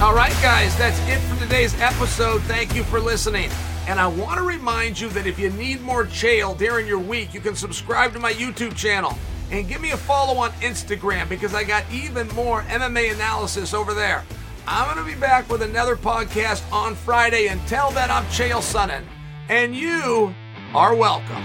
All 0.00 0.14
right, 0.14 0.36
guys, 0.42 0.76
that's 0.76 0.98
it 1.08 1.18
for 1.20 1.40
today's 1.40 1.78
episode. 1.80 2.42
Thank 2.42 2.74
you 2.74 2.84
for 2.84 3.00
listening. 3.00 3.50
And 3.88 3.98
I 3.98 4.06
want 4.06 4.36
to 4.36 4.42
remind 4.42 5.00
you 5.00 5.08
that 5.10 5.26
if 5.26 5.38
you 5.38 5.50
need 5.50 5.80
more 5.80 6.04
Chael 6.04 6.56
during 6.56 6.86
your 6.86 6.98
week, 6.98 7.32
you 7.32 7.40
can 7.40 7.54
subscribe 7.54 8.12
to 8.12 8.18
my 8.18 8.32
YouTube 8.32 8.76
channel 8.76 9.16
and 9.50 9.68
give 9.68 9.80
me 9.80 9.92
a 9.92 9.96
follow 9.96 10.38
on 10.38 10.50
Instagram 10.60 11.28
because 11.28 11.54
I 11.54 11.64
got 11.64 11.84
even 11.92 12.28
more 12.28 12.62
MMA 12.62 13.14
analysis 13.14 13.72
over 13.72 13.94
there. 13.94 14.24
I'm 14.66 14.92
going 14.92 15.06
to 15.06 15.14
be 15.14 15.18
back 15.18 15.48
with 15.48 15.62
another 15.62 15.96
podcast 15.96 16.70
on 16.72 16.94
Friday. 16.94 17.46
Until 17.46 17.90
then, 17.92 18.10
I'm 18.10 18.24
Chael 18.26 18.60
Sonnen, 18.60 19.04
and 19.48 19.74
you 19.76 20.34
are 20.74 20.94
welcome. 20.94 21.44